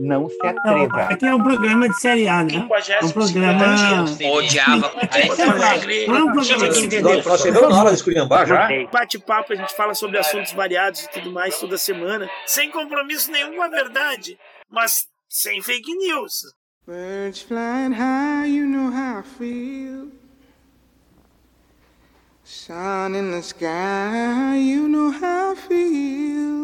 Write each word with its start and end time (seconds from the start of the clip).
Não 0.00 0.28
se 0.28 0.46
atreva. 0.46 1.02
Aqui 1.02 1.26
é 1.26 1.34
um 1.34 1.42
programa 1.42 1.88
de 1.88 2.00
série 2.00 2.28
A, 2.28 2.44
né? 2.44 2.68
Um 3.02 3.10
programa. 3.10 4.04
Odiava. 4.32 4.92
Nós 7.24 7.40
chegamos 7.40 7.68
na 7.70 7.80
hora 7.80 7.90
de 7.90 7.96
esculhambar 7.96 8.46
já. 8.46 8.68
Bate-papo, 8.92 9.52
a 9.52 9.56
gente 9.56 9.74
fala 9.74 9.94
sobre 9.94 10.18
assuntos 10.18 10.52
variados 10.52 11.04
e 11.04 11.10
tudo 11.10 11.30
mais 11.32 11.58
toda 11.58 11.78
semana, 11.78 12.28
sem 12.46 12.70
compromisso 12.70 13.30
nenhum 13.30 13.56
com 13.56 13.62
a 13.62 13.68
verdade, 13.68 14.38
mas 14.70 15.06
sem 15.28 15.62
fake 15.62 15.94
news. 15.96 16.54
Birds 16.86 17.40
flying 17.40 17.92
high, 17.92 18.46
you 18.46 18.66
know 18.66 18.90
how 18.90 19.20
I 19.20 19.22
feel. 19.22 20.12
Sun 22.44 23.14
in 23.14 23.30
the 23.30 23.40
sky, 23.40 24.54
you 24.58 24.86
know 24.86 25.10
how 25.10 25.52
I 25.52 25.56
feel. 25.56 26.63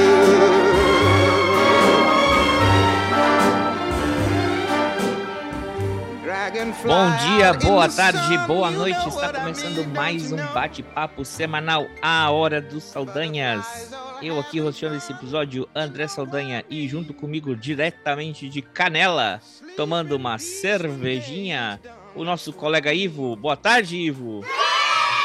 Bom 6.61 7.17
dia, 7.17 7.53
boa 7.53 7.89
tarde, 7.89 8.37
boa 8.45 8.69
noite. 8.69 9.09
Está 9.09 9.33
começando 9.33 9.83
mais 9.95 10.31
um 10.31 10.37
bate-papo 10.53 11.25
semanal 11.25 11.87
A 12.03 12.29
Hora 12.29 12.61
dos 12.61 12.83
Saldanhas. 12.83 13.91
Eu 14.21 14.39
aqui 14.39 14.59
rosteando 14.59 14.95
esse 14.95 15.11
episódio, 15.11 15.67
André 15.73 16.07
Saldanha, 16.07 16.63
e 16.69 16.87
junto 16.87 17.15
comigo, 17.15 17.55
diretamente 17.55 18.47
de 18.47 18.61
Canela, 18.61 19.41
tomando 19.75 20.15
uma 20.15 20.37
cervejinha, 20.37 21.79
o 22.13 22.23
nosso 22.23 22.53
colega 22.53 22.93
Ivo. 22.93 23.35
Boa 23.35 23.57
tarde, 23.57 23.97
Ivo. 23.97 24.45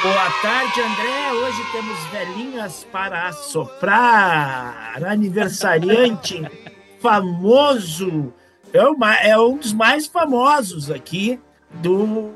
Boa 0.02 0.30
tarde, 0.40 0.80
André. 0.80 1.32
Hoje 1.32 1.62
temos 1.70 1.98
velhinhas 2.06 2.86
para 2.90 3.28
assoprar. 3.28 5.04
Aniversariante 5.04 6.42
famoso. 6.98 8.32
É, 8.76 9.30
é 9.30 9.38
um 9.38 9.56
dos 9.56 9.72
mais 9.72 10.06
famosos 10.06 10.90
aqui 10.90 11.40
do, 11.70 12.30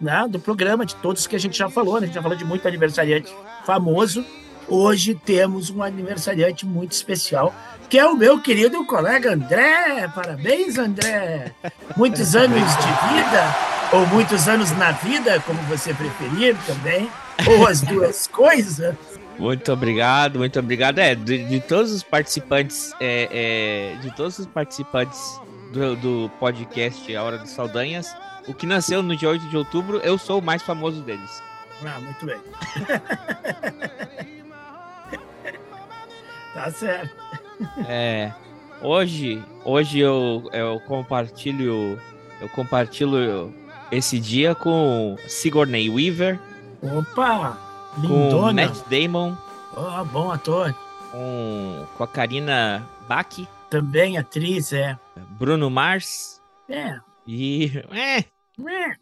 né, 0.00 0.26
do 0.28 0.40
programa, 0.40 0.84
de 0.84 0.96
todos 0.96 1.26
que 1.26 1.36
a 1.36 1.40
gente 1.40 1.56
já 1.56 1.68
falou. 1.70 1.94
Né? 1.94 2.02
A 2.02 2.06
gente 2.06 2.14
já 2.14 2.22
falou 2.22 2.36
de 2.36 2.44
muito 2.44 2.66
aniversariante 2.66 3.34
famoso. 3.64 4.24
Hoje 4.66 5.14
temos 5.14 5.70
um 5.70 5.82
aniversariante 5.82 6.66
muito 6.66 6.92
especial, 6.92 7.54
que 7.88 7.98
é 7.98 8.06
o 8.06 8.16
meu 8.16 8.40
querido 8.40 8.84
colega 8.86 9.34
André. 9.34 10.08
Parabéns, 10.14 10.78
André! 10.78 11.52
Muitos 11.96 12.34
anos 12.36 12.76
de 12.76 13.14
vida, 13.14 13.56
ou 13.92 14.06
muitos 14.06 14.48
anos 14.48 14.70
na 14.72 14.92
vida, 14.92 15.38
como 15.40 15.60
você 15.64 15.92
preferir 15.92 16.56
também, 16.66 17.08
ou 17.46 17.66
as 17.66 17.82
duas 17.82 18.26
coisas. 18.26 18.94
Muito 19.38 19.72
obrigado, 19.72 20.38
muito 20.38 20.58
obrigado. 20.58 20.98
É, 20.98 21.14
de, 21.14 21.44
de 21.44 21.60
todos 21.60 21.92
os 21.92 22.02
participantes, 22.02 22.92
é, 23.00 23.28
é, 23.30 23.94
de 24.00 24.10
todos 24.14 24.38
os 24.38 24.46
participantes 24.46 25.40
do, 25.72 25.96
do, 25.96 26.30
podcast 26.38 27.14
A 27.14 27.22
Hora 27.22 27.36
dos 27.38 27.50
Saldanhas, 27.50 28.16
o 28.46 28.54
que 28.54 28.66
nasceu 28.66 29.02
no 29.02 29.14
dia 29.16 29.28
8 29.28 29.48
de 29.48 29.56
outubro, 29.56 29.98
eu 29.98 30.16
sou 30.18 30.38
o 30.38 30.42
mais 30.42 30.62
famoso 30.62 31.02
deles. 31.02 31.42
Ah, 31.84 31.98
muito 32.00 32.24
bem. 32.24 32.38
tá 36.54 36.70
certo. 36.70 37.12
É, 37.88 38.32
hoje, 38.80 39.42
hoje 39.64 39.98
eu, 39.98 40.48
eu 40.52 40.78
compartilho, 40.80 42.00
eu 42.40 42.48
compartilho 42.50 43.52
esse 43.90 44.20
dia 44.20 44.54
com 44.54 45.16
Sigourney 45.26 45.90
Weaver. 45.90 46.38
Opa! 46.82 47.63
Com 47.94 48.00
Lindona. 48.02 48.66
Matt 48.66 48.88
Damon. 48.88 49.36
Oh, 49.76 50.04
bom 50.06 50.30
ator. 50.30 50.74
Com, 51.10 51.86
com 51.96 52.04
a 52.04 52.08
Karina 52.08 52.88
Bach. 53.08 53.28
Também 53.70 54.18
atriz, 54.18 54.72
é. 54.72 54.98
Bruno 55.38 55.70
Mars. 55.70 56.40
É. 56.68 56.98
E. 57.26 57.70
É. 57.92 58.18
É. 58.18 58.96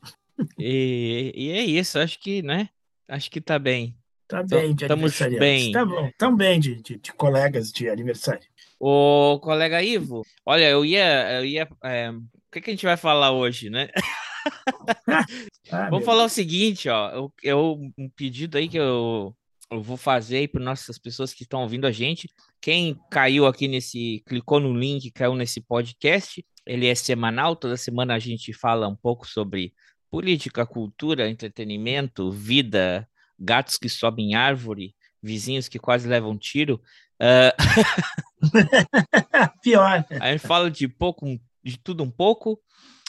E, 0.59 1.33
e 1.35 1.51
é 1.51 1.61
isso, 1.63 1.99
acho 1.99 2.19
que, 2.19 2.43
né? 2.43 2.69
Acho 3.09 3.31
que 3.31 3.41
tá 3.41 3.59
bem. 3.59 3.97
Tá 4.29 4.43
bem 4.43 4.75
de 4.75 4.85
Estamos 4.85 5.19
bem. 5.39 5.73
Tá 5.73 5.85
bom, 5.85 6.11
tão 6.17 6.35
bem 6.35 6.59
de, 6.59 6.77
de, 6.83 6.99
de 6.99 7.13
colegas 7.13 7.71
de 7.71 7.89
aniversário. 7.89 8.47
Ô, 8.81 9.39
colega 9.43 9.83
Ivo, 9.83 10.23
olha, 10.45 10.69
eu 10.69 10.85
ia. 10.85 11.39
Eu 11.39 11.45
ia 11.45 11.69
é, 11.85 12.11
o 12.11 12.23
que, 12.51 12.61
que 12.61 12.71
a 12.71 12.73
gente 12.73 12.87
vai 12.87 12.97
falar 12.97 13.31
hoje, 13.33 13.71
né? 13.71 13.89
Ah, 15.71 15.85
Vamos 15.89 15.99
meu 16.01 16.07
falar 16.07 16.25
o 16.25 16.29
seguinte, 16.29 16.89
ó. 16.89 17.11
Eu, 17.11 17.33
eu- 17.43 17.81
um 17.97 18.09
pedido 18.11 18.59
aí 18.59 18.69
que 18.69 18.77
eu, 18.79 19.35
eu 19.71 19.83
vou 19.83 19.97
fazer 19.97 20.39
aí 20.39 20.49
para 20.49 20.63
nossas 20.63 20.99
pessoas 20.99 21.33
que 21.33 21.45
estão 21.45 21.63
ouvindo 21.63 21.87
a 21.87 21.93
gente. 21.93 22.29
Quem 22.61 22.99
caiu 23.11 23.47
aqui 23.47 23.69
nesse, 23.69 24.23
clicou 24.27 24.61
no 24.61 24.77
link, 24.77 25.11
caiu 25.13 25.35
nesse 25.35 25.61
podcast. 25.61 26.45
Ele 26.67 26.87
é 26.87 26.95
semanal, 26.95 27.57
toda 27.57 27.77
semana 27.77 28.15
a 28.15 28.19
gente 28.19 28.53
fala 28.53 28.87
um 28.87 28.95
pouco 28.97 29.27
sobre 29.27 29.73
política, 30.11 30.67
cultura, 30.67 31.29
entretenimento, 31.29 32.31
vida, 32.31 33.09
gatos 33.39 33.79
que 33.79 33.89
sobem 33.89 34.33
em 34.33 34.35
árvore, 34.35 34.95
vizinhos 35.23 35.69
que 35.69 35.79
quase 35.79 36.07
levam 36.07 36.37
tiro. 36.37 36.81
Ah, 37.19 37.55
Pior. 39.63 40.05
a 40.21 40.33
gente 40.33 40.47
fala 40.47 40.71
de 40.71 40.87
pouco, 40.89 41.27
de 41.65 41.79
tudo 41.79 42.03
um 42.03 42.11
pouco, 42.11 42.61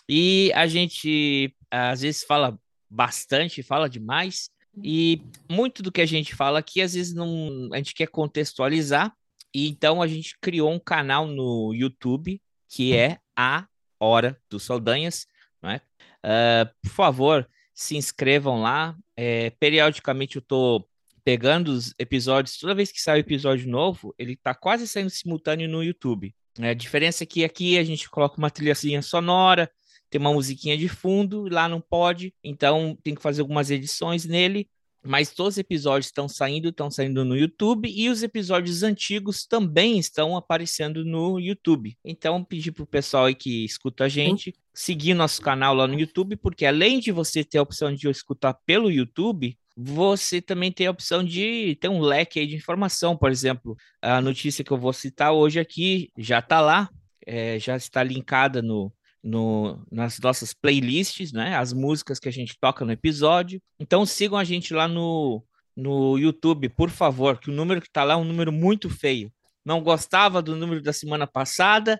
e 0.07 0.51
a 0.53 0.67
gente 0.67 1.55
às 1.71 2.01
vezes 2.01 2.23
fala 2.23 2.59
bastante, 2.89 3.63
fala 3.63 3.89
demais, 3.89 4.49
e 4.83 5.21
muito 5.49 5.81
do 5.81 5.91
que 5.91 6.01
a 6.01 6.05
gente 6.05 6.35
fala 6.35 6.59
aqui, 6.59 6.81
às 6.81 6.93
vezes 6.93 7.13
não, 7.13 7.69
a 7.73 7.77
gente 7.77 7.93
quer 7.93 8.07
contextualizar, 8.07 9.13
e 9.53 9.69
então 9.69 10.01
a 10.01 10.07
gente 10.07 10.35
criou 10.41 10.71
um 10.71 10.79
canal 10.79 11.27
no 11.27 11.73
YouTube 11.73 12.41
que 12.67 12.95
é 12.95 13.19
a 13.35 13.67
Hora 13.99 14.37
dos 14.49 14.63
Saldanhas, 14.63 15.27
não 15.61 15.69
é? 15.69 15.81
Ah, 16.23 16.69
por 16.81 16.89
favor, 16.89 17.49
se 17.73 17.95
inscrevam 17.95 18.61
lá. 18.61 18.95
É, 19.15 19.51
periodicamente 19.51 20.37
eu 20.37 20.41
tô 20.41 20.87
pegando 21.23 21.69
os 21.69 21.93
episódios, 21.99 22.57
toda 22.57 22.75
vez 22.75 22.91
que 22.91 23.01
sai 23.01 23.17
um 23.17 23.21
episódio 23.21 23.69
novo, 23.69 24.13
ele 24.17 24.35
tá 24.35 24.53
quase 24.53 24.87
saindo 24.87 25.09
simultâneo 25.09 25.69
no 25.69 25.83
YouTube. 25.83 26.33
né? 26.57 26.71
A 26.71 26.73
diferença 26.73 27.23
é 27.23 27.27
que 27.27 27.45
aqui 27.45 27.77
a 27.77 27.83
gente 27.83 28.09
coloca 28.09 28.37
uma 28.37 28.49
trilhazinha 28.49 29.01
sonora, 29.01 29.71
tem 30.13 30.21
uma 30.21 30.31
musiquinha 30.31 30.77
de 30.77 30.87
fundo, 30.87 31.47
lá 31.49 31.67
não 31.67 31.81
pode, 31.81 32.35
então 32.43 32.95
tem 33.03 33.15
que 33.15 33.21
fazer 33.21 33.41
algumas 33.41 33.71
edições 33.71 34.25
nele. 34.25 34.69
Mas 35.03 35.31
todos 35.31 35.55
os 35.55 35.57
episódios 35.57 36.05
estão 36.05 36.29
saindo, 36.29 36.69
estão 36.69 36.89
saindo 36.91 37.25
no 37.25 37.35
YouTube 37.35 37.91
e 37.91 38.09
os 38.09 38.21
episódios 38.21 38.83
antigos 38.83 39.43
também 39.43 39.97
estão 39.97 40.37
aparecendo 40.37 41.03
no 41.03 41.39
YouTube. 41.39 41.97
Então, 42.05 42.43
pedir 42.43 42.71
pro 42.71 42.85
pessoal 42.85 43.25
aí 43.25 43.33
que 43.33 43.65
escuta 43.65 44.03
a 44.05 44.07
gente 44.07 44.53
seguir 44.71 45.15
nosso 45.15 45.41
canal 45.41 45.73
lá 45.73 45.87
no 45.87 45.99
YouTube, 45.99 46.35
porque 46.35 46.63
além 46.63 46.99
de 46.99 47.11
você 47.11 47.43
ter 47.43 47.57
a 47.57 47.63
opção 47.63 47.91
de 47.91 48.07
escutar 48.07 48.53
pelo 48.65 48.91
YouTube, 48.91 49.57
você 49.75 50.39
também 50.39 50.71
tem 50.71 50.85
a 50.85 50.91
opção 50.91 51.23
de 51.23 51.75
ter 51.81 51.89
um 51.89 51.99
leque 51.99 52.39
aí 52.39 52.45
de 52.45 52.55
informação. 52.55 53.17
Por 53.17 53.31
exemplo, 53.31 53.75
a 53.99 54.21
notícia 54.21 54.63
que 54.63 54.71
eu 54.71 54.77
vou 54.77 54.93
citar 54.93 55.33
hoje 55.33 55.59
aqui 55.59 56.11
já 56.15 56.37
está 56.37 56.61
lá, 56.61 56.87
é, 57.25 57.57
já 57.57 57.75
está 57.75 58.03
linkada 58.03 58.61
no, 58.61 58.93
no, 59.23 59.81
nas 59.91 60.19
nossas 60.19 60.53
playlists, 60.53 61.31
né? 61.31 61.55
As 61.55 61.71
músicas 61.73 62.19
que 62.19 62.27
a 62.27 62.31
gente 62.31 62.57
toca 62.59 62.83
no 62.83 62.91
episódio. 62.91 63.61
Então 63.79 64.05
sigam 64.05 64.37
a 64.37 64.43
gente 64.43 64.73
lá 64.73 64.87
no, 64.87 65.41
no 65.75 66.17
YouTube, 66.17 66.67
por 66.69 66.89
favor, 66.89 67.37
que 67.39 67.49
o 67.49 67.53
número 67.53 67.81
que 67.81 67.89
tá 67.89 68.03
lá 68.03 68.13
é 68.15 68.17
um 68.17 68.25
número 68.25 68.51
muito 68.51 68.89
feio. 68.89 69.31
Não 69.65 69.81
gostava 69.81 70.41
do 70.41 70.55
número 70.57 70.81
da 70.81 70.91
semana 70.91 71.25
passada, 71.25 71.99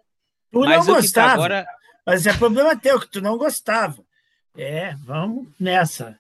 Tu 0.52 0.60
mas 0.60 0.86
não 0.86 0.96
tá 0.96 1.02
gostava, 1.02 1.34
agora. 1.34 1.66
mas 2.06 2.26
é 2.28 2.34
problema 2.38 2.76
teu, 2.76 3.00
que 3.00 3.10
tu 3.10 3.22
não 3.22 3.38
gostava. 3.38 4.04
É, 4.58 4.94
vamos 4.96 5.48
nessa. 5.60 6.20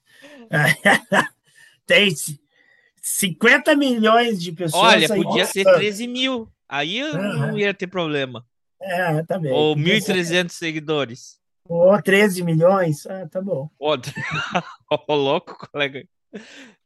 Tem 1.85 2.09
c- 2.15 2.39
50 3.01 3.75
milhões 3.75 4.41
de 4.41 4.51
pessoas. 4.53 4.81
Olha, 4.81 5.07
podia 5.09 5.45
ser 5.45 5.63
gostando. 5.63 5.79
13 5.79 6.07
mil. 6.07 6.49
Aí 6.67 6.97
eu 6.97 7.13
não 7.13 7.49
Aham. 7.49 7.59
ia 7.59 7.73
ter 7.73 7.87
problema. 7.87 8.45
É, 8.83 9.23
tá 9.23 9.39
bem. 9.39 9.51
Ou 9.51 9.75
Podia 9.75 10.01
ser- 10.01 10.13
1.300 10.15 10.51
seguidores. 10.51 11.39
Ou 11.67 12.01
13 12.01 12.43
milhões. 12.43 13.05
Ah, 13.05 13.27
tá 13.27 13.41
bom. 13.41 13.69
Ó, 13.79 13.95
Ô, 15.07 15.15
louco, 15.15 15.57
colega. 15.71 16.03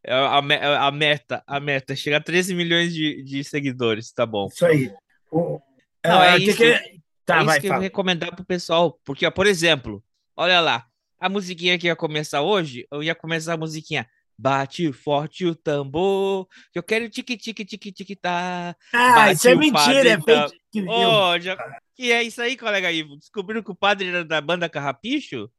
É 0.03 0.13
A, 0.13 0.41
me- 0.41 0.55
a 0.55 0.91
meta, 0.91 1.43
a 1.47 1.59
meta, 1.59 1.93
é 1.93 1.95
chegar 1.95 2.17
a 2.17 2.23
13 2.23 2.53
milhões 2.53 2.93
de, 2.93 3.23
de 3.23 3.43
seguidores, 3.43 4.11
tá 4.11 4.25
bom. 4.25 4.47
Isso 4.47 4.65
aí. 4.65 4.93
O- 5.31 5.59
Não, 6.05 6.19
ah, 6.21 6.25
é 6.35 6.37
que 6.37 6.43
isso. 6.45 6.57
que- 6.57 6.97
Tá, 7.25 7.37
é 7.37 7.39
isso 7.39 7.45
vai, 7.47 7.59
que 7.59 7.67
eu 7.67 7.73
vou 7.73 7.81
recomendar 7.81 8.33
pro 8.35 8.45
pessoal. 8.45 8.97
Porque, 9.03 9.25
ó, 9.25 9.31
por 9.31 9.45
exemplo, 9.47 10.01
olha 10.35 10.61
lá, 10.61 10.85
a 11.19 11.27
musiquinha 11.27 11.77
que 11.77 11.87
ia 11.87 11.95
começar 11.95 12.41
hoje, 12.41 12.87
eu 12.89 13.03
ia 13.03 13.13
começar 13.15 13.53
a 13.53 13.57
musiquinha. 13.57 14.07
Bate 14.39 14.93
forte 14.93 15.45
o 15.45 15.55
tambor, 15.55 16.47
que 16.71 16.77
eu 16.77 16.83
quero 16.83 17.09
tique 17.09 17.35
tique 17.35 17.65
tique 17.65 17.91
tique 17.91 18.15
tá. 18.15 18.75
Ah, 18.93 19.15
Bate 19.15 19.33
isso 19.33 19.47
é 19.49 19.55
mentira, 19.55 20.09
é 20.11 20.17
padre, 20.17 20.61
viu. 20.73 20.87
Ô, 20.89 21.39
já... 21.39 21.57
que 21.97 22.11
é 22.11 22.21
isso 22.21 22.39
aí, 22.39 22.55
colega 22.55 22.91
Ivo? 22.91 23.17
Descobriram 23.17 23.63
que 23.63 23.71
o 23.71 23.75
padre 23.75 24.09
era 24.09 24.23
da 24.23 24.39
banda 24.39 24.69
Carrapicho? 24.69 25.49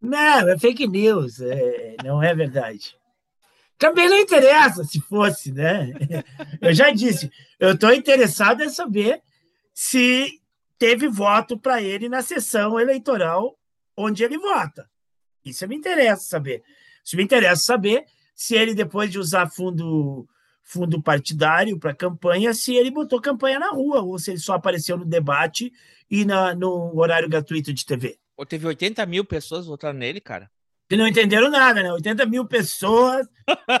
Não, 0.00 0.48
é 0.48 0.56
fake 0.56 0.86
news, 0.86 1.40
é, 1.40 1.96
não 2.04 2.22
é 2.22 2.32
verdade. 2.32 2.96
Também 3.76 4.08
não 4.08 4.16
interessa 4.16 4.84
se 4.84 5.00
fosse, 5.00 5.52
né? 5.52 5.92
Eu 6.62 6.72
já 6.72 6.90
disse, 6.90 7.30
eu 7.58 7.72
estou 7.72 7.92
interessado 7.92 8.62
em 8.62 8.68
saber 8.68 9.20
se 9.74 10.40
teve 10.78 11.08
voto 11.08 11.58
para 11.58 11.82
ele 11.82 12.08
na 12.08 12.22
sessão 12.22 12.78
eleitoral 12.78 13.58
onde 13.96 14.22
ele 14.22 14.38
vota. 14.38 14.88
Isso 15.44 15.66
me 15.66 15.74
interessa 15.74 16.22
saber. 16.22 16.62
Isso 17.04 17.16
me 17.16 17.22
interessa 17.24 17.62
saber 17.62 18.04
se 18.34 18.54
ele, 18.54 18.74
depois 18.74 19.10
de 19.10 19.18
usar 19.18 19.50
fundo, 19.50 20.28
fundo 20.68 21.02
partidário 21.02 21.78
para 21.78 21.94
campanha, 21.94 22.52
se 22.52 22.74
ele 22.74 22.90
botou 22.90 23.20
campanha 23.20 23.58
na 23.58 23.70
rua, 23.70 24.02
ou 24.02 24.18
se 24.18 24.32
ele 24.32 24.38
só 24.38 24.52
apareceu 24.52 24.98
no 24.98 25.04
debate 25.04 25.72
e 26.10 26.26
na, 26.26 26.54
no 26.54 26.94
horário 26.98 27.28
gratuito 27.28 27.72
de 27.72 27.86
TV. 27.86 28.18
Ou 28.36 28.44
teve 28.44 28.66
80 28.66 29.04
mil 29.06 29.24
pessoas 29.24 29.66
votando 29.66 29.98
nele, 29.98 30.20
cara? 30.20 30.50
que 30.88 30.96
não 30.96 31.06
entenderam 31.06 31.50
nada, 31.50 31.82
né? 31.82 31.92
80 31.92 32.24
mil 32.24 32.46
pessoas. 32.46 33.28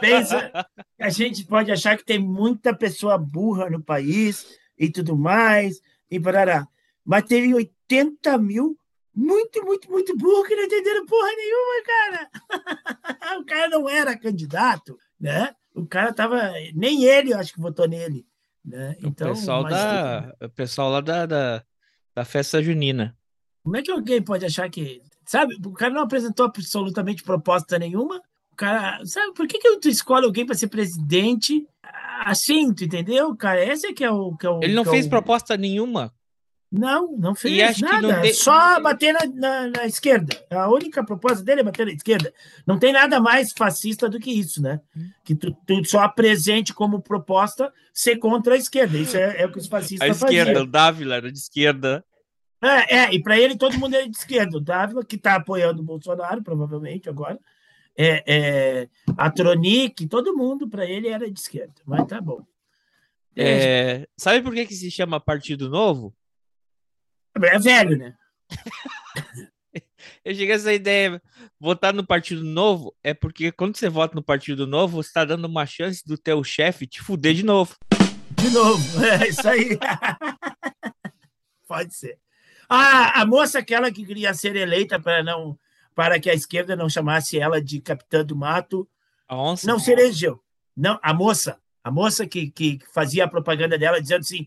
Pensa, 0.00 0.52
a 1.00 1.08
gente 1.08 1.44
pode 1.44 1.72
achar 1.72 1.96
que 1.96 2.04
tem 2.04 2.18
muita 2.18 2.74
pessoa 2.74 3.16
burra 3.16 3.70
no 3.70 3.82
país 3.82 4.46
e 4.78 4.90
tudo 4.90 5.16
mais, 5.16 5.80
e 6.10 6.20
parará. 6.20 6.68
Mas 7.04 7.24
teve 7.24 7.54
80 7.54 8.36
mil 8.36 8.78
muito, 9.14 9.64
muito, 9.64 9.90
muito 9.90 10.16
burro 10.16 10.44
que 10.44 10.54
não 10.54 10.64
entenderam 10.64 11.06
porra 11.06 11.30
nenhuma, 11.34 11.82
cara. 11.86 12.30
o 13.40 13.44
cara 13.44 13.68
não 13.68 13.88
era 13.88 14.16
candidato, 14.16 14.98
né? 15.18 15.54
O 15.78 15.86
cara 15.86 16.12
tava. 16.12 16.52
Nem 16.74 17.04
ele, 17.04 17.32
eu 17.32 17.38
acho 17.38 17.52
que 17.52 17.60
votou 17.60 17.88
nele. 17.88 18.26
Né? 18.64 18.96
Então, 19.02 19.30
o 19.30 19.34
pessoal, 19.34 19.64
da, 19.64 20.34
o 20.42 20.48
pessoal 20.50 20.90
lá 20.90 21.00
da, 21.00 21.26
da, 21.26 21.64
da 22.14 22.24
festa 22.24 22.62
junina. 22.62 23.16
Como 23.62 23.76
é 23.76 23.82
que 23.82 23.90
alguém 23.90 24.22
pode 24.22 24.44
achar 24.44 24.68
que. 24.68 25.00
Sabe, 25.26 25.56
o 25.64 25.72
cara 25.72 25.92
não 25.92 26.02
apresentou 26.02 26.46
absolutamente 26.46 27.22
proposta 27.22 27.78
nenhuma. 27.78 28.20
O 28.52 28.56
cara. 28.56 29.04
Sabe, 29.04 29.32
por 29.34 29.46
que, 29.46 29.58
que 29.58 29.78
tu 29.78 29.88
escolhe 29.88 30.24
alguém 30.26 30.44
para 30.44 30.54
ser 30.54 30.68
presidente 30.68 31.66
assim, 32.24 32.72
tu 32.74 32.84
entendeu, 32.84 33.34
cara? 33.36 33.64
Esse 33.64 33.86
é 33.88 33.92
que 33.92 34.04
é 34.04 34.10
o. 34.10 34.36
Que 34.36 34.46
é 34.46 34.50
o 34.50 34.60
Ele 34.62 34.74
não 34.74 34.82
é 34.82 34.86
fez 34.86 35.06
o- 35.06 35.10
proposta 35.10 35.56
nenhuma. 35.56 36.12
Não, 36.70 37.16
não 37.16 37.34
fez 37.34 37.54
E 37.54 37.62
acho 37.62 37.78
que 37.78 37.84
nada. 37.84 38.34
Só 38.34 38.80
bater 38.80 39.14
na, 39.14 39.26
na, 39.26 39.68
na 39.68 39.86
esquerda. 39.86 40.36
A 40.50 40.68
única 40.68 41.02
proposta 41.02 41.42
dele 41.42 41.62
é 41.62 41.64
bater 41.64 41.86
na 41.86 41.92
esquerda. 41.92 42.32
Não 42.66 42.78
tem 42.78 42.92
nada 42.92 43.18
mais 43.18 43.52
fascista 43.52 44.08
do 44.08 44.20
que 44.20 44.30
isso, 44.30 44.60
né? 44.60 44.80
Hum. 44.94 45.08
Que 45.24 45.34
tu, 45.34 45.56
tu 45.66 45.82
só 45.86 46.00
apresente 46.00 46.74
como 46.74 47.00
proposta 47.00 47.72
ser 47.92 48.16
contra 48.16 48.54
a 48.54 48.58
esquerda. 48.58 48.98
Isso 48.98 49.16
é, 49.16 49.42
é 49.42 49.46
o 49.46 49.52
que 49.52 49.58
os 49.58 49.66
A 49.66 49.70
fascistas 49.70 50.08
esquerda, 50.08 50.52
faziam. 50.52 50.62
o 50.64 50.66
Dávila 50.66 51.14
era 51.16 51.32
de 51.32 51.38
esquerda. 51.38 52.04
É, 52.60 52.96
é, 52.96 53.14
e 53.14 53.22
para 53.22 53.38
ele 53.38 53.56
todo 53.56 53.78
mundo 53.78 53.94
é 53.94 54.06
de 54.06 54.16
esquerda. 54.16 54.58
O 54.58 54.60
Dávila, 54.60 55.04
que 55.04 55.16
está 55.16 55.36
apoiando 55.36 55.80
o 55.80 55.84
Bolsonaro, 55.84 56.42
provavelmente 56.42 57.08
agora. 57.08 57.38
É, 57.96 58.22
é, 58.26 58.88
a 59.16 59.30
Tronic, 59.30 60.06
todo 60.06 60.36
mundo 60.36 60.68
para 60.68 60.84
ele 60.84 61.08
era 61.08 61.30
de 61.30 61.40
esquerda. 61.40 61.74
Mas 61.86 62.06
tá 62.06 62.20
bom. 62.20 62.44
É, 63.34 64.06
sabe 64.16 64.42
por 64.42 64.52
que, 64.52 64.66
que 64.66 64.74
se 64.74 64.90
chama 64.90 65.18
Partido 65.18 65.70
Novo? 65.70 66.14
É 67.46 67.58
velho, 67.58 67.96
né? 67.96 68.14
Eu 70.24 70.34
cheguei 70.34 70.52
a 70.52 70.56
essa 70.56 70.72
ideia. 70.72 71.22
Votar 71.60 71.92
no 71.92 72.06
Partido 72.06 72.44
Novo 72.44 72.94
é 73.02 73.12
porque 73.12 73.50
quando 73.52 73.76
você 73.76 73.88
vota 73.88 74.14
no 74.14 74.22
Partido 74.22 74.66
Novo, 74.66 75.02
você 75.02 75.08
está 75.08 75.24
dando 75.24 75.44
uma 75.46 75.66
chance 75.66 76.02
do 76.06 76.16
teu 76.16 76.42
chefe 76.44 76.86
te 76.86 77.00
fuder 77.00 77.34
de 77.34 77.44
novo. 77.44 77.74
De 78.34 78.50
novo, 78.50 79.04
é 79.04 79.28
isso 79.28 79.48
aí. 79.48 79.78
Pode 81.66 81.94
ser. 81.94 82.18
Ah, 82.68 83.20
a 83.20 83.26
moça 83.26 83.58
aquela 83.58 83.90
que 83.90 84.04
queria 84.04 84.32
ser 84.34 84.54
eleita 84.56 85.00
para 85.00 85.22
não 85.22 85.58
para 85.94 86.20
que 86.20 86.30
a 86.30 86.34
esquerda 86.34 86.76
não 86.76 86.88
chamasse 86.88 87.40
ela 87.40 87.60
de 87.60 87.80
capitã 87.80 88.24
do 88.24 88.36
mato, 88.36 88.88
A 89.26 89.36
onça? 89.36 89.66
não 89.66 89.80
se 89.80 89.90
elegeu. 89.90 90.40
Não, 90.76 90.96
a 91.02 91.12
moça, 91.12 91.58
a 91.82 91.90
moça 91.90 92.24
que, 92.24 92.50
que 92.50 92.78
fazia 92.94 93.24
a 93.24 93.28
propaganda 93.28 93.76
dela 93.76 94.00
dizendo 94.00 94.20
assim: 94.20 94.46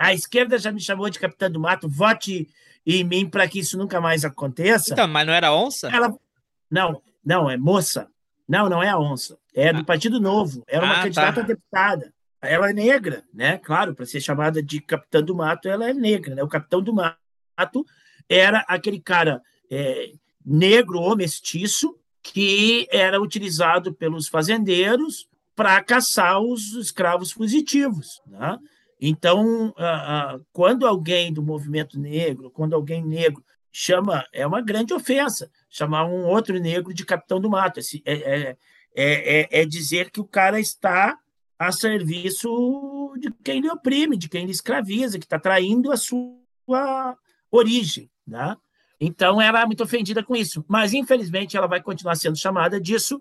a 0.00 0.14
esquerda 0.14 0.56
já 0.56 0.72
me 0.72 0.80
chamou 0.80 1.10
de 1.10 1.18
capitã 1.18 1.50
do 1.50 1.60
mato, 1.60 1.86
vote 1.86 2.48
em 2.86 3.04
mim 3.04 3.28
para 3.28 3.46
que 3.46 3.58
isso 3.58 3.76
nunca 3.76 4.00
mais 4.00 4.24
aconteça. 4.24 4.94
Então, 4.94 5.06
mas 5.06 5.26
não 5.26 5.34
era 5.34 5.52
onça? 5.52 5.90
Ela 5.94 6.16
não, 6.70 7.02
não 7.22 7.50
é 7.50 7.58
moça. 7.58 8.08
Não, 8.48 8.66
não 8.66 8.82
é 8.82 8.88
a 8.88 8.98
onça. 8.98 9.36
É 9.54 9.74
do 9.74 9.84
Partido 9.84 10.18
Novo. 10.18 10.64
Era 10.66 10.86
uma 10.86 11.00
Ah, 11.00 11.02
candidata 11.02 11.34
tá. 11.34 11.40
a 11.42 11.44
deputada. 11.44 12.14
Ela 12.40 12.70
é 12.70 12.72
negra, 12.72 13.24
né? 13.32 13.58
Claro, 13.58 13.94
para 13.94 14.06
ser 14.06 14.22
chamada 14.22 14.62
de 14.62 14.80
capitã 14.80 15.22
do 15.22 15.36
mato, 15.36 15.68
ela 15.68 15.90
é 15.90 15.92
negra, 15.92 16.34
né? 16.34 16.42
O 16.42 16.48
capitão 16.48 16.80
do 16.80 16.94
mato 16.94 17.84
era 18.26 18.60
aquele 18.60 18.98
cara 19.00 19.42
é, 19.70 20.12
negro 20.42 20.98
ou 20.98 21.14
mestiço 21.14 21.94
que 22.22 22.88
era 22.90 23.20
utilizado 23.20 23.92
pelos 23.92 24.28
fazendeiros 24.28 25.28
para 25.54 25.82
caçar 25.84 26.40
os 26.40 26.72
escravos 26.72 27.30
fugitivos, 27.32 28.22
né? 28.26 28.58
Então, 29.00 29.74
quando 30.52 30.86
alguém 30.86 31.32
do 31.32 31.42
movimento 31.42 31.98
negro, 31.98 32.50
quando 32.50 32.74
alguém 32.74 33.04
negro 33.04 33.42
chama, 33.72 34.24
é 34.32 34.46
uma 34.46 34.60
grande 34.60 34.92
ofensa 34.92 35.50
chamar 35.68 36.04
um 36.04 36.26
outro 36.26 36.58
negro 36.58 36.92
de 36.92 37.04
capitão 37.04 37.40
do 37.40 37.48
mato. 37.48 37.80
Esse- 37.80 38.02
É, 38.04 38.12
é, 38.14 38.56
é, 38.94 39.40
é- 39.40 39.48
é 39.62 39.64
dizer 39.64 40.10
que 40.10 40.20
o 40.20 40.24
cara 40.24 40.58
está 40.60 41.16
a 41.58 41.70
serviço 41.72 43.14
de 43.18 43.30
quem 43.44 43.60
lhe 43.60 43.70
oprime, 43.70 44.16
de 44.16 44.28
quem 44.28 44.44
lhe 44.44 44.50
escraviza, 44.50 45.18
que 45.18 45.24
está 45.24 45.38
traindo 45.38 45.92
a 45.92 45.96
sua 45.96 47.16
origem. 47.50 48.10
Né? 48.26 48.56
Então, 49.00 49.40
ela 49.40 49.62
é 49.62 49.66
muito 49.66 49.82
ofendida 49.84 50.22
com 50.22 50.34
isso. 50.36 50.64
Mas, 50.68 50.92
infelizmente, 50.92 51.56
ela 51.56 51.66
vai 51.66 51.80
continuar 51.82 52.16
sendo 52.16 52.36
chamada 52.36 52.80
disso, 52.80 53.20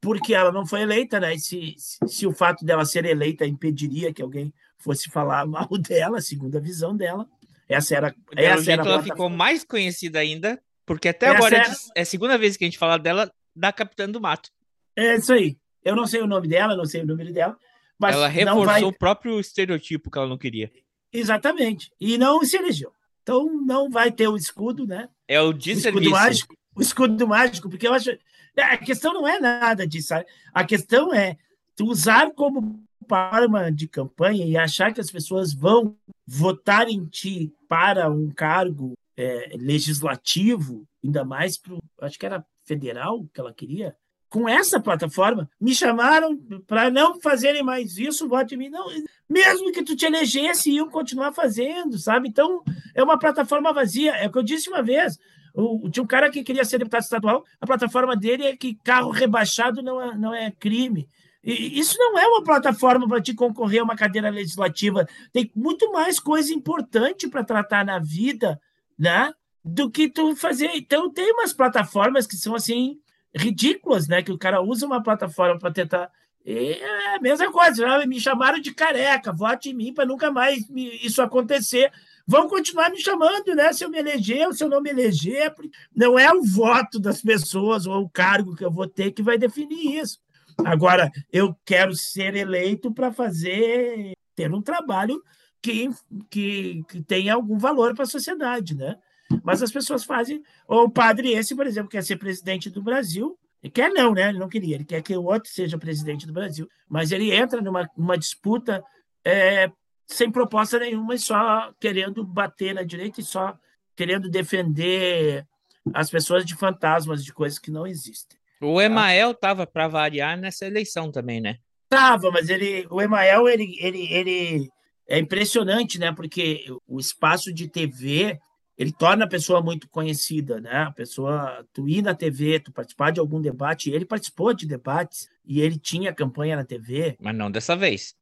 porque 0.00 0.34
ela 0.34 0.50
não 0.52 0.66
foi 0.66 0.82
eleita, 0.82 1.20
né? 1.20 1.34
E 1.34 1.38
se, 1.38 1.74
se, 2.06 2.26
o 2.26 2.32
fato 2.32 2.64
dela 2.64 2.84
ser 2.84 3.04
eleita 3.04 3.46
impediria 3.46 4.12
que 4.12 4.22
alguém 4.22 4.52
fosse 4.78 5.10
falar 5.10 5.44
mal 5.46 5.68
dela, 5.78 6.20
segundo 6.20 6.56
a 6.56 6.60
visão 6.60 6.96
dela. 6.96 7.26
Essa 7.68 7.96
era, 7.96 8.12
Pelo 8.12 8.40
essa 8.46 8.62
jeito, 8.62 8.70
era 8.70 8.82
a 8.82 8.84
ela 8.84 8.94
plataforma. 8.94 9.14
ficou 9.14 9.28
mais 9.30 9.62
conhecida 9.64 10.18
ainda, 10.18 10.60
porque 10.86 11.08
até 11.08 11.26
Essa 11.26 11.36
agora 11.36 11.56
é, 11.56 11.58
era- 11.60 11.68
de- 11.68 11.76
é 11.96 12.00
a 12.00 12.04
segunda 12.06 12.38
vez 12.38 12.56
que 12.56 12.64
a 12.64 12.66
gente 12.66 12.78
fala 12.78 12.98
dela 12.98 13.30
da 13.54 13.72
Capitã 13.72 14.08
do 14.08 14.20
Mato. 14.20 14.50
É 14.96 15.16
isso 15.16 15.32
aí. 15.32 15.56
Eu 15.84 15.94
não 15.94 16.06
sei 16.06 16.22
o 16.22 16.26
nome 16.26 16.48
dela, 16.48 16.74
não 16.74 16.84
sei 16.86 17.02
o 17.02 17.06
número 17.06 17.32
dela, 17.32 17.56
mas 17.98 18.14
ela 18.14 18.26
reforçou 18.28 18.64
vai... 18.64 18.82
o 18.84 18.92
próprio 18.92 19.38
estereotipo 19.38 20.10
que 20.10 20.18
ela 20.18 20.26
não 20.28 20.38
queria. 20.38 20.70
Exatamente. 21.12 21.90
E 22.00 22.16
não 22.18 22.42
se 22.44 22.56
elegeu. 22.56 22.90
Então 23.22 23.44
não 23.66 23.90
vai 23.90 24.10
ter 24.10 24.28
o 24.28 24.36
escudo, 24.36 24.86
né? 24.86 25.08
É 25.26 25.40
o 25.40 25.50
O 25.52 25.56
escudo 25.58 26.10
mágico. 26.10 26.54
O 26.74 26.80
escudo 26.80 27.28
mágico, 27.28 27.68
porque 27.68 27.86
eu 27.86 27.92
acho. 27.92 28.10
É, 28.58 28.62
A 28.74 28.76
questão 28.76 29.12
não 29.14 29.26
é 29.26 29.38
nada 29.38 29.86
disso. 29.86 30.14
A 30.52 30.64
questão 30.64 31.14
é 31.14 31.36
usar 31.80 32.32
como 32.32 32.82
arma 33.10 33.72
de 33.72 33.88
campanha 33.88 34.44
e 34.44 34.56
achar 34.56 34.92
que 34.92 35.00
as 35.00 35.10
pessoas 35.10 35.52
vão 35.54 35.96
votar 36.26 36.88
em 36.88 37.06
ti 37.06 37.52
para 37.68 38.10
um 38.10 38.30
cargo 38.30 38.92
é, 39.16 39.56
legislativo, 39.58 40.86
ainda 41.02 41.24
mais 41.24 41.56
para 41.56 41.76
acho 42.02 42.18
que 42.18 42.26
era 42.26 42.44
federal 42.64 43.24
que 43.32 43.40
ela 43.40 43.52
queria. 43.52 43.96
Com 44.28 44.46
essa 44.46 44.78
plataforma, 44.78 45.48
me 45.58 45.74
chamaram 45.74 46.36
para 46.66 46.90
não 46.90 47.18
fazerem 47.18 47.62
mais 47.62 47.96
isso, 47.96 48.28
vote 48.28 48.54
em 48.54 48.58
mim. 48.58 48.68
Não, 48.68 48.86
mesmo 49.26 49.72
que 49.72 49.82
tu 49.82 49.96
te 49.96 50.04
elegesse, 50.04 50.70
iam 50.70 50.90
continuar 50.90 51.32
fazendo, 51.32 51.98
sabe? 51.98 52.28
Então, 52.28 52.62
é 52.94 53.02
uma 53.02 53.18
plataforma 53.18 53.72
vazia. 53.72 54.14
É 54.16 54.26
o 54.26 54.30
que 54.30 54.36
eu 54.36 54.42
disse 54.42 54.68
uma 54.68 54.82
vez. 54.82 55.18
O, 55.60 55.90
tinha 55.90 56.04
um 56.04 56.06
cara 56.06 56.30
que 56.30 56.44
queria 56.44 56.64
ser 56.64 56.78
deputado 56.78 57.02
estadual, 57.02 57.44
a 57.60 57.66
plataforma 57.66 58.14
dele 58.14 58.44
é 58.44 58.56
que 58.56 58.76
carro 58.76 59.10
rebaixado 59.10 59.82
não 59.82 60.00
é, 60.00 60.16
não 60.16 60.32
é 60.32 60.52
crime. 60.52 61.08
E 61.42 61.76
isso 61.76 61.96
não 61.98 62.16
é 62.16 62.24
uma 62.28 62.44
plataforma 62.44 63.08
para 63.08 63.20
te 63.20 63.34
concorrer 63.34 63.80
a 63.80 63.84
uma 63.84 63.96
cadeira 63.96 64.30
legislativa. 64.30 65.08
Tem 65.32 65.50
muito 65.56 65.90
mais 65.90 66.20
coisa 66.20 66.54
importante 66.54 67.26
para 67.26 67.42
tratar 67.42 67.84
na 67.84 67.98
vida, 67.98 68.60
né? 68.96 69.32
Do 69.64 69.90
que 69.90 70.08
tu 70.08 70.36
fazer. 70.36 70.70
Então, 70.74 71.10
tem 71.12 71.32
umas 71.32 71.52
plataformas 71.52 72.24
que 72.24 72.36
são 72.36 72.54
assim 72.54 73.00
ridículas, 73.34 74.06
né? 74.06 74.22
Que 74.22 74.30
o 74.30 74.38
cara 74.38 74.60
usa 74.60 74.86
uma 74.86 75.02
plataforma 75.02 75.58
para 75.58 75.72
tentar. 75.72 76.08
É 76.46 77.16
a 77.16 77.20
mesma 77.20 77.50
coisa, 77.50 77.84
né? 77.84 78.06
me 78.06 78.20
chamaram 78.20 78.60
de 78.60 78.72
careca, 78.72 79.32
vote 79.32 79.70
em 79.70 79.74
mim 79.74 79.92
para 79.92 80.06
nunca 80.06 80.30
mais 80.30 80.64
isso 81.02 81.20
acontecer. 81.20 81.92
Vão 82.28 82.46
continuar 82.46 82.90
me 82.90 83.00
chamando, 83.00 83.54
né? 83.54 83.72
Se 83.72 83.82
eu 83.82 83.88
me 83.88 83.98
eleger 83.98 84.46
ou 84.46 84.52
se 84.52 84.62
eu 84.62 84.68
não 84.68 84.82
me 84.82 84.90
eleger. 84.90 85.50
Não 85.96 86.18
é 86.18 86.30
o 86.30 86.44
voto 86.44 87.00
das 87.00 87.22
pessoas 87.22 87.86
ou 87.86 88.02
o 88.02 88.10
cargo 88.10 88.54
que 88.54 88.62
eu 88.62 88.70
vou 88.70 88.86
ter 88.86 89.12
que 89.12 89.22
vai 89.22 89.38
definir 89.38 89.98
isso. 89.98 90.20
Agora, 90.62 91.10
eu 91.32 91.56
quero 91.64 91.94
ser 91.94 92.36
eleito 92.36 92.92
para 92.92 93.10
fazer, 93.10 94.12
ter 94.36 94.52
um 94.52 94.60
trabalho 94.60 95.22
que, 95.62 95.88
que, 96.28 96.84
que 96.86 97.02
tenha 97.02 97.32
algum 97.32 97.56
valor 97.56 97.94
para 97.94 98.02
a 98.02 98.06
sociedade, 98.06 98.76
né? 98.76 98.98
Mas 99.42 99.62
as 99.62 99.72
pessoas 99.72 100.04
fazem. 100.04 100.42
O 100.66 100.90
padre 100.90 101.32
esse, 101.32 101.56
por 101.56 101.66
exemplo, 101.66 101.88
quer 101.88 102.04
ser 102.04 102.16
presidente 102.16 102.68
do 102.68 102.82
Brasil. 102.82 103.38
Ele 103.62 103.70
quer 103.70 103.90
não, 103.90 104.12
né? 104.12 104.28
Ele 104.28 104.38
não 104.38 104.50
queria. 104.50 104.74
Ele 104.74 104.84
quer 104.84 105.00
que 105.00 105.16
o 105.16 105.24
outro 105.24 105.50
seja 105.50 105.78
presidente 105.78 106.26
do 106.26 106.32
Brasil. 106.34 106.68
Mas 106.86 107.10
ele 107.10 107.32
entra 107.32 107.62
numa, 107.62 107.88
numa 107.96 108.18
disputa 108.18 108.84
é, 109.24 109.72
sem 110.08 110.30
proposta 110.30 110.78
nenhuma 110.78 111.14
e 111.14 111.18
só 111.18 111.72
querendo 111.78 112.24
bater 112.24 112.74
na 112.74 112.82
direita 112.82 113.20
e 113.20 113.24
só 113.24 113.56
querendo 113.94 114.30
defender 114.30 115.46
as 115.92 116.10
pessoas 116.10 116.44
de 116.44 116.56
fantasmas, 116.56 117.24
de 117.24 117.32
coisas 117.32 117.58
que 117.58 117.70
não 117.70 117.86
existem. 117.86 118.38
O 118.60 118.76
tá? 118.76 118.84
Emael 118.84 119.32
estava 119.32 119.66
para 119.66 119.86
variar 119.86 120.36
nessa 120.36 120.66
eleição 120.66 121.12
também, 121.12 121.40
né? 121.40 121.58
Tava, 121.88 122.30
mas 122.30 122.48
ele, 122.48 122.86
o 122.90 123.00
Emael, 123.00 123.48
ele, 123.48 123.76
ele, 123.80 124.12
ele 124.12 124.68
é 125.06 125.18
impressionante, 125.18 125.98
né? 125.98 126.12
Porque 126.12 126.64
o 126.86 126.98
espaço 126.98 127.52
de 127.52 127.68
TV 127.68 128.38
ele 128.76 128.92
torna 128.92 129.24
a 129.24 129.28
pessoa 129.28 129.60
muito 129.60 129.88
conhecida, 129.88 130.60
né? 130.60 130.82
A 130.82 130.92
pessoa, 130.92 131.66
tu 131.72 131.88
ir 131.88 132.00
na 132.00 132.14
TV, 132.14 132.60
tu 132.60 132.72
participar 132.72 133.10
de 133.10 133.18
algum 133.18 133.40
debate, 133.40 133.90
ele 133.90 134.04
participou 134.04 134.54
de 134.54 134.66
debates 134.66 135.28
e 135.44 135.60
ele 135.60 135.78
tinha 135.78 136.14
campanha 136.14 136.54
na 136.54 136.64
TV. 136.64 137.16
Mas 137.20 137.34
não 137.34 137.50
dessa 137.50 137.74
vez. 137.74 138.14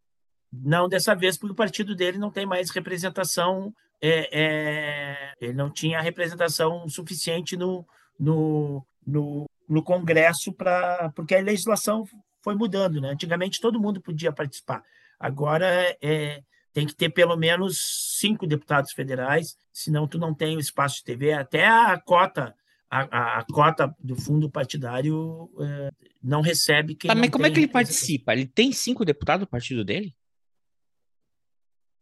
Não 0.62 0.88
dessa 0.88 1.14
vez, 1.14 1.36
porque 1.36 1.52
o 1.52 1.56
partido 1.56 1.94
dele 1.94 2.18
não 2.18 2.30
tem 2.30 2.46
mais 2.46 2.70
representação, 2.70 3.72
é, 4.00 4.28
é, 4.32 5.32
ele 5.40 5.54
não 5.54 5.70
tinha 5.70 6.00
representação 6.00 6.88
suficiente 6.88 7.56
no, 7.56 7.86
no, 8.18 8.84
no, 9.06 9.46
no 9.68 9.82
Congresso 9.82 10.52
para 10.52 11.10
porque 11.14 11.34
a 11.34 11.40
legislação 11.40 12.04
foi 12.42 12.54
mudando, 12.54 13.00
né? 13.00 13.10
Antigamente 13.10 13.60
todo 13.60 13.80
mundo 13.80 14.00
podia 14.00 14.32
participar. 14.32 14.82
Agora 15.18 15.96
é, 16.02 16.42
tem 16.72 16.86
que 16.86 16.94
ter 16.94 17.10
pelo 17.10 17.36
menos 17.36 17.78
cinco 18.20 18.46
deputados 18.46 18.92
federais, 18.92 19.56
senão 19.72 20.06
tu 20.06 20.18
não 20.18 20.34
tem 20.34 20.56
o 20.56 20.60
espaço 20.60 20.96
de 20.96 21.04
TV. 21.04 21.32
Até 21.32 21.66
a 21.66 21.98
cota, 21.98 22.54
a, 22.90 23.00
a, 23.00 23.38
a 23.38 23.44
cota 23.50 23.94
do 23.98 24.14
fundo 24.14 24.50
partidário 24.50 25.50
é, 25.58 25.90
não 26.22 26.40
recebe 26.42 26.94
quem. 26.94 27.08
Tá, 27.08 27.14
mas 27.14 27.30
como 27.30 27.46
é 27.46 27.50
que 27.50 27.58
ele 27.58 27.68
participa? 27.68 28.32
Ele 28.32 28.46
tem 28.46 28.72
cinco 28.72 29.04
deputados 29.04 29.46
do 29.46 29.50
partido 29.50 29.84
dele? 29.84 30.14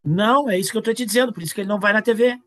Não, 0.04 0.50
é 0.50 0.58
isso 0.58 0.70
que 0.70 0.76
eu 0.76 0.80
estou 0.80 0.94
te 0.94 1.06
dizendo, 1.06 1.32
por 1.32 1.42
isso 1.42 1.54
que 1.54 1.60
ele 1.60 1.68
não 1.68 1.80
vai 1.80 1.92
na 1.92 2.02
TV. 2.02 2.38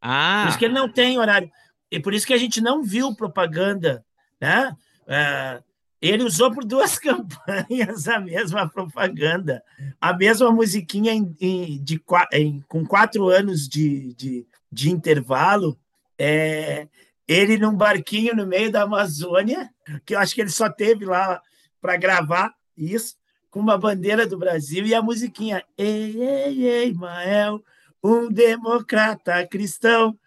Ah. 0.00 0.42
Por 0.42 0.48
isso 0.50 0.58
que 0.58 0.64
ele 0.66 0.74
não 0.74 0.88
tem 0.88 1.18
horário. 1.18 1.50
E 1.90 1.98
por 1.98 2.12
isso 2.12 2.26
que 2.26 2.34
a 2.34 2.38
gente 2.38 2.60
não 2.60 2.82
viu 2.82 3.14
propaganda 3.14 4.04
né? 4.40 4.76
É, 5.06 5.62
ele 6.00 6.24
usou 6.24 6.52
por 6.52 6.64
duas 6.64 6.98
campanhas 7.00 8.06
a 8.08 8.20
mesma 8.20 8.68
propaganda, 8.68 9.62
a 10.00 10.12
mesma 10.12 10.50
musiquinha 10.50 11.12
em, 11.12 11.34
em, 11.40 11.82
de, 11.82 12.00
em, 12.32 12.60
com 12.68 12.84
quatro 12.84 13.28
anos 13.28 13.68
de, 13.68 14.14
de, 14.14 14.46
de 14.70 14.90
intervalo. 14.90 15.78
É, 16.18 16.88
ele 17.26 17.58
num 17.58 17.74
barquinho 17.74 18.34
no 18.34 18.46
meio 18.46 18.70
da 18.70 18.82
Amazônia, 18.82 19.70
que 20.04 20.14
eu 20.14 20.18
acho 20.18 20.34
que 20.34 20.40
ele 20.40 20.50
só 20.50 20.70
teve 20.70 21.04
lá 21.04 21.42
para 21.80 21.96
gravar 21.96 22.54
isso, 22.76 23.16
com 23.56 23.60
uma 23.60 23.78
bandeira 23.78 24.26
do 24.26 24.36
Brasil 24.36 24.84
e 24.84 24.94
a 24.94 25.00
musiquinha 25.00 25.64
Ei, 25.78 26.14
ei, 26.20 26.68
ei, 26.68 26.92
Mael, 26.92 27.64
um 28.04 28.28
democrata 28.28 29.46
cristão. 29.46 30.18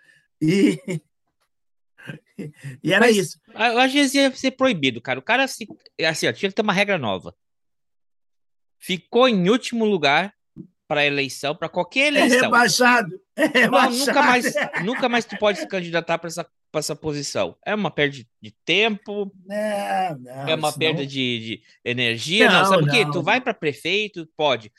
E 0.41 0.79
e 2.83 2.91
era 2.91 3.05
Mas, 3.05 3.15
isso. 3.15 3.39
Eu 3.49 3.77
acho 3.77 3.93
que 3.93 4.17
ia 4.17 4.35
ser 4.35 4.51
proibido, 4.51 4.99
cara. 4.99 5.19
O 5.19 5.21
cara, 5.21 5.47
se, 5.47 5.67
assim, 6.07 6.27
ó, 6.27 6.33
tinha 6.33 6.49
que 6.49 6.55
ter 6.55 6.63
uma 6.63 6.73
regra 6.73 6.97
nova. 6.97 7.35
Ficou 8.79 9.29
em 9.29 9.47
último 9.47 9.85
lugar 9.85 10.33
para 10.87 11.05
eleição, 11.05 11.55
para 11.55 11.69
qualquer 11.69 12.05
é 12.05 12.07
eleição. 12.07 12.39
É 12.39 12.41
rebaixado. 12.41 13.21
É 13.35 13.45
rebaixado. 13.45 13.95
Não, 13.95 14.05
nunca 14.07 14.23
mais, 14.23 14.53
nunca 14.83 15.09
mais 15.09 15.25
tu 15.25 15.37
pode 15.37 15.59
se 15.59 15.67
candidatar 15.67 16.17
para 16.17 16.29
essa, 16.29 16.49
essa 16.77 16.95
posição. 16.95 17.55
É 17.65 17.73
uma 17.73 17.89
perda 17.89 18.17
de 18.41 18.51
tempo. 18.63 19.31
Não, 19.45 20.19
não, 20.19 20.49
é 20.49 20.55
uma 20.55 20.71
perda 20.71 21.01
não... 21.01 21.07
de, 21.07 21.39
de, 21.39 21.61
energia. 21.83 22.51
Não, 22.51 22.65
sabe 22.65 22.83
por 22.83 22.91
quê? 22.91 23.05
Tu 23.11 23.21
vai 23.23 23.41
para 23.41 23.53
prefeito, 23.53 24.27
pode. 24.37 24.71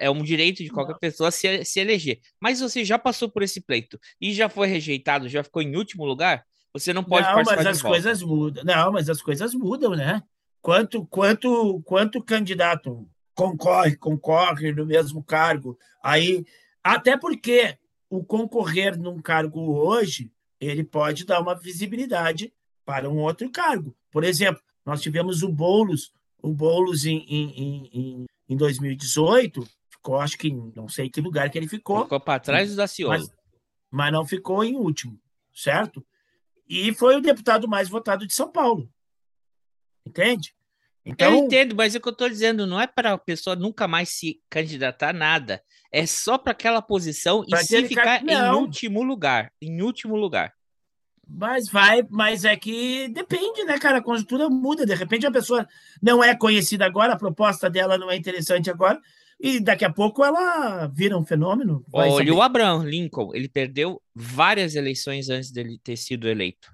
É 0.00 0.10
um 0.10 0.22
direito 0.22 0.64
de 0.64 0.70
qualquer 0.70 0.98
pessoa 0.98 1.30
se, 1.30 1.64
se 1.64 1.78
eleger. 1.78 2.18
Mas 2.40 2.60
você 2.60 2.84
já 2.84 2.98
passou 2.98 3.28
por 3.28 3.42
esse 3.42 3.60
pleito 3.60 3.98
e 4.20 4.32
já 4.32 4.48
foi 4.48 4.66
rejeitado, 4.66 5.28
já 5.28 5.44
ficou 5.44 5.62
em 5.62 5.76
último 5.76 6.04
lugar, 6.04 6.44
você 6.72 6.92
não 6.92 7.04
pode 7.04 7.28
não, 7.28 7.42
mas 7.44 7.66
as 7.66 7.80
coisas 7.80 8.20
mudam. 8.20 8.64
Não, 8.64 8.92
mas 8.92 9.08
as 9.08 9.22
coisas 9.22 9.54
mudam, 9.54 9.92
né? 9.92 10.20
Quanto, 10.60 11.06
quanto, 11.06 11.80
quanto 11.84 12.22
candidato 12.22 13.08
concorre, 13.34 13.96
concorre 13.96 14.72
no 14.72 14.84
mesmo 14.84 15.22
cargo. 15.22 15.78
Aí, 16.02 16.44
até 16.82 17.16
porque 17.16 17.78
o 18.10 18.24
concorrer 18.24 18.98
num 18.98 19.20
cargo 19.20 19.76
hoje, 19.76 20.30
ele 20.60 20.84
pode 20.84 21.24
dar 21.24 21.40
uma 21.40 21.54
visibilidade 21.54 22.52
para 22.84 23.08
um 23.08 23.18
outro 23.18 23.50
cargo. 23.50 23.96
Por 24.10 24.24
exemplo, 24.24 24.62
nós 24.84 25.00
tivemos 25.00 25.42
o 25.42 25.48
Boulos, 25.48 26.12
o 26.42 26.52
Boulos 26.52 27.04
em, 27.04 27.24
em, 27.28 27.90
em, 27.92 28.24
em 28.48 28.56
2018, 28.56 29.66
ficou, 29.88 30.20
acho 30.20 30.36
que 30.36 30.52
não 30.74 30.88
sei 30.88 31.08
que 31.08 31.20
lugar 31.20 31.50
que 31.50 31.58
ele 31.58 31.68
ficou. 31.68 32.02
Ficou 32.02 32.20
para 32.20 32.40
trás 32.40 32.70
do 32.70 32.76
Daciolo. 32.76 33.12
Mas, 33.12 33.30
mas 33.90 34.12
não 34.12 34.26
ficou 34.26 34.62
em 34.62 34.76
último, 34.76 35.18
certo? 35.54 36.04
e 36.68 36.92
foi 36.94 37.16
o 37.16 37.20
deputado 37.20 37.68
mais 37.68 37.88
votado 37.88 38.26
de 38.26 38.34
São 38.34 38.50
Paulo. 38.50 38.90
Entende? 40.04 40.54
Então, 41.04 41.32
eu 41.32 41.44
entendo, 41.44 41.74
mas 41.76 41.94
é 41.94 41.98
o 41.98 42.00
que 42.00 42.08
eu 42.08 42.12
estou 42.12 42.28
dizendo, 42.28 42.66
não 42.66 42.80
é 42.80 42.86
para 42.86 43.12
a 43.12 43.18
pessoa 43.18 43.54
nunca 43.54 43.86
mais 43.86 44.08
se 44.08 44.40
candidatar 44.48 45.10
a 45.10 45.12
nada. 45.12 45.62
É 45.92 46.06
só 46.06 46.38
para 46.38 46.52
aquela 46.52 46.80
posição 46.80 47.44
e 47.46 47.56
se 47.58 47.86
ficar 47.86 48.22
em 48.22 48.50
último 48.54 49.02
lugar. 49.02 49.52
Em 49.60 49.82
último 49.82 50.16
lugar. 50.16 50.52
Mas 51.26 51.70
vai, 51.70 52.02
mas 52.10 52.44
é 52.44 52.56
que 52.56 53.08
depende, 53.08 53.64
né, 53.64 53.78
cara? 53.78 53.98
A 53.98 54.02
conjuntura 54.02 54.48
muda. 54.48 54.84
De 54.84 54.94
repente 54.94 55.26
a 55.26 55.30
pessoa 55.30 55.66
não 56.02 56.22
é 56.22 56.34
conhecida 56.36 56.84
agora, 56.84 57.12
a 57.14 57.18
proposta 57.18 57.70
dela 57.70 57.96
não 57.96 58.10
é 58.10 58.16
interessante 58.16 58.70
agora, 58.70 59.00
e 59.40 59.60
daqui 59.60 59.84
a 59.84 59.92
pouco 59.92 60.24
ela 60.24 60.86
vira 60.86 61.16
um 61.16 61.24
fenômeno. 61.24 61.84
Olha 61.92 62.34
o 62.34 62.42
Abraham 62.42 62.84
Lincoln, 62.84 63.30
ele 63.34 63.48
perdeu 63.48 64.02
várias 64.14 64.74
eleições 64.74 65.28
antes 65.28 65.50
dele 65.50 65.78
ter 65.82 65.96
sido 65.96 66.28
eleito. 66.28 66.73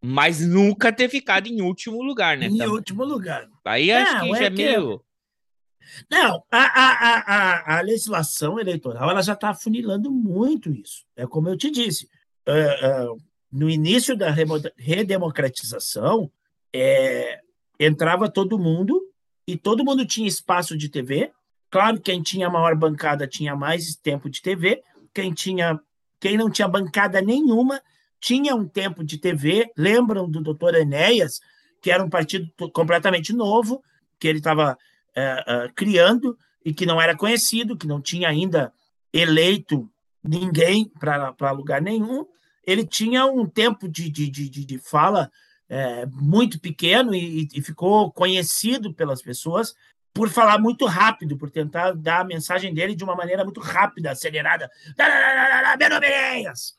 Mas 0.00 0.46
nunca 0.46 0.92
ter 0.92 1.08
ficado 1.08 1.48
em 1.48 1.60
último 1.60 2.02
lugar, 2.02 2.36
né? 2.36 2.46
Em 2.46 2.66
último 2.66 3.04
lugar. 3.04 3.48
Aí 3.64 3.90
acho 3.90 4.14
não, 4.14 4.20
que 4.20 4.32
é 4.32 4.38
já 4.38 4.44
é 4.44 4.50
meio. 4.50 5.04
Não, 6.10 6.42
a, 6.50 6.58
a, 6.58 7.18
a, 7.18 7.78
a, 7.78 7.80
legislação 7.80 8.60
eleitoral 8.60 9.10
ela 9.10 9.22
já 9.22 9.32
está 9.32 9.50
afunilando 9.50 10.10
muito 10.10 10.70
isso. 10.70 11.04
É 11.16 11.26
como 11.26 11.48
eu 11.48 11.56
te 11.56 11.70
disse. 11.70 12.08
Uh, 12.46 13.12
uh, 13.12 13.22
no 13.50 13.68
início 13.68 14.16
da 14.16 14.30
redemocratização, 14.76 16.30
é, 16.72 17.40
entrava 17.80 18.30
todo 18.30 18.58
mundo 18.58 19.00
e 19.46 19.56
todo 19.56 19.84
mundo 19.84 20.04
tinha 20.04 20.28
espaço 20.28 20.76
de 20.76 20.88
TV 20.88 21.32
Claro, 21.70 22.00
quem 22.00 22.22
tinha 22.22 22.48
maior 22.48 22.74
bancada 22.74 23.26
tinha 23.26 23.54
mais 23.54 23.94
tempo 23.94 24.30
de 24.30 24.40
TV, 24.40 24.82
quem 25.12 25.32
tinha 25.32 25.78
quem 26.20 26.36
não 26.36 26.50
tinha 26.50 26.66
bancada 26.66 27.20
nenhuma 27.20 27.80
tinha 28.20 28.54
um 28.54 28.66
tempo 28.66 29.04
de 29.04 29.18
TV. 29.18 29.70
Lembram 29.76 30.28
do 30.28 30.40
doutor 30.40 30.74
Enéas, 30.74 31.40
que 31.80 31.90
era 31.90 32.04
um 32.04 32.10
partido 32.10 32.50
completamente 32.72 33.32
novo, 33.32 33.82
que 34.18 34.26
ele 34.26 34.38
estava 34.38 34.76
é, 35.14 35.44
é, 35.46 35.68
criando 35.74 36.38
e 36.64 36.72
que 36.72 36.86
não 36.86 37.00
era 37.00 37.16
conhecido, 37.16 37.76
que 37.76 37.86
não 37.86 38.00
tinha 38.00 38.28
ainda 38.28 38.72
eleito 39.12 39.90
ninguém 40.22 40.90
para 40.98 41.50
lugar 41.50 41.80
nenhum. 41.80 42.26
Ele 42.66 42.84
tinha 42.84 43.24
um 43.26 43.46
tempo 43.46 43.88
de, 43.88 44.10
de, 44.10 44.28
de, 44.28 44.48
de 44.48 44.78
fala 44.78 45.30
é, 45.68 46.06
muito 46.06 46.60
pequeno 46.60 47.14
e, 47.14 47.48
e, 47.54 47.62
ficou 47.62 48.10
conhecido 48.10 48.92
pelas 48.92 49.22
pessoas 49.22 49.74
por 50.12 50.28
falar 50.28 50.58
muito 50.58 50.84
rápido, 50.86 51.36
por 51.36 51.50
tentar 51.50 51.92
dar 51.92 52.20
a 52.20 52.24
mensagem 52.24 52.74
dele 52.74 52.94
de 52.94 53.04
uma 53.04 53.14
maneira 53.14 53.44
muito 53.44 53.60
rápida, 53.60 54.10
acelerada. 54.10 54.70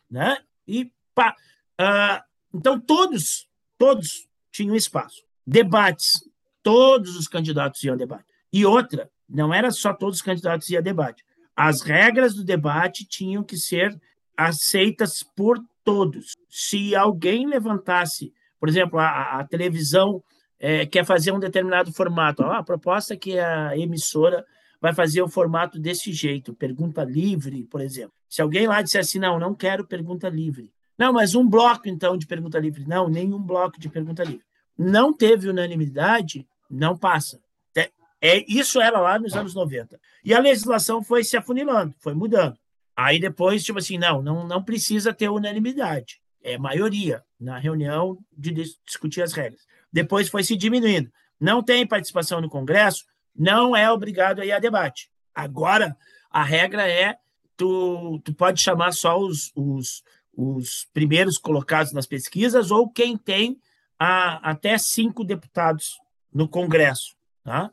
Né? 0.10 0.38
E 0.67 0.91
pá. 1.20 1.36
Uh, 1.82 2.58
então, 2.58 2.80
todos, 2.80 3.50
todos 3.78 4.28
tinham 4.52 4.76
espaço. 4.76 5.22
Debates 5.46 6.24
todos 6.64 7.16
os 7.16 7.28
candidatos 7.28 7.84
iam 7.84 7.96
a 7.96 7.98
debate. 7.98 8.26
E 8.52 8.66
outra, 8.66 9.10
não 9.28 9.54
era 9.54 9.72
só 9.72 9.94
todos 9.94 10.18
os 10.18 10.22
candidatos 10.22 10.70
iam 10.70 10.80
a 10.80 10.84
debate. 10.84 11.24
As 11.56 11.82
regras 11.82 12.34
do 12.34 12.44
debate 12.44 13.06
tinham 13.06 13.44
que 13.44 13.58
ser 13.58 14.00
aceitas 14.36 15.24
por 15.36 15.60
todos. 15.84 16.34
Se 16.50 16.96
alguém 16.96 17.48
levantasse, 17.48 18.34
por 18.60 18.70
exemplo, 18.70 19.00
a, 19.00 19.40
a 19.40 19.44
televisão 19.44 20.24
é, 20.60 20.86
quer 20.86 21.06
fazer 21.06 21.32
um 21.32 21.40
determinado 21.40 21.92
formato, 21.92 22.44
ó, 22.44 22.54
a 22.54 22.64
proposta 22.64 23.14
é 23.14 23.18
que 23.18 23.38
a 23.38 23.78
emissora 23.78 24.46
vai 24.82 24.94
fazer 24.94 25.22
o 25.22 25.28
formato 25.28 25.78
desse 25.78 26.14
jeito, 26.14 26.54
pergunta 26.54 27.04
livre, 27.04 27.64
por 27.64 27.82
exemplo. 27.82 28.14
Se 28.30 28.42
alguém 28.42 28.68
lá 28.68 28.82
disser 28.82 29.04
não, 29.20 29.38
não 29.38 29.54
quero 29.54 29.86
pergunta 29.86 30.30
livre. 30.30 30.72
Não, 31.00 31.13
mas 31.13 31.34
um 31.34 31.48
bloco, 31.48 31.88
então, 31.88 32.18
de 32.18 32.27
pergunta 32.27 32.60
livre. 32.60 32.84
Não, 32.86 33.08
nenhum 33.08 33.41
bloco 33.41 33.79
de 33.79 33.88
pergunta 33.88 34.22
livre. 34.22 34.44
Não 34.77 35.13
teve 35.13 35.48
unanimidade, 35.48 36.46
não 36.70 36.98
passa. 36.98 37.39
É, 37.74 37.89
é, 38.22 38.46
isso 38.50 38.82
era 38.82 39.00
lá 39.00 39.18
nos 39.18 39.34
anos 39.34 39.56
90. 39.56 39.98
E 40.25 40.34
a 40.34 40.39
legislação 40.39 41.01
foi 41.01 41.24
se 41.24 41.38
afunilando, 41.38 41.96
foi 42.00 42.13
mudando. 42.13 42.60
Aí 42.98 43.18
depois, 43.18 43.63
tipo 43.63 43.79
assim, 43.79 43.98
não, 43.98 44.22
não, 44.22 44.46
não 44.46 44.62
precisa 44.62 45.13
ter 45.13 45.29
unanimidade. 45.29 46.20
É 46.44 46.58
maioria 46.58 47.24
na 47.39 47.58
reunião 47.58 48.18
de 48.38 48.51
discutir 48.86 49.22
as 49.22 49.32
regras. 49.32 49.62
Depois 49.91 50.27
foi 50.27 50.44
se 50.44 50.58
diminuindo. 50.58 51.10
Não 51.39 51.63
tem 51.63 51.88
participação 51.88 52.41
no 52.41 52.50
Congresso, 52.50 53.06
não 53.34 53.74
é 53.74 53.89
obrigado 53.89 54.41
a 54.41 54.46
ir 54.46 54.51
a 54.51 54.60
debate. 54.60 55.10
Agora, 55.34 55.96
a 56.29 56.44
regra 56.44 56.86
é 56.86 57.15
tu, 57.56 58.20
tu 58.24 58.34
pode 58.34 58.62
chamar 58.62 58.91
só 58.91 59.18
os, 59.18 59.51
os, 59.56 60.03
os 60.41 60.88
primeiros 60.93 61.38
colocados 61.38 61.91
nas 61.91 62.05
pesquisas 62.05 62.72
ou 62.72 62.89
quem 62.89 63.17
tem 63.17 63.60
a, 63.98 64.51
até 64.51 64.77
cinco 64.77 65.24
deputados 65.24 66.00
no 66.34 66.48
Congresso. 66.48 67.17
Tá? 67.43 67.72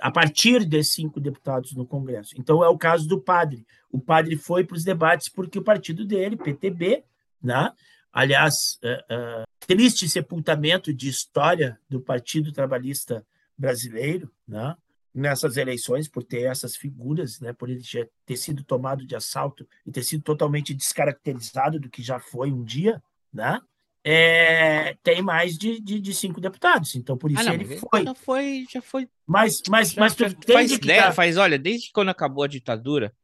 a 0.00 0.10
partir 0.10 0.64
de 0.64 0.84
cinco 0.84 1.18
deputados 1.18 1.74
no 1.74 1.84
Congresso. 1.84 2.34
Então, 2.38 2.62
é 2.62 2.68
o 2.68 2.78
caso 2.78 3.08
do 3.08 3.20
padre. 3.20 3.66
O 3.90 3.98
padre 3.98 4.36
foi 4.36 4.62
para 4.64 4.76
os 4.76 4.84
debates 4.84 5.28
porque 5.28 5.58
o 5.58 5.64
partido 5.64 6.04
dele, 6.04 6.36
PTB, 6.36 7.02
né? 7.42 7.72
aliás, 8.12 8.78
é, 8.84 9.04
é, 9.08 9.42
triste 9.66 10.08
sepultamento 10.08 10.94
de 10.94 11.08
história 11.08 11.76
do 11.88 12.00
Partido 12.00 12.52
Trabalhista 12.52 13.26
Brasileiro, 13.58 14.30
né? 14.46 14.76
Nessas 15.14 15.56
eleições, 15.56 16.08
por 16.08 16.24
ter 16.24 16.42
essas 16.42 16.76
figuras, 16.76 17.40
né? 17.40 17.52
por 17.52 17.70
ele 17.70 17.82
ter 18.26 18.36
sido 18.36 18.64
tomado 18.64 19.06
de 19.06 19.14
assalto 19.14 19.66
e 19.86 19.92
ter 19.92 20.02
sido 20.02 20.22
totalmente 20.22 20.74
descaracterizado 20.74 21.78
do 21.78 21.88
que 21.88 22.02
já 22.02 22.18
foi 22.18 22.50
um 22.50 22.64
dia, 22.64 23.02
né? 23.32 23.60
é, 24.06 24.94
tem 25.02 25.22
mais 25.22 25.56
de, 25.56 25.80
de, 25.80 25.98
de, 25.98 26.14
cinco 26.14 26.38
deputados. 26.38 26.94
Então, 26.94 27.16
por 27.16 27.30
isso 27.30 27.40
ah, 27.40 27.44
não, 27.44 27.54
ele 27.54 27.78
foi. 27.78 28.04
Já 28.04 28.14
foi, 28.14 28.66
já 28.70 28.82
foi. 28.82 29.08
Mas, 29.26 29.62
mas, 29.66 29.92
já, 29.92 30.00
mas 30.00 30.14
tu 30.14 30.24
faz, 30.52 30.70
ideia, 30.70 31.04
tá... 31.04 31.12
faz, 31.12 31.38
olha, 31.38 31.58
desde 31.58 31.90
quando 31.90 32.10
acabou 32.10 32.44
a 32.44 32.48
ditadura, 32.48 33.14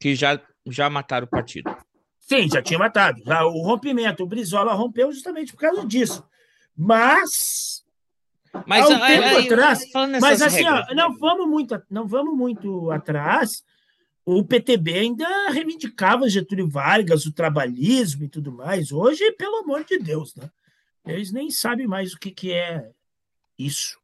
que 0.00 0.16
já, 0.16 0.40
já 0.66 0.90
mataram 0.90 1.26
o 1.26 1.30
partido. 1.30 1.74
Sim, 2.18 2.48
já 2.48 2.60
tinha 2.60 2.76
matado. 2.76 3.22
Já, 3.24 3.46
o 3.46 3.62
rompimento, 3.62 4.24
o 4.24 4.26
Brizola 4.26 4.74
rompeu 4.74 5.12
justamente 5.12 5.52
por 5.52 5.60
causa 5.60 5.86
disso. 5.86 6.26
Mas. 6.76 7.84
Mas, 8.66 8.84
há 8.84 8.88
um 8.88 9.00
tempo 9.00 9.24
aí, 9.24 9.44
atrás, 9.46 9.84
mas 10.20 10.42
assim, 10.42 10.62
regras, 10.62 10.86
ó, 10.90 10.94
não 10.94 11.16
vamos 11.18 11.48
muito, 11.48 11.82
não 11.90 12.06
vamos 12.06 12.36
muito 12.36 12.90
atrás 12.90 13.64
o 14.26 14.44
PTB 14.44 14.92
ainda 14.92 15.50
reivindicava 15.50 16.28
Getúlio 16.28 16.68
Vargas, 16.68 17.26
o 17.26 17.32
trabalhismo 17.32 18.24
e 18.24 18.28
tudo 18.28 18.50
mais. 18.50 18.90
Hoje, 18.90 19.30
pelo 19.32 19.58
amor 19.58 19.84
de 19.84 20.00
Deus, 20.00 20.34
né? 20.34 20.50
Eles 21.06 21.30
nem 21.30 21.48
sabem 21.48 21.86
mais 21.86 22.12
o 22.12 22.18
que, 22.18 22.32
que 22.32 22.52
é 22.52 22.90
isso. 23.56 23.96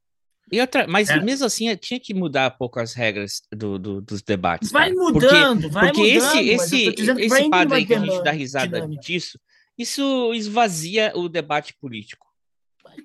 E 0.50 0.60
outra, 0.60 0.86
mas 0.86 1.10
é. 1.10 1.18
mesmo 1.18 1.46
assim 1.46 1.74
tinha 1.74 1.98
que 1.98 2.14
mudar 2.14 2.52
um 2.52 2.56
pouco 2.56 2.78
as 2.78 2.94
regras 2.94 3.42
do, 3.50 3.76
do 3.80 4.00
dos 4.00 4.22
debates. 4.22 4.70
Vai 4.70 4.90
cara. 4.90 5.02
mudando, 5.02 5.62
porque, 5.62 5.74
vai 5.74 5.86
porque 5.86 6.14
mudando. 6.14 6.36
Esse, 6.36 6.88
esse, 6.88 6.94
esse 7.18 7.50
padre 7.50 7.74
aí 7.78 7.86
que 7.86 7.94
a 7.94 7.98
gente 7.98 8.22
dá 8.22 8.30
risada 8.30 8.76
dinâmica. 8.76 9.02
disso, 9.02 9.40
isso 9.76 10.32
esvazia 10.34 11.12
o 11.16 11.28
debate 11.28 11.74
político. 11.74 12.31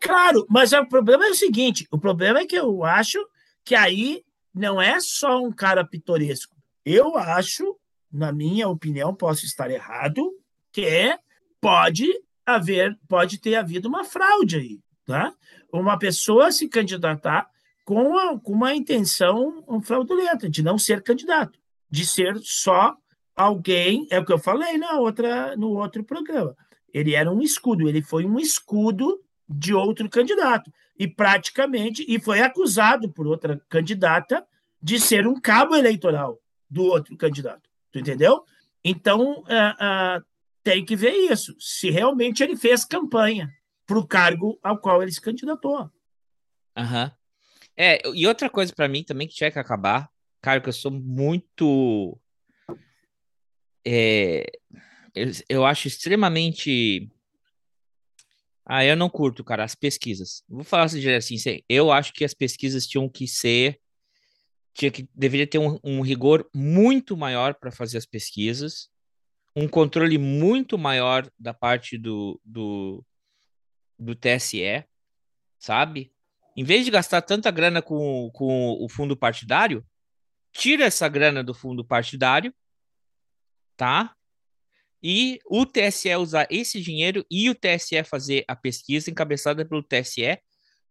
Claro, 0.01 0.45
mas 0.49 0.73
o 0.73 0.85
problema 0.85 1.25
é 1.25 1.29
o 1.29 1.35
seguinte: 1.35 1.87
o 1.91 1.97
problema 1.97 2.39
é 2.39 2.45
que 2.45 2.55
eu 2.55 2.83
acho 2.83 3.19
que 3.63 3.75
aí 3.75 4.23
não 4.53 4.81
é 4.81 4.99
só 4.99 5.41
um 5.41 5.51
cara 5.51 5.85
pitoresco. 5.85 6.55
Eu 6.85 7.17
acho, 7.17 7.77
na 8.11 8.31
minha 8.31 8.67
opinião, 8.67 9.13
posso 9.13 9.45
estar 9.45 9.69
errado, 9.69 10.31
que 10.71 10.85
é, 10.85 11.19
pode 11.59 12.07
haver, 12.45 12.97
pode 13.07 13.39
ter 13.39 13.55
havido 13.55 13.89
uma 13.89 14.05
fraude 14.05 14.57
aí, 14.57 14.79
tá? 15.05 15.33
Uma 15.71 15.99
pessoa 15.99 16.51
se 16.51 16.67
candidatar 16.67 17.49
com, 17.83 18.17
a, 18.17 18.39
com 18.39 18.53
uma 18.53 18.73
intenção 18.73 19.63
fraudulenta 19.83 20.49
de 20.49 20.63
não 20.63 20.77
ser 20.77 21.03
candidato, 21.03 21.59
de 21.89 22.05
ser 22.05 22.37
só 22.41 22.95
alguém, 23.35 24.07
é 24.09 24.19
o 24.19 24.25
que 24.25 24.33
eu 24.33 24.39
falei 24.39 24.77
na 24.77 24.93
outra, 24.93 25.55
no 25.55 25.69
outro 25.69 26.03
programa. 26.03 26.55
Ele 26.93 27.13
era 27.13 27.31
um 27.31 27.41
escudo, 27.41 27.87
ele 27.87 28.01
foi 28.01 28.25
um 28.25 28.39
escudo 28.39 29.21
de 29.47 29.73
outro 29.73 30.09
candidato 30.09 30.71
e 30.99 31.07
praticamente 31.07 32.05
e 32.07 32.19
foi 32.19 32.41
acusado 32.41 33.09
por 33.11 33.27
outra 33.27 33.61
candidata 33.69 34.45
de 34.81 34.99
ser 34.99 35.27
um 35.27 35.39
cabo 35.39 35.75
eleitoral 35.75 36.39
do 36.69 36.83
outro 36.83 37.15
candidato. 37.15 37.69
Tu 37.91 37.99
entendeu? 37.99 38.43
Então, 38.83 39.41
uh, 39.41 40.19
uh, 40.19 40.25
tem 40.63 40.83
que 40.83 40.95
ver 40.95 41.11
isso. 41.11 41.55
Se 41.59 41.89
realmente 41.89 42.43
ele 42.43 42.57
fez 42.57 42.83
campanha 42.83 43.49
para 43.85 43.97
o 43.97 44.05
cargo 44.05 44.59
ao 44.61 44.77
qual 44.77 45.01
ele 45.01 45.11
se 45.11 45.21
candidatou. 45.21 45.89
Aham. 46.75 47.05
Uhum. 47.05 47.11
É, 47.79 48.01
e 48.13 48.25
outra 48.25 48.49
coisa 48.49 48.73
para 48.73 48.87
mim 48.87 49.03
também 49.03 49.27
que 49.27 49.35
tinha 49.35 49.51
que 49.51 49.59
acabar, 49.59 50.09
cara, 50.41 50.59
que 50.59 50.67
eu 50.67 50.73
sou 50.73 50.91
muito. 50.91 52.19
É, 53.85 54.45
eu, 55.13 55.31
eu 55.47 55.65
acho 55.65 55.87
extremamente. 55.87 57.09
Ah, 58.69 58.83
eu 58.83 58.97
não 58.97 59.09
curto, 59.09 59.43
cara, 59.43 59.63
as 59.63 59.75
pesquisas. 59.75 60.43
Vou 60.47 60.63
falar 60.63 60.83
assim, 60.83 61.07
assim, 61.09 61.61
eu 61.69 61.89
acho 61.89 62.11
que 62.11 62.25
as 62.25 62.33
pesquisas 62.33 62.85
tinham 62.85 63.07
que 63.07 63.25
ser 63.27 63.79
tinha 64.73 64.91
que 64.91 65.09
deveria 65.15 65.47
ter 65.47 65.57
um, 65.57 65.79
um 65.83 66.01
rigor 66.01 66.47
muito 66.53 67.17
maior 67.17 67.55
para 67.55 67.71
fazer 67.71 67.97
as 67.97 68.05
pesquisas, 68.05 68.89
um 69.55 69.67
controle 69.67 70.19
muito 70.19 70.77
maior 70.77 71.27
da 71.39 71.51
parte 71.51 71.97
do, 71.97 72.39
do, 72.45 73.03
do 73.97 74.13
TSE, 74.13 74.85
sabe? 75.57 76.13
Em 76.55 76.63
vez 76.63 76.85
de 76.85 76.91
gastar 76.91 77.23
tanta 77.23 77.49
grana 77.49 77.81
com, 77.81 78.29
com 78.31 78.73
o 78.79 78.87
fundo 78.87 79.17
partidário, 79.17 79.83
tira 80.51 80.85
essa 80.85 81.07
grana 81.07 81.43
do 81.43 81.55
fundo 81.55 81.83
partidário, 81.83 82.53
tá? 83.75 84.15
E 85.01 85.39
o 85.45 85.65
TSE 85.65 86.15
usar 86.15 86.47
esse 86.49 86.81
dinheiro 86.81 87.25
e 87.29 87.49
o 87.49 87.55
TSE 87.55 88.03
fazer 88.03 88.43
a 88.47 88.55
pesquisa 88.55 89.11
encabeçada 89.11 89.63
pelo 89.65 89.83
TSE, 89.83 90.39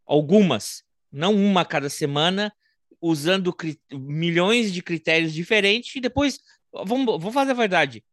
algumas, 0.06 0.84
não 1.10 1.34
uma 1.34 1.62
a 1.62 1.64
cada 1.64 1.88
semana, 1.88 2.52
usando 3.00 3.54
milhões 3.92 4.72
de 4.72 4.82
critérios 4.82 5.32
diferentes 5.32 5.94
e 5.96 6.00
depois, 6.00 6.38
vamos, 6.72 7.06
vamos 7.06 7.34
fazer 7.34 7.50
a 7.50 7.54
verdade, 7.54 8.04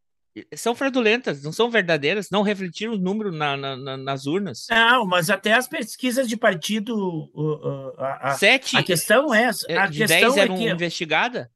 são 0.56 0.74
fraudulentas, 0.74 1.44
não 1.44 1.52
são 1.52 1.70
verdadeiras, 1.70 2.30
não 2.32 2.42
refletiram 2.42 2.94
o 2.94 2.98
número 2.98 3.32
na, 3.32 3.56
na, 3.56 3.98
nas 3.98 4.26
urnas. 4.26 4.66
Não, 4.70 5.06
mas 5.06 5.30
até 5.30 5.54
as 5.54 5.68
pesquisas 5.68 6.28
de 6.28 6.36
partido. 6.36 6.96
Uh, 7.34 7.92
uh, 7.92 7.94
a, 8.00 8.32
Sete. 8.32 8.76
A 8.76 8.84
questão 8.84 9.34
é. 9.34 9.52
A 9.78 9.88
de 9.88 10.00
questão 10.00 10.36
é 10.36 10.40
eram 10.40 10.58
que 10.58 10.68
investigada? 10.68 11.52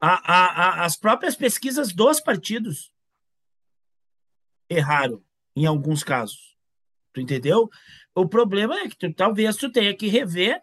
A, 0.00 0.80
a, 0.80 0.84
as 0.84 0.96
próprias 0.96 1.36
pesquisas 1.36 1.92
dos 1.92 2.20
partidos 2.20 2.91
erraram, 4.72 5.22
em 5.54 5.66
alguns 5.66 6.02
casos. 6.02 6.56
Tu 7.12 7.20
entendeu? 7.20 7.68
O 8.14 8.26
problema 8.26 8.78
é 8.80 8.88
que 8.88 8.96
tu, 8.96 9.12
talvez 9.12 9.56
tu 9.56 9.70
tenha 9.70 9.94
que 9.94 10.08
rever 10.08 10.62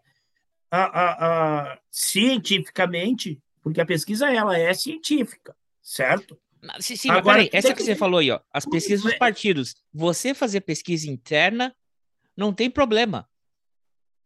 a, 0.71 0.83
a, 0.83 1.71
a, 1.71 1.79
cientificamente, 1.89 3.39
porque 3.61 3.81
a 3.81 3.85
pesquisa 3.85 4.31
ela 4.31 4.57
é 4.57 4.73
científica, 4.73 5.55
certo? 5.81 6.39
Sim, 6.79 6.95
sim 6.95 7.09
Agora, 7.09 7.37
peraí, 7.37 7.49
essa 7.53 7.73
que 7.73 7.83
você 7.83 7.95
falou 7.95 8.19
aí, 8.19 8.31
ó, 8.31 8.39
as 8.53 8.65
pesquisas 8.65 9.03
dos 9.03 9.15
partidos. 9.15 9.75
Você 9.93 10.33
fazer 10.33 10.61
pesquisa 10.61 11.09
interna 11.09 11.75
não 12.35 12.53
tem 12.53 12.69
problema. 12.69 13.27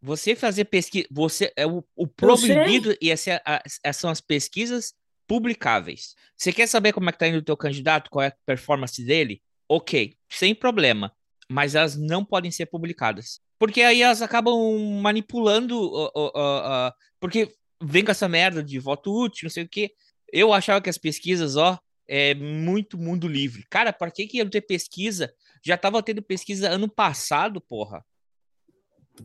Você 0.02 0.36
fazer 0.36 0.66
pesquisa, 0.66 1.08
você 1.10 1.54
é 1.56 1.66
o, 1.66 1.84
o 1.96 2.08
proibido 2.08 2.96
e 3.00 3.10
essa, 3.10 3.42
a, 3.46 3.94
são 3.94 4.10
as 4.10 4.20
pesquisas 4.20 4.94
publicáveis. 5.26 6.16
Você 6.36 6.52
quer 6.52 6.68
saber 6.68 6.92
como 6.92 7.10
é 7.10 7.14
que 7.14 7.20
tá 7.20 7.28
indo 7.28 7.38
o 7.38 7.44
teu 7.44 7.56
candidato, 7.56 8.10
qual 8.10 8.24
é 8.24 8.28
a 8.28 8.36
performance 8.46 9.02
dele? 9.04 9.42
Ok, 9.68 10.16
sem 10.30 10.54
problema, 10.54 11.16
mas 11.50 11.76
elas 11.76 11.96
não 11.96 12.24
podem 12.24 12.52
ser 12.52 12.66
publicadas. 12.68 13.42
Porque 13.58 13.82
aí 13.82 14.02
elas 14.02 14.22
acabam 14.22 14.56
manipulando, 15.02 15.80
uh, 15.80 16.12
uh, 16.16 16.28
uh, 16.28 16.92
porque 17.20 17.54
vem 17.82 18.04
com 18.04 18.12
essa 18.12 18.28
merda 18.28 18.62
de 18.64 18.78
voto 18.80 19.12
útil, 19.12 19.46
não 19.46 19.50
sei 19.52 19.64
o 19.64 19.70
quê. 19.70 19.94
Eu 20.32 20.52
achava 20.52 20.82
que 20.82 20.90
as 20.90 20.98
pesquisas, 20.98 21.56
ó, 21.56 21.80
é 22.08 22.34
muito 22.34 22.98
mundo 22.98 23.28
livre. 23.28 23.66
Cara, 23.70 23.94
para 23.94 24.12
que 24.12 24.28
que 24.28 24.38
ia 24.38 24.50
ter 24.50 24.62
pesquisa? 24.62 25.34
Já 25.64 25.78
tava 25.78 26.04
tendo 26.04 26.22
pesquisa 26.22 26.70
ano 26.70 26.90
passado, 26.90 27.62
porra. 27.62 28.04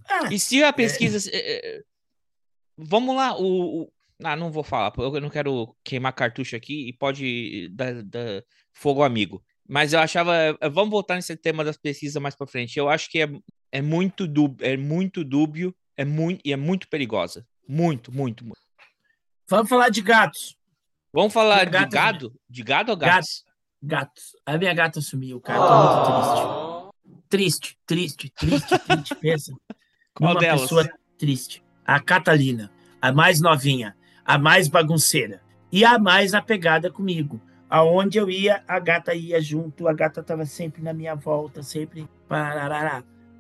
É, 0.09 0.35
E 0.35 0.39
se 0.39 0.63
a 0.63 0.73
pesquisa. 0.73 1.31
é, 1.33 1.79
é, 1.79 1.83
Vamos 2.77 3.17
lá, 3.17 3.37
o. 3.37 3.83
o- 3.83 3.93
Ah, 4.23 4.37
não 4.37 4.51
vou 4.53 4.63
falar, 4.65 4.93
eu 4.99 5.21
não 5.21 5.31
quero 5.31 5.77
queimar 5.85 6.13
cartucho 6.13 6.55
aqui 6.57 6.89
e 6.89 6.93
pode 6.93 7.69
dar, 7.71 8.03
dar 8.03 8.45
fogo 8.73 9.03
amigo. 9.03 9.43
Mas 9.69 9.93
eu 9.93 10.01
achava. 10.01 10.35
eh, 10.61 10.69
Vamos 10.71 10.91
voltar 10.91 11.15
nesse 11.17 11.37
tema 11.37 11.63
das 11.63 11.77
pesquisas 11.77 12.21
mais 12.23 12.35
pra 12.35 12.47
frente. 12.47 12.79
Eu 12.79 12.89
acho 12.89 13.11
que 13.11 13.21
é, 13.23 13.29
é 13.71 13.83
muito 13.83 14.27
dúbio, 14.27 14.67
é 14.67 14.77
muito 14.77 15.23
dúbio, 15.23 15.75
é 15.97 16.05
muito, 16.05 16.41
e 16.45 16.53
é 16.53 16.57
muito 16.57 16.89
perigosa. 16.89 17.47
Muito, 17.69 18.11
muito, 18.11 18.45
muito. 18.47 18.61
vamos 19.47 19.69
falar 19.69 19.91
de 19.91 20.01
gatos. 20.01 20.57
Vamos 21.13 21.33
falar 21.33 21.65
de 21.65 21.71
Gatos- 21.71 21.95
gado? 21.95 22.35
De 22.49 22.63
gado 22.63 22.91
ou 22.93 22.97
gatos? 22.97 23.45
Gatos. 23.83 24.37
A 24.47 24.57
minha 24.59 24.73
gata 24.75 25.01
sumiu, 25.01 25.41
cara. 25.41 25.61
Triste. 27.29 27.77
Triste, 27.87 28.31
triste, 28.31 28.31
triste, 28.31 28.79
triste. 28.79 29.15
Pensa. 29.21 29.53
Qual 30.15 30.33
Uma 30.33 30.41
delas? 30.41 30.63
pessoa 30.63 30.89
triste. 31.19 31.63
A 31.85 32.01
Catalina, 32.01 32.71
a 33.01 33.13
mais 33.13 33.41
novinha, 33.41 33.97
a 34.25 34.39
mais 34.39 34.69
bagunceira 34.69 35.43
e 35.73 35.85
a 35.85 35.99
mais 35.99 36.33
apegada 36.35 36.91
comigo. 36.91 37.41
Aonde 37.71 38.19
eu 38.19 38.31
ia, 38.31 38.63
a 38.67 38.79
gata 38.79 39.15
ia 39.15 39.41
junto, 39.41 39.87
a 39.89 39.93
gata 39.93 40.21
estava 40.21 40.47
sempre 40.47 40.83
na 40.83 40.93
minha 40.93 41.15
volta, 41.15 41.63
sempre. 41.63 42.09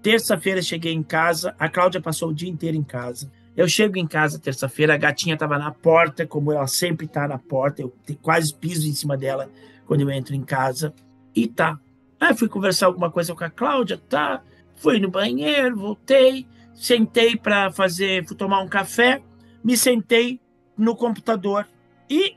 Terça-feira 0.02 0.60
cheguei 0.60 0.92
em 0.92 1.02
casa, 1.02 1.54
a 1.58 1.68
Cláudia 1.68 2.00
passou 2.00 2.28
o 2.28 2.34
dia 2.34 2.48
inteiro 2.48 2.76
em 2.76 2.82
casa. 2.82 3.30
Eu 3.56 3.66
chego 3.66 3.98
em 3.98 4.06
casa 4.06 4.38
terça-feira, 4.38 4.94
a 4.94 4.96
gatinha 4.96 5.34
estava 5.34 5.58
na 5.58 5.72
porta, 5.72 6.24
como 6.24 6.52
ela 6.52 6.66
sempre 6.68 7.06
está 7.06 7.26
na 7.26 7.38
porta, 7.38 7.82
eu 7.82 7.92
quase 8.22 8.54
piso 8.54 8.86
em 8.86 8.92
cima 8.92 9.16
dela 9.16 9.50
quando 9.84 10.02
eu 10.02 10.10
entro 10.10 10.34
em 10.34 10.44
casa. 10.44 10.94
E 11.34 11.48
tá. 11.48 11.78
Aí 12.20 12.36
fui 12.36 12.48
conversar 12.48 12.86
alguma 12.86 13.10
coisa 13.10 13.34
com 13.34 13.42
a 13.42 13.50
Cláudia, 13.50 13.98
tá. 14.08 14.42
Fui 14.76 15.00
no 15.00 15.10
banheiro, 15.10 15.74
voltei, 15.74 16.46
sentei 16.72 17.36
para 17.36 17.72
fazer, 17.72 18.24
fui 18.26 18.36
tomar 18.36 18.60
um 18.60 18.68
café, 18.68 19.20
me 19.64 19.76
sentei 19.76 20.40
no 20.76 20.94
computador 20.94 21.66
e 22.08 22.36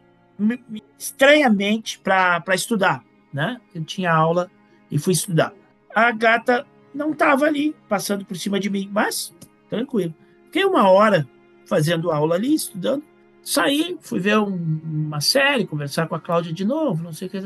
estranhamente 0.97 1.99
para 1.99 2.43
estudar, 2.53 3.03
né? 3.33 3.59
Eu 3.73 3.83
tinha 3.83 4.13
aula 4.13 4.49
e 4.89 4.97
fui 4.97 5.13
estudar. 5.13 5.53
A 5.93 6.11
gata 6.11 6.65
não 6.93 7.11
estava 7.11 7.45
ali, 7.45 7.75
passando 7.87 8.25
por 8.25 8.37
cima 8.37 8.59
de 8.59 8.69
mim, 8.69 8.89
mas 8.91 9.33
tranquilo. 9.69 10.13
Fiquei 10.45 10.65
uma 10.65 10.89
hora 10.89 11.27
fazendo 11.65 12.11
aula 12.11 12.35
ali, 12.35 12.53
estudando. 12.53 13.03
Saí, 13.43 13.97
fui 14.01 14.19
ver 14.19 14.37
um- 14.37 14.79
uma 14.83 15.21
série, 15.21 15.65
conversar 15.65 16.07
com 16.07 16.15
a 16.15 16.19
Cláudia 16.19 16.53
de 16.53 16.63
novo, 16.65 17.03
não 17.03 17.13
sei 17.13 17.27
o 17.27 17.31
que. 17.31 17.39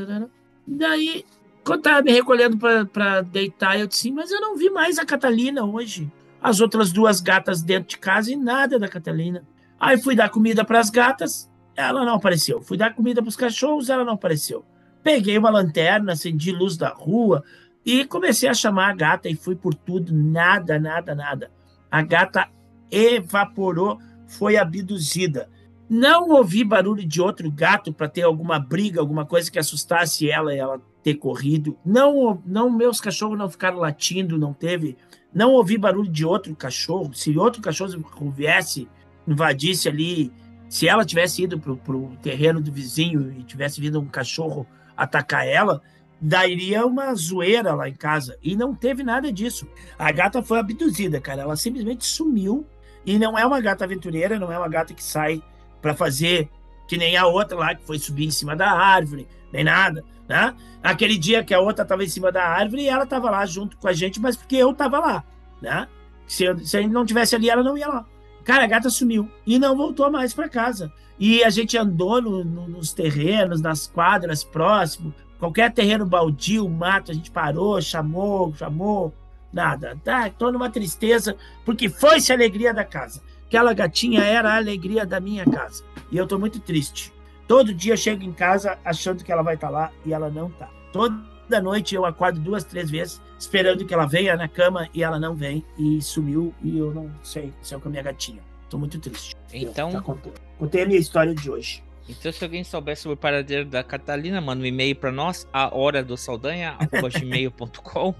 Daí, 0.68 1.24
quando 1.64 1.80
estava 1.80 2.02
me 2.02 2.12
recolhendo 2.12 2.58
para 2.92 3.22
deitar, 3.22 3.80
eu 3.80 3.88
disse, 3.88 4.12
mas 4.12 4.32
eu 4.32 4.42
não 4.42 4.58
vi 4.58 4.70
mais 4.70 4.98
a 5.00 5.06
Catalina 5.06 5.64
hoje. 5.64 6.12
As 6.42 6.60
outras 6.60 6.92
duas 6.92 7.22
gatas 7.22 7.62
dentro 7.62 7.90
de 7.90 7.98
casa 7.98 8.32
e 8.32 8.36
nada 8.36 8.78
da 8.78 8.88
Catalina. 8.88 9.44
Aí 9.80 9.98
fui 9.98 10.16
dar 10.16 10.30
comida 10.30 10.64
para 10.66 10.80
as 10.80 10.90
gatas, 10.90 11.50
ela 11.76 12.06
não 12.06 12.16
apareceu. 12.16 12.62
Fui 12.62 12.78
dar 12.78 12.94
comida 12.94 13.22
para 13.22 13.30
os 13.30 13.36
cachorros, 13.36 13.90
ela 13.90 14.06
não 14.06 14.14
apareceu. 14.14 14.66
Peguei 15.04 15.38
uma 15.38 15.50
lanterna, 15.50 16.14
acendi 16.14 16.52
luz 16.52 16.78
da 16.78 16.90
rua 16.90 17.44
e 17.86 18.06
comecei 18.06 18.50
a 18.50 18.54
chamar 18.54 18.90
a 18.90 18.96
gata 18.96 19.30
e 19.30 19.36
fui 19.36 19.56
por 19.56 19.74
tudo, 19.76 20.14
nada, 20.14 20.80
nada, 20.80 21.14
nada. 21.14 21.52
A 21.92 22.02
gata 22.02 22.48
evaporou, 22.90 24.00
foi 24.28 24.58
abduzida. 24.58 25.50
Não 25.88 26.30
ouvi 26.32 26.64
barulho 26.64 27.06
de 27.06 27.22
outro 27.22 27.52
gato 27.52 27.94
para 27.94 28.10
ter 28.10 28.24
alguma 28.24 28.58
briga, 28.60 29.00
alguma 29.00 29.24
coisa 29.26 29.52
que 29.52 29.60
assustasse 29.60 30.30
ela 30.30 30.54
e 30.54 30.58
ela 30.58 30.82
ter 31.04 31.14
corrido. 31.16 31.78
Não, 31.86 32.42
não 32.44 32.72
meus 32.72 33.00
cachorros 33.00 33.38
não 33.38 33.48
ficaram 33.48 33.78
latindo, 33.78 34.38
não 34.38 34.52
teve. 34.52 34.98
Não 35.32 35.52
ouvi 35.52 35.78
barulho 35.78 36.10
de 36.10 36.26
outro 36.26 36.56
cachorro. 36.56 37.14
Se 37.14 37.38
outro 37.38 37.62
cachorro 37.62 38.04
viesse, 38.36 38.88
invadisse 39.28 39.88
ali, 39.88 40.34
se 40.70 40.88
ela 40.88 41.06
tivesse 41.06 41.44
ido 41.44 41.60
pro, 41.60 41.78
pro 41.78 42.16
terreno 42.22 42.62
do 42.62 42.72
vizinho 42.72 43.32
e 43.32 43.44
tivesse 43.44 43.80
vindo 43.80 44.00
um 44.00 44.08
cachorro 44.08 44.68
atacar 44.96 45.48
ela, 45.48 45.82
daria 46.20 46.86
uma 46.86 47.14
zoeira 47.14 47.74
lá 47.74 47.88
em 47.88 47.94
casa. 47.94 48.38
E 48.42 48.56
não 48.56 48.74
teve 48.74 49.04
nada 49.04 49.32
disso. 49.32 49.68
A 49.98 50.12
gata 50.12 50.42
foi 50.42 50.60
abduzida, 50.60 51.20
cara. 51.20 51.42
Ela 51.42 51.56
simplesmente 51.56 52.06
sumiu. 52.06 52.66
E 53.06 53.20
não 53.20 53.38
é 53.38 53.46
uma 53.46 53.62
gata 53.62 53.84
aventureira, 53.84 54.40
não 54.40 54.52
é 54.52 54.58
uma 54.58 54.68
gata 54.68 54.94
que 54.94 55.04
sai 55.04 55.44
para 55.82 55.94
fazer 55.94 56.50
que 56.88 56.98
nem 56.98 57.18
a 57.18 57.26
outra 57.26 57.58
lá, 57.58 57.76
que 57.76 57.84
foi 57.84 58.00
subir 58.00 58.26
em 58.26 58.32
cima 58.32 58.56
da 58.56 58.72
árvore, 58.72 59.28
nem 59.52 59.64
nada, 59.64 60.04
né? 60.28 60.56
Aquele 60.84 61.18
dia 61.18 61.44
que 61.44 61.54
a 61.54 61.60
outra 61.60 61.84
estava 61.84 62.04
em 62.04 62.08
cima 62.08 62.32
da 62.32 62.44
árvore 62.44 62.84
e 62.84 62.90
ela 62.90 63.04
estava 63.04 63.30
lá 63.30 63.46
junto 63.46 63.78
com 63.78 63.88
a 63.88 63.94
gente, 63.94 64.20
mas 64.20 64.36
porque 64.36 64.56
eu 64.56 64.72
estava 64.72 65.00
lá, 65.00 65.24
né? 65.62 65.88
Se, 66.28 66.44
eu, 66.44 66.58
se 66.60 66.78
a 66.78 66.82
gente 66.82 66.92
não 66.92 67.06
tivesse 67.06 67.36
ali, 67.36 67.50
ela 67.50 67.64
não 67.64 67.78
ia 67.78 67.88
lá. 67.88 68.06
Cara, 68.46 68.64
a 68.64 68.68
gata 68.68 68.92
sumiu 68.92 69.28
e 69.46 69.58
não 69.58 69.76
voltou 69.76 70.12
mais 70.12 70.34
para 70.34 70.48
casa. 70.48 70.94
E 71.20 71.44
a 71.44 71.50
gente 71.50 71.76
andou 71.76 72.22
no, 72.22 72.44
no, 72.44 72.68
nos 72.68 72.94
terrenos, 72.94 73.60
nas 73.60 73.88
quadras 73.88 74.44
próximos, 74.44 75.14
qualquer 75.40 75.74
terreno 75.74 76.06
baldio, 76.06 76.70
mato, 76.70 77.12
a 77.12 77.14
gente 77.14 77.32
parou, 77.32 77.82
chamou, 77.82 78.54
chamou, 78.54 79.12
nada. 79.52 79.98
Tá, 80.04 80.30
tô 80.30 80.52
numa 80.52 80.70
tristeza, 80.70 81.36
porque 81.66 81.90
foi-se 81.90 82.32
a 82.32 82.36
alegria 82.36 82.72
da 82.72 82.84
casa. 82.84 83.24
Aquela 83.48 83.74
gatinha 83.74 84.24
era 84.24 84.54
a 84.54 84.58
alegria 84.58 85.06
da 85.06 85.20
minha 85.20 85.46
casa. 85.46 85.84
E 86.12 86.18
eu 86.18 86.28
tô 86.28 86.38
muito 86.38 86.60
triste. 86.60 87.12
Todo 87.48 87.74
dia 87.74 87.94
eu 87.94 87.98
chego 87.98 88.24
em 88.24 88.32
casa 88.32 88.78
achando 88.86 89.24
que 89.24 89.32
ela 89.32 89.42
vai 89.42 89.56
estar 89.56 89.70
lá 89.70 89.92
e 90.06 90.14
ela 90.14 90.30
não 90.30 90.52
tá. 90.52 90.70
Toda 90.92 91.62
noite 91.62 91.96
eu 91.96 92.06
acordo 92.06 92.40
duas, 92.40 92.64
três 92.64 92.92
vezes 92.92 93.22
esperando 93.38 93.86
que 93.86 93.94
ela 93.94 94.06
venha 94.06 94.36
na 94.36 94.48
cama 94.48 94.90
e 94.94 95.04
ela 95.04 95.20
não 95.20 95.36
vem 95.36 95.64
e 95.78 96.02
sumiu 96.02 96.54
e 96.64 96.78
eu 96.78 96.94
não 96.94 97.12
sei 97.24 97.54
se 97.62 97.76
é 97.76 97.80
com 97.80 97.88
a 97.88 97.92
minha 97.92 98.04
gatinha. 98.04 98.42
Tô 98.70 98.78
muito 98.78 99.00
triste. 99.00 99.36
Então, 99.54 99.92
Tá 99.92 100.02
contando. 100.02 100.34
Contei 100.58 100.84
a 100.84 100.86
minha 100.86 101.00
história 101.00 101.34
de 101.36 101.50
hoje. 101.52 101.84
então, 102.10 102.32
se 102.32 102.44
alguém 102.44 102.64
souber 102.64 102.98
sobre 102.98 103.14
o 103.16 103.18
paradeiro 103.18 103.66
da 103.66 103.84
Catalina, 103.84 104.40
manda 104.42 104.64
um 104.64 104.66
e-mail 104.66 104.96
para 104.96 105.12
nós, 105.12 105.48
a 105.54 105.74
hora 105.76 106.04
do 106.04 106.16
Saldanha, 106.18 106.78
gmail.com. 107.20 108.16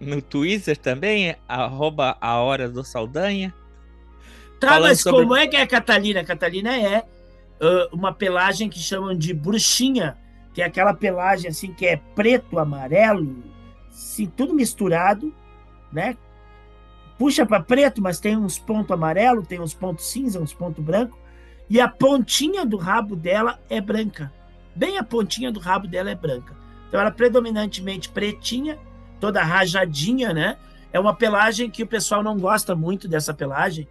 No 0.00 0.20
Twitter 0.20 0.76
também, 0.76 1.34
arroba 1.48 2.16
a 2.20 2.36
hora 2.40 2.68
do 2.68 2.84
Saldanha. 2.84 3.54
Tá, 4.60 4.68
Falando 4.68 4.88
mas 4.88 5.00
sobre- 5.00 5.20
como 5.22 5.36
é 5.36 5.46
que 5.46 5.56
é 5.56 5.62
a 5.62 5.66
Catalina? 5.66 6.20
A 6.20 6.24
Catalina 6.24 6.76
é 6.76 7.04
ah, 7.60 7.88
uma 7.92 8.12
pelagem 8.12 8.68
que 8.68 8.78
chamam 8.78 9.14
de 9.16 9.32
bruxinha, 9.32 10.16
que 10.52 10.60
é 10.62 10.64
aquela 10.64 10.92
pelagem 10.94 11.50
assim 11.50 11.72
que 11.72 11.86
é 11.86 11.96
preto, 12.14 12.58
amarelo, 12.58 13.42
assim, 13.96 14.26
tudo 14.26 14.54
misturado, 14.54 15.34
né? 15.90 16.16
Puxa 17.18 17.46
para 17.46 17.62
preto, 17.62 18.02
mas 18.02 18.20
tem 18.20 18.36
uns 18.36 18.58
pontos 18.58 18.90
amarelo, 18.90 19.44
tem 19.44 19.58
uns 19.58 19.72
pontos 19.72 20.06
cinza, 20.10 20.38
uns 20.38 20.52
pontos 20.52 20.84
branco, 20.84 21.18
e 21.68 21.80
a 21.80 21.88
pontinha 21.88 22.66
do 22.66 22.76
rabo 22.76 23.16
dela 23.16 23.58
é 23.70 23.80
branca. 23.80 24.32
Bem 24.74 24.98
a 24.98 25.02
pontinha 25.02 25.50
do 25.50 25.58
rabo 25.58 25.88
dela 25.88 26.10
é 26.10 26.14
branca. 26.14 26.54
Então 26.86 27.00
ela 27.00 27.08
é 27.08 27.12
predominantemente 27.12 28.10
pretinha, 28.10 28.78
toda 29.18 29.42
rajadinha, 29.42 30.34
né? 30.34 30.58
É 30.92 31.00
uma 31.00 31.14
pelagem 31.14 31.70
que 31.70 31.82
o 31.82 31.86
pessoal 31.86 32.22
não 32.22 32.38
gosta 32.38 32.76
muito 32.76 33.08
dessa 33.08 33.32
pelagem, 33.32 33.88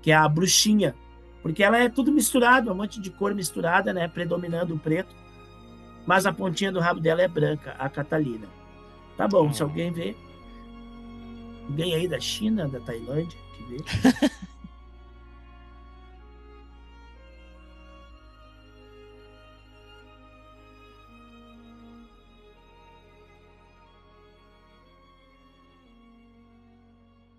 que 0.00 0.10
é 0.10 0.14
a 0.14 0.26
bruxinha, 0.26 0.94
porque 1.42 1.62
ela 1.62 1.78
é 1.78 1.88
tudo 1.90 2.10
misturado, 2.10 2.72
um 2.72 2.74
monte 2.74 2.98
de 3.00 3.10
cor 3.10 3.34
misturada, 3.34 3.92
né, 3.92 4.08
predominando 4.08 4.74
o 4.74 4.78
preto, 4.78 5.14
mas 6.06 6.26
a 6.26 6.32
pontinha 6.32 6.72
do 6.72 6.80
rabo 6.80 7.00
dela 7.00 7.22
é 7.22 7.28
branca, 7.28 7.74
a 7.78 7.88
Catalina. 7.88 8.63
Tá 9.16 9.28
bom, 9.28 9.52
se 9.52 9.62
alguém 9.62 9.92
vê, 9.92 10.16
alguém 11.68 11.94
aí 11.94 12.08
da 12.08 12.18
China, 12.18 12.68
da 12.68 12.80
Tailândia, 12.80 13.38
que 13.56 13.62
vê. 13.64 13.76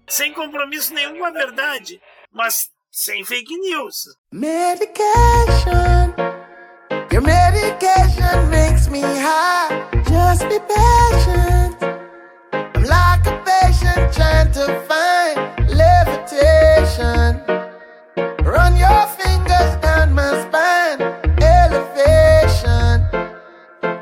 Sem 0.08 0.32
compromisso 0.32 0.94
nenhum 0.94 1.18
com 1.18 1.26
a 1.26 1.32
verdade, 1.32 2.02
mas 2.32 2.70
sem 2.90 3.26
fake 3.26 3.58
news. 3.58 4.06
Medication. 4.32 6.14
Your 7.12 7.22
medication 7.22 8.50
makes 8.50 8.88
me 8.88 9.02
high. 9.02 9.90
Just 10.08 10.48
be 10.48 10.60
patient. 10.60 11.65
Trying 14.16 14.52
to 14.54 14.66
find 14.88 15.36
levitation. 15.70 17.40
Run 18.44 18.78
your 18.78 19.08
fingers 19.20 19.76
down 19.82 20.14
my 20.14 20.32
spine. 20.44 21.00
Elevation. 21.42 23.02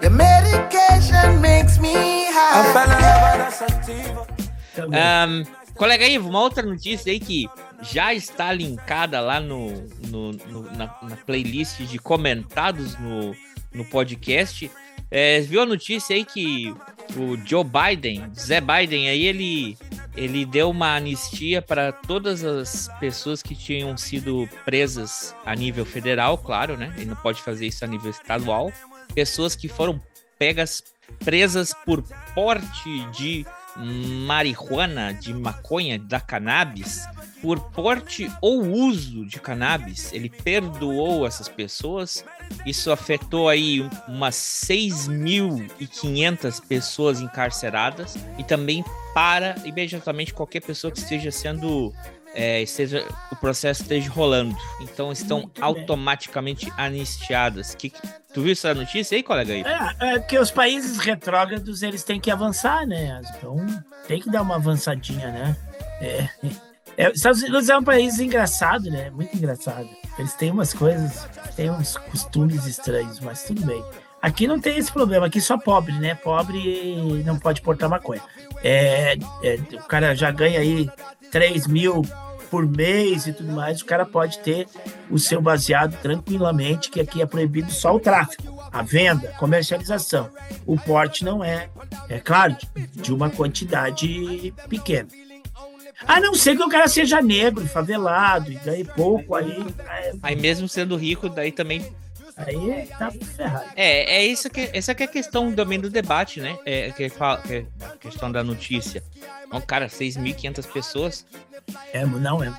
Your 0.02 0.12
medication 0.12 1.42
makes 1.42 1.80
me 1.80 2.28
high. 2.30 3.50
Também. 4.76 5.00
Ahn, 5.00 5.44
colega 5.76 6.06
Ivo, 6.08 6.30
uma 6.30 6.42
outra 6.42 6.64
notícia 6.66 7.12
aí 7.12 7.20
que 7.20 7.48
já 7.82 8.14
está 8.14 8.52
linkada 8.54 9.20
lá 9.22 9.40
no, 9.40 9.72
no- 10.08 10.32
no- 10.32 10.72
na, 10.72 10.86
na 11.04 11.16
playlist 11.26 11.80
de 11.82 12.00
comentados 12.00 12.98
no, 13.00 13.36
no 13.74 13.86
podcast. 13.86 14.70
É, 15.16 15.40
viu 15.42 15.62
a 15.62 15.66
notícia 15.66 16.16
aí 16.16 16.26
que 16.26 16.76
o 17.16 17.38
Joe 17.46 17.64
Biden, 17.64 18.24
Zé 18.36 18.60
Biden, 18.60 19.08
aí 19.08 19.26
ele 19.26 19.78
ele 20.16 20.44
deu 20.44 20.72
uma 20.72 20.96
anistia 20.96 21.62
para 21.62 21.92
todas 21.92 22.44
as 22.44 22.90
pessoas 23.00 23.42
que 23.44 23.56
tinham 23.56 23.96
sido 23.96 24.50
presas 24.66 25.36
a 25.46 25.56
nível 25.56 25.86
federal, 25.86 26.38
claro, 26.38 26.76
né? 26.78 26.92
Ele 26.98 27.06
não 27.06 27.16
pode 27.16 27.42
fazer 27.42 27.68
isso 27.68 27.86
a 27.86 27.88
nível 27.88 28.10
estadual. 28.10 28.72
Pessoas 29.14 29.56
que 29.56 29.68
foram 29.68 30.02
pegas 30.38 30.84
presas 31.24 31.76
por 31.86 32.04
porte 32.34 33.06
de 33.12 33.46
marihuana, 33.76 35.14
de 35.14 35.34
maconha, 35.34 36.00
da 36.00 36.20
cannabis, 36.20 37.06
por 37.44 37.60
porte 37.72 38.32
ou 38.42 38.64
uso 38.64 39.26
de 39.26 39.38
cannabis. 39.38 40.14
Ele 40.14 40.30
perdoou 40.30 41.28
essas 41.28 41.50
pessoas. 41.50 42.24
Isso 42.66 42.90
afetou 42.90 43.50
aí 43.50 43.82
umas 44.08 44.36
6.500 44.36 46.66
pessoas 46.66 47.20
encarceradas 47.20 48.16
e 48.38 48.46
também 48.46 48.82
para 49.14 49.56
imediatamente 49.66 50.34
qualquer 50.34 50.62
pessoa 50.62 50.90
que 50.90 51.00
esteja 51.00 51.30
sendo 51.32 51.94
é, 52.34 52.62
esteja, 52.62 53.06
o 53.30 53.36
processo 53.36 53.82
esteja 53.82 54.10
rolando. 54.10 54.56
Então 54.80 55.12
estão 55.12 55.42
Muito 55.42 55.62
automaticamente 55.62 56.68
bem. 56.68 56.74
anistiadas. 56.78 57.76
Que, 57.76 57.92
tu 58.34 58.42
viu 58.42 58.54
essa 58.54 58.74
notícia 58.74 59.18
aí, 59.18 59.22
colega? 59.22 59.52
Aí? 59.54 59.64
É, 59.64 59.96
é 60.16 60.20
que 60.20 60.40
os 60.40 60.50
países 60.50 60.98
retrógrados 60.98 61.84
eles 61.84 62.06
têm 62.06 62.22
que 62.22 62.32
avançar, 62.32 62.88
né? 62.88 63.20
Então 63.36 63.58
tem 64.08 64.22
que 64.22 64.32
dar 64.32 64.42
uma 64.42 64.56
avançadinha, 64.56 65.30
né? 65.30 65.58
É. 66.02 66.30
É, 66.98 67.12
Estados 67.12 67.42
Unidos 67.42 67.70
é 67.70 67.78
um 67.78 67.84
país 67.84 68.20
engraçado, 68.20 68.90
né? 68.90 69.10
Muito 69.10 69.36
engraçado. 69.36 69.88
Eles 70.18 70.34
têm 70.34 70.52
umas 70.52 70.74
coisas, 70.74 71.28
têm 71.56 71.72
uns 71.72 71.98
costumes 71.98 72.66
estranhos, 72.66 73.20
mas 73.20 73.44
tudo 73.44 73.66
bem. 73.66 73.84
Aqui 74.22 74.48
não 74.48 74.60
tem 74.60 74.78
esse 74.78 74.92
problema, 74.92 75.26
aqui 75.26 75.42
só 75.42 75.58
pobre, 75.58 75.94
né? 75.94 76.16
Pobre 76.16 77.24
não 77.26 77.38
pode 77.38 77.62
portar 77.62 77.90
maconha. 77.90 78.22
É, 78.64 79.18
é, 79.44 79.60
o 79.74 79.84
cara 79.84 80.16
já 80.16 80.32
ganha 80.32 80.60
aí 80.60 80.90
3 81.30 81.68
mil 81.68 82.04
por 82.50 82.68
mês 82.68 83.26
e 83.26 83.34
tudo 83.34 83.52
mais, 83.52 83.82
o 83.82 83.86
cara 83.86 84.06
pode 84.06 84.38
ter 84.40 84.68
o 85.10 85.18
seu 85.18 85.42
baseado 85.42 86.00
tranquilamente, 86.02 86.92
que 86.92 87.02
aqui 87.02 87.20
é 87.20 87.26
proibido 87.26 87.72
só 87.72 87.96
o 87.96 88.00
tráfico, 88.00 88.44
a 88.72 88.84
venda, 88.84 89.30
comercialização. 89.40 90.30
O 90.64 90.78
porte 90.78 91.26
não 91.26 91.44
é, 91.44 91.70
é 92.08 92.20
claro, 92.20 92.56
de 92.94 93.12
uma 93.12 93.30
quantidade 93.30 94.54
pequena. 94.70 95.08
A 96.08 96.20
não 96.20 96.34
ser 96.34 96.56
que 96.56 96.64
o 96.64 96.70
cara 96.70 96.88
seja 96.88 97.22
negro, 97.22 97.66
favelado, 97.68 98.52
e 98.52 98.56
daí 98.58 98.84
pouco, 98.84 99.36
aí. 99.36 99.66
Aí 100.22 100.36
mesmo 100.36 100.68
sendo 100.68 100.96
rico, 100.96 101.30
daí 101.30 101.52
também. 101.52 101.86
Aí 102.36 102.88
tá 102.98 103.12
ferrado. 103.12 103.66
É, 103.76 104.18
é 104.18 104.26
isso 104.26 104.50
que, 104.50 104.70
essa 104.74 104.96
que 104.96 105.04
é 105.04 105.06
a 105.06 105.10
questão 105.10 105.54
também 105.54 105.80
do 105.80 105.90
debate, 105.90 106.42
né? 106.42 106.58
É, 106.66 106.92
que, 106.92 107.08
fala, 107.10 107.42
que 107.42 107.54
é 107.54 107.66
a 107.82 107.98
questão 107.98 108.32
da 108.32 108.44
notícia. 108.44 109.04
Então, 109.48 109.62
cara, 109.62 109.88
6.500 109.88 110.72
pessoas. 110.72 111.26
É, 111.94 112.06
não 112.06 112.44
é. 112.44 112.52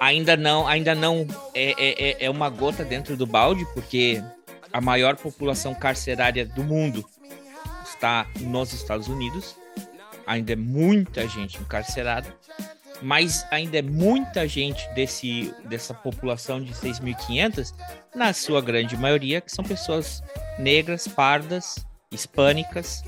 Ainda 0.00 0.36
não, 0.36 0.66
ainda 0.66 0.94
não 0.94 1.26
é, 1.54 1.74
é, 1.76 2.10
é, 2.10 2.24
é 2.24 2.30
uma 2.30 2.48
gota 2.48 2.84
dentro 2.84 3.16
do 3.16 3.26
balde, 3.26 3.66
porque 3.74 4.22
a 4.72 4.80
maior 4.80 5.16
população 5.16 5.74
carcerária 5.74 6.46
do 6.46 6.64
mundo 6.64 7.04
está 7.84 8.26
nos 8.40 8.72
Estados 8.72 9.08
Unidos. 9.08 9.56
Ainda 10.26 10.52
é 10.52 10.56
muita 10.56 11.26
gente 11.28 11.58
encarcerada 11.58 12.34
mas 13.02 13.44
ainda 13.50 13.78
é 13.78 13.82
muita 13.82 14.46
gente 14.46 14.88
desse, 14.94 15.52
dessa 15.64 15.92
população 15.92 16.62
de 16.62 16.72
6.500, 16.72 17.74
na 18.14 18.32
sua 18.32 18.62
grande 18.62 18.96
maioria, 18.96 19.40
que 19.40 19.50
são 19.50 19.64
pessoas 19.64 20.22
negras, 20.58 21.08
pardas, 21.08 21.84
hispânicas 22.12 23.02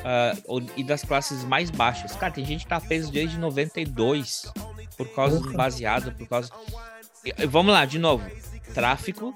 uh, 0.00 0.66
e 0.76 0.82
das 0.82 1.02
classes 1.02 1.44
mais 1.44 1.70
baixas. 1.70 2.16
Cara, 2.16 2.32
tem 2.32 2.44
gente 2.44 2.64
que 2.64 2.68
tá 2.68 2.80
preso 2.80 3.12
desde 3.12 3.38
92 3.38 4.52
por 4.96 5.08
causa 5.14 5.38
do 5.38 5.52
baseado, 5.52 6.12
por 6.12 6.26
causa. 6.26 6.50
Vamos 7.48 7.72
lá, 7.72 7.84
de 7.84 7.98
novo. 7.98 8.28
Tráfico 8.74 9.34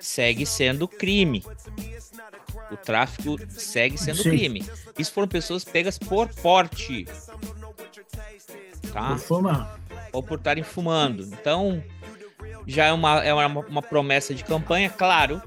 segue 0.00 0.44
sendo 0.44 0.88
crime. 0.88 1.44
O 2.72 2.76
tráfico 2.76 3.36
segue 3.48 3.98
sendo 3.98 4.22
Sim. 4.22 4.30
crime. 4.30 4.64
Isso 4.98 5.12
foram 5.12 5.28
pessoas 5.28 5.64
pegas 5.64 5.98
por 5.98 6.28
porte 6.28 7.06
tá? 8.92 9.08
Por 9.08 9.18
fumar. 9.18 9.80
Ou 10.12 10.22
por 10.22 10.38
estarem 10.38 10.62
fumando. 10.62 11.24
Então, 11.24 11.82
já 12.66 12.86
é 12.86 12.92
uma, 12.92 13.24
é 13.24 13.32
uma, 13.32 13.60
uma 13.60 13.82
promessa 13.82 14.34
de 14.34 14.44
campanha, 14.44 14.90
claro. 14.90 15.42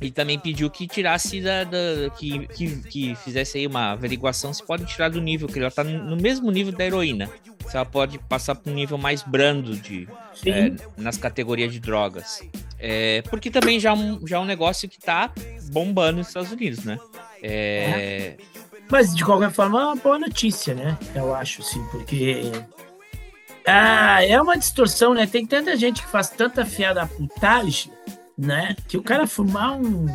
E 0.00 0.10
também 0.10 0.38
pediu 0.38 0.70
que 0.70 0.86
tirasse 0.86 1.40
da, 1.40 1.64
da 1.64 2.10
que, 2.18 2.46
que, 2.48 2.76
que, 2.82 3.14
fizesse 3.16 3.58
aí 3.58 3.66
uma 3.66 3.92
averiguação 3.92 4.52
se 4.52 4.64
pode 4.64 4.84
tirar 4.84 5.08
do 5.08 5.20
nível, 5.20 5.48
que 5.48 5.58
ela 5.58 5.70
tá 5.70 5.82
no 5.82 6.16
mesmo 6.16 6.50
nível 6.50 6.72
da 6.72 6.84
heroína. 6.84 7.30
Se 7.66 7.76
ela 7.76 7.86
pode 7.86 8.18
passar 8.18 8.54
para 8.54 8.70
um 8.70 8.74
nível 8.74 8.98
mais 8.98 9.22
brando 9.22 9.74
de 9.74 10.06
é, 10.44 10.72
nas 10.96 11.16
categorias 11.16 11.72
de 11.72 11.80
drogas. 11.80 12.42
É, 12.78 13.22
porque 13.30 13.50
também 13.50 13.80
já, 13.80 13.90
é 13.90 13.92
um, 13.94 14.26
já 14.26 14.36
é 14.36 14.40
um 14.40 14.44
negócio 14.44 14.88
que 14.88 14.98
tá 14.98 15.30
bombando 15.70 16.18
nos 16.18 16.28
Estados 16.28 16.52
Unidos, 16.52 16.84
né? 16.84 16.98
É, 17.42 17.48
é. 17.50 18.36
Mas, 18.90 19.14
de 19.14 19.24
qualquer 19.24 19.50
forma, 19.50 19.80
é 19.80 19.84
uma 19.84 19.96
boa 19.96 20.18
notícia, 20.18 20.74
né? 20.74 20.96
Eu 21.14 21.34
acho, 21.34 21.62
sim, 21.62 21.84
porque. 21.90 22.52
Ah, 23.66 24.24
é 24.24 24.40
uma 24.40 24.56
distorção, 24.56 25.12
né? 25.12 25.26
Tem 25.26 25.44
tanta 25.44 25.76
gente 25.76 26.02
que 26.02 26.08
faz 26.08 26.28
tanta 26.30 26.64
fiada 26.64 27.06
putagem, 27.06 27.92
né? 28.38 28.76
Que 28.86 28.96
o 28.96 29.02
cara 29.02 29.26
fumar 29.26 29.72
um. 29.72 30.06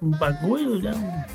Um 0.00 0.10
bagulho, 0.10 0.80
né? 0.80 1.26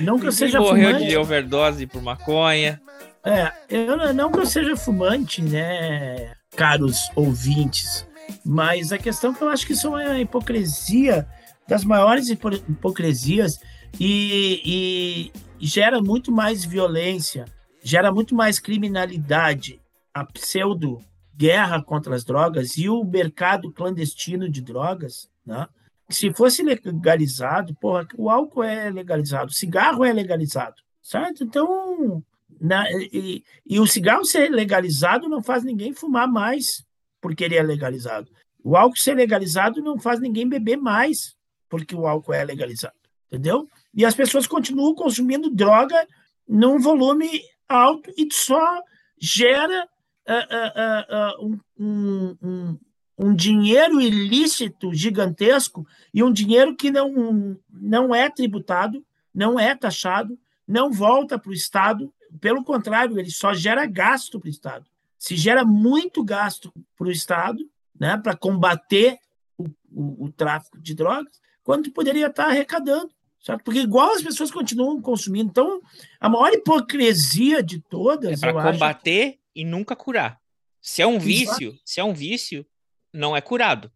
Não 0.00 0.18
que 0.18 0.26
eu 0.26 0.32
seja 0.32 0.58
morreu 0.58 0.90
fumante. 0.90 1.08
de 1.08 1.16
overdose 1.16 1.86
por 1.86 2.02
maconha. 2.02 2.80
É, 3.24 3.52
eu 3.68 4.14
não 4.14 4.30
que 4.30 4.38
eu 4.38 4.46
seja 4.46 4.76
fumante, 4.76 5.42
né, 5.42 6.32
caros 6.56 7.10
ouvintes, 7.16 8.06
mas 8.44 8.92
a 8.92 8.98
questão 8.98 9.32
é 9.32 9.34
que 9.34 9.42
eu 9.42 9.48
acho 9.48 9.66
que 9.66 9.72
isso 9.72 9.96
é 9.96 10.08
uma 10.08 10.20
hipocrisia 10.20 11.26
das 11.66 11.84
maiores 11.84 12.28
hipocrisias 12.28 13.60
e, 13.98 15.32
e 15.60 15.66
gera 15.66 16.00
muito 16.00 16.30
mais 16.30 16.64
violência, 16.64 17.44
gera 17.82 18.12
muito 18.12 18.34
mais 18.34 18.58
criminalidade, 18.58 19.80
a 20.12 20.24
pseudo 20.24 21.00
guerra 21.36 21.82
contra 21.82 22.14
as 22.14 22.24
drogas 22.24 22.78
e 22.78 22.88
o 22.88 23.04
mercado 23.04 23.70
clandestino 23.70 24.48
de 24.48 24.62
drogas, 24.62 25.28
né? 25.44 25.68
Se 26.08 26.32
fosse 26.32 26.62
legalizado, 26.62 27.74
porra, 27.74 28.06
o 28.16 28.30
álcool 28.30 28.62
é 28.62 28.90
legalizado, 28.90 29.50
o 29.50 29.54
cigarro 29.54 30.04
é 30.04 30.12
legalizado, 30.12 30.76
certo? 31.02 31.42
Então, 31.42 32.22
na, 32.60 32.88
e, 32.92 33.42
e, 33.66 33.80
o 33.80 33.86
cigarro 33.86 34.24
ser 34.24 34.48
legalizado 34.50 35.28
não 35.28 35.42
faz 35.42 35.64
ninguém 35.64 35.92
fumar 35.92 36.28
mais 36.28 36.86
porque 37.20 37.44
ele 37.44 37.56
é 37.56 37.62
legalizado. 37.62 38.30
O 38.62 38.76
álcool 38.76 38.96
ser 38.96 39.14
legalizado 39.14 39.80
não 39.80 39.98
faz 39.98 40.20
ninguém 40.20 40.48
beber 40.48 40.76
mais 40.76 41.36
porque 41.68 41.94
o 41.94 42.06
álcool 42.06 42.32
é 42.32 42.44
legalizado, 42.44 42.96
entendeu? 43.26 43.68
E 43.94 44.04
as 44.04 44.14
pessoas 44.14 44.46
continuam 44.46 44.94
consumindo 44.94 45.50
droga 45.50 46.06
num 46.48 46.78
volume 46.78 47.42
alto 47.68 48.10
e 48.16 48.28
só 48.32 48.82
gera 49.18 49.88
uh, 50.28 51.42
uh, 51.42 51.46
uh, 51.46 51.58
um, 51.78 52.36
um, 52.42 52.78
um, 53.18 53.34
dinheiro 53.34 54.00
ilícito 54.00 54.94
gigantesco 54.94 55.86
e 56.12 56.22
um 56.22 56.32
dinheiro 56.32 56.76
que 56.76 56.90
não, 56.90 57.58
não 57.70 58.14
é 58.14 58.30
tributado, 58.30 59.04
não 59.34 59.58
é 59.58 59.74
taxado, 59.74 60.38
não 60.66 60.92
volta 60.92 61.38
para 61.38 61.50
o 61.50 61.54
Estado. 61.54 62.12
Pelo 62.40 62.62
contrário, 62.62 63.18
ele 63.18 63.30
só 63.30 63.54
gera 63.54 63.86
gasto 63.86 64.38
para 64.38 64.48
o 64.48 64.50
Estado. 64.50 64.86
Se 65.18 65.36
gera 65.36 65.64
muito 65.64 66.24
gasto 66.24 66.72
para 66.96 67.08
o 67.08 67.10
Estado 67.10 67.68
né, 67.98 68.16
para 68.18 68.36
combater 68.36 69.18
o, 69.56 69.64
o, 69.90 70.26
o 70.26 70.32
tráfico 70.32 70.80
de 70.80 70.94
drogas, 70.94 71.40
quando 71.62 71.90
poderia 71.90 72.26
estar 72.26 72.46
arrecadando 72.46 73.10
Certo? 73.46 73.62
Porque 73.62 73.78
igual 73.78 74.12
as 74.12 74.22
pessoas 74.22 74.50
continuam 74.50 75.00
consumindo. 75.00 75.50
Então, 75.50 75.80
a 76.18 76.28
maior 76.28 76.52
hipocrisia 76.52 77.62
de 77.62 77.80
todas. 77.80 78.42
É 78.42 78.52
para 78.52 78.72
combater 78.72 79.28
acho... 79.28 79.38
e 79.54 79.64
nunca 79.64 79.94
curar. 79.94 80.40
Se 80.82 81.00
é 81.00 81.06
um 81.06 81.16
vício, 81.16 81.68
Exato. 81.68 81.82
se 81.84 82.00
é 82.00 82.04
um 82.04 82.12
vício, 82.12 82.66
não 83.12 83.36
é 83.36 83.40
curado. 83.40 83.88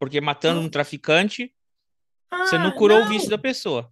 Porque 0.00 0.20
matando 0.20 0.60
um 0.60 0.68
traficante, 0.68 1.54
ah, 2.28 2.38
você 2.38 2.58
não 2.58 2.72
curou 2.72 2.98
não. 2.98 3.06
o 3.06 3.08
vício 3.08 3.30
da 3.30 3.38
pessoa. 3.38 3.88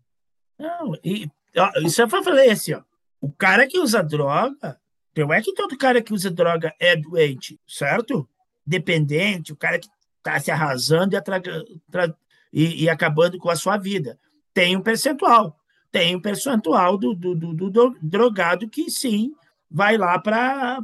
Não, 0.58 0.98
e, 1.04 1.30
ó, 1.56 1.70
isso 1.84 2.02
eu 2.02 2.08
falei 2.08 2.50
assim, 2.50 2.74
ó. 2.74 2.82
O 3.20 3.30
cara 3.30 3.64
que 3.68 3.78
usa 3.78 4.02
droga, 4.02 4.80
não 5.16 5.32
é 5.32 5.40
que 5.40 5.54
todo 5.54 5.76
cara 5.78 6.02
que 6.02 6.12
usa 6.12 6.30
droga 6.30 6.74
é 6.78 6.94
doente, 6.94 7.58
certo? 7.66 8.28
Dependente, 8.66 9.52
o 9.52 9.56
cara 9.56 9.78
que 9.78 9.88
está 10.18 10.38
se 10.38 10.50
arrasando 10.50 11.16
e, 11.16 11.20
e, 12.52 12.84
e 12.84 12.88
acabando 12.90 13.38
com 13.38 13.48
a 13.48 13.56
sua 13.56 13.76
vida 13.76 14.18
tem 14.52 14.76
um 14.76 14.82
percentual. 14.82 15.58
Tem 15.90 16.16
um 16.16 16.20
percentual 16.20 16.98
do, 16.98 17.14
do, 17.14 17.34
do, 17.34 17.70
do 17.70 17.96
drogado 18.02 18.68
que 18.68 18.90
sim 18.90 19.32
vai 19.70 19.96
lá 19.96 20.18
para 20.18 20.80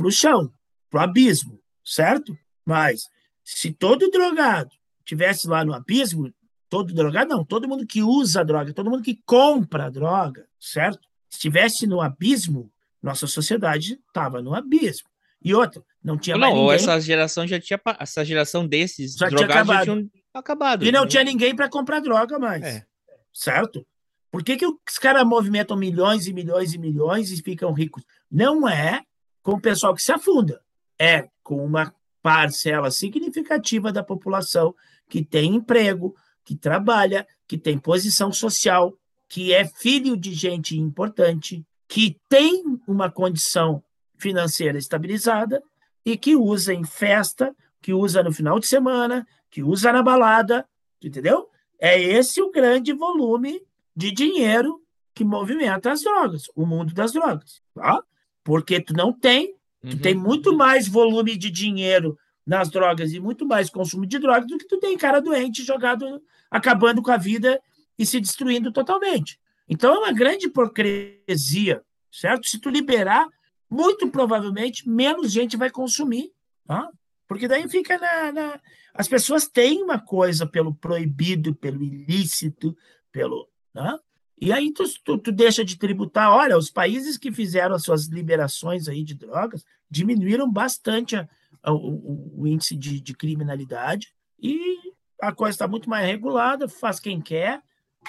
o 0.00 0.10
chão, 0.10 0.52
para 0.90 1.00
o 1.00 1.02
abismo, 1.02 1.60
certo? 1.84 2.36
Mas 2.64 3.08
se 3.44 3.72
todo 3.72 4.10
drogado 4.10 4.70
tivesse 5.04 5.46
lá 5.46 5.64
no 5.64 5.74
abismo, 5.74 6.32
todo 6.68 6.94
drogado 6.94 7.28
não, 7.28 7.44
todo 7.44 7.68
mundo 7.68 7.86
que 7.86 8.02
usa 8.02 8.44
droga, 8.44 8.72
todo 8.72 8.90
mundo 8.90 9.02
que 9.02 9.20
compra 9.24 9.90
droga, 9.90 10.46
certo? 10.58 11.06
Estivesse 11.34 11.86
no 11.86 12.00
abismo, 12.00 12.70
nossa 13.02 13.26
sociedade 13.26 14.00
estava 14.08 14.40
no 14.40 14.54
abismo. 14.54 15.08
E 15.42 15.54
outra, 15.54 15.84
não 16.02 16.16
tinha 16.16 16.36
Não, 16.36 16.54
ninguém. 16.54 16.72
essa 16.72 16.98
geração 17.00 17.46
já 17.46 17.60
tinha. 17.60 17.78
Essa 18.00 18.24
geração 18.24 18.66
desses 18.66 19.14
Já 19.14 19.28
tinha 19.28 19.38
drogados 19.38 19.66
já 19.66 19.74
acabado. 19.74 19.84
tinham 19.84 20.10
acabado. 20.32 20.84
E 20.84 20.90
não 20.90 21.02
né? 21.02 21.08
tinha 21.08 21.22
ninguém 21.22 21.54
para 21.54 21.68
comprar 21.68 22.00
droga 22.00 22.38
mais. 22.38 22.64
É. 22.64 22.86
Certo? 23.32 23.86
Por 24.30 24.42
que, 24.42 24.56
que 24.56 24.66
os 24.66 24.98
caras 24.98 25.24
movimentam 25.24 25.76
milhões 25.76 26.26
e 26.26 26.32
milhões 26.32 26.72
e 26.72 26.78
milhões 26.78 27.30
e 27.30 27.42
ficam 27.42 27.72
ricos? 27.72 28.02
Não 28.30 28.66
é 28.68 29.02
com 29.42 29.52
o 29.52 29.60
pessoal 29.60 29.94
que 29.94 30.02
se 30.02 30.10
afunda, 30.10 30.60
é 30.98 31.28
com 31.42 31.62
uma 31.64 31.94
parcela 32.22 32.90
significativa 32.90 33.92
da 33.92 34.02
população 34.02 34.74
que 35.08 35.22
tem 35.22 35.54
emprego, 35.54 36.16
que 36.42 36.56
trabalha, 36.56 37.26
que 37.46 37.58
tem 37.58 37.78
posição 37.78 38.32
social, 38.32 38.98
que 39.28 39.52
é 39.52 39.64
filho 39.64 40.16
de 40.16 40.32
gente 40.34 40.76
importante, 40.78 41.64
que 41.88 42.18
tem 42.28 42.62
uma 42.86 43.10
condição 43.10 43.82
financeira 44.16 44.78
estabilizada 44.78 45.62
e 46.04 46.16
que 46.16 46.36
usa 46.36 46.72
em 46.72 46.84
festa, 46.84 47.54
que 47.80 47.92
usa 47.92 48.22
no 48.22 48.32
final 48.32 48.58
de 48.58 48.66
semana, 48.66 49.26
que 49.50 49.62
usa 49.62 49.92
na 49.92 50.02
balada, 50.02 50.66
entendeu? 51.02 51.48
É 51.78 52.00
esse 52.00 52.40
o 52.40 52.50
grande 52.50 52.92
volume 52.92 53.60
de 53.94 54.10
dinheiro 54.10 54.80
que 55.14 55.24
movimenta 55.24 55.92
as 55.92 56.02
drogas, 56.02 56.44
o 56.54 56.66
mundo 56.66 56.92
das 56.94 57.12
drogas, 57.12 57.60
tá? 57.74 58.02
Porque 58.42 58.80
tu 58.80 58.92
não 58.94 59.12
tem, 59.12 59.54
tu 59.82 59.88
Uhum. 59.94 59.98
tem 59.98 60.14
muito 60.14 60.56
mais 60.56 60.88
volume 60.88 61.36
de 61.36 61.50
dinheiro 61.50 62.18
nas 62.46 62.68
drogas 62.70 63.12
e 63.12 63.20
muito 63.20 63.46
mais 63.46 63.70
consumo 63.70 64.06
de 64.06 64.18
drogas 64.18 64.46
do 64.46 64.58
que 64.58 64.66
tu 64.66 64.78
tem 64.78 64.96
cara 64.96 65.20
doente 65.20 65.62
jogado, 65.62 66.22
acabando 66.50 67.02
com 67.02 67.10
a 67.10 67.16
vida 67.16 67.60
e 67.98 68.04
se 68.06 68.20
destruindo 68.20 68.72
totalmente. 68.72 69.38
Então 69.68 69.94
é 69.94 69.98
uma 69.98 70.12
grande 70.12 70.46
hipocrisia, 70.46 71.82
certo? 72.10 72.46
Se 72.48 72.58
tu 72.58 72.68
liberar, 72.68 73.26
muito 73.70 74.08
provavelmente 74.10 74.88
menos 74.88 75.32
gente 75.32 75.56
vai 75.56 75.70
consumir, 75.70 76.32
tá? 76.66 76.88
Porque 77.26 77.48
daí 77.48 77.68
fica 77.68 77.98
na, 77.98 78.32
na- 78.32 78.60
As 78.92 79.08
pessoas 79.08 79.48
têm 79.48 79.82
uma 79.82 79.98
coisa 79.98 80.46
pelo 80.46 80.74
proibido, 80.74 81.54
pelo 81.54 81.82
ilícito, 81.82 82.76
pelo. 83.10 83.48
Né? 83.74 83.98
E 84.40 84.52
aí 84.52 84.72
tu, 84.72 84.84
tu, 85.02 85.18
tu 85.18 85.32
deixa 85.32 85.64
de 85.64 85.76
tributar. 85.78 86.30
Olha, 86.30 86.56
os 86.58 86.70
países 86.70 87.16
que 87.16 87.32
fizeram 87.32 87.74
as 87.74 87.82
suas 87.82 88.06
liberações 88.06 88.86
aí 88.88 89.02
de 89.02 89.14
drogas 89.14 89.64
diminuíram 89.90 90.50
bastante 90.50 91.16
a- 91.16 91.26
a- 91.62 91.72
o, 91.72 91.76
o- 91.76 92.42
o 92.42 92.46
índice 92.46 92.76
de, 92.76 93.00
de 93.00 93.14
criminalidade 93.14 94.12
e 94.38 94.76
a 95.20 95.32
coisa 95.32 95.54
está 95.54 95.66
muito 95.66 95.88
mais 95.88 96.06
regulada, 96.06 96.68
faz 96.68 97.00
quem 97.00 97.20
quer. 97.20 97.62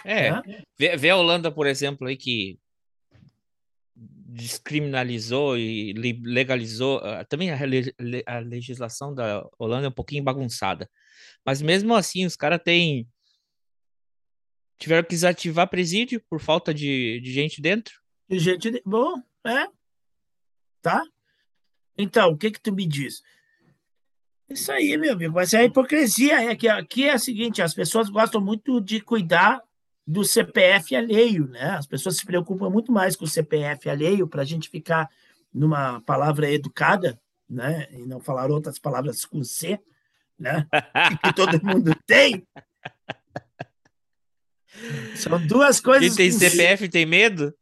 É, 0.03 0.31
né? 0.31 0.63
vê, 0.77 0.97
vê 0.97 1.09
a 1.09 1.17
Holanda, 1.17 1.51
por 1.51 1.65
exemplo, 1.67 2.07
aí 2.07 2.17
que 2.17 2.59
descriminalizou 3.95 5.57
e 5.57 5.93
li- 5.93 6.21
legalizou. 6.23 6.99
ah, 6.99 7.23
Também 7.25 7.51
a, 7.51 7.57
a 8.25 8.39
legislação 8.39 9.13
da 9.13 9.47
Holanda 9.57 9.85
é 9.85 9.89
um 9.89 9.93
pouquinho 9.93 10.23
bagunçada. 10.23 10.89
Mas 11.45 11.61
mesmo 11.61 11.95
assim, 11.95 12.25
os 12.25 12.35
caras 12.35 12.59
têm. 12.63 13.07
Tiveram 14.77 15.03
que 15.03 15.09
desativar 15.09 15.69
presídio 15.69 16.21
por 16.29 16.41
falta 16.41 16.73
de, 16.73 17.21
de 17.21 17.31
gente 17.31 17.61
dentro. 17.61 17.93
De 18.29 18.37
gente. 18.39 18.69
de- 18.71 18.81
Bom, 18.85 19.21
é. 19.45 19.67
Tá? 20.81 21.01
Então, 21.97 22.31
o 22.31 22.37
que 22.37 22.51
que 22.51 22.59
tu 22.59 22.73
me 22.73 22.85
diz? 22.85 23.23
Isso 24.49 24.71
aí, 24.71 24.95
meu 24.97 25.13
amigo, 25.13 25.33
mas 25.33 25.53
é 25.53 25.59
a 25.59 25.63
hipocrisia. 25.63 26.51
É 26.51 26.55
que 26.55 26.67
aqui 26.67 27.05
é 27.05 27.13
a 27.13 27.17
seguinte: 27.17 27.61
as 27.61 27.73
pessoas 27.73 28.09
gostam 28.09 28.41
muito 28.41 28.81
de 28.81 28.99
cuidar 28.99 29.63
do 30.05 30.23
CPF 30.23 30.95
alheio, 30.95 31.47
né? 31.47 31.71
As 31.71 31.87
pessoas 31.87 32.17
se 32.17 32.25
preocupam 32.25 32.69
muito 32.69 32.91
mais 32.91 33.15
com 33.15 33.25
o 33.25 33.27
CPF 33.27 33.89
alheio 33.89 34.27
para 34.27 34.43
a 34.43 34.45
gente 34.45 34.69
ficar 34.69 35.09
numa 35.53 36.01
palavra 36.01 36.51
educada, 36.51 37.19
né? 37.49 37.87
E 37.91 38.05
não 38.05 38.19
falar 38.19 38.51
outras 38.51 38.77
palavras 38.77 39.25
com 39.25 39.43
C, 39.43 39.79
né? 40.37 40.67
Que 41.23 41.33
todo 41.33 41.63
mundo 41.63 41.95
tem. 42.05 42.45
São 45.15 45.45
duas 45.47 45.79
coisas. 45.79 46.15
Quem 46.15 46.29
tem 46.29 46.31
com 46.31 46.39
C. 46.39 46.49
CPF 46.49 46.89
tem 46.89 47.05
medo? 47.05 47.53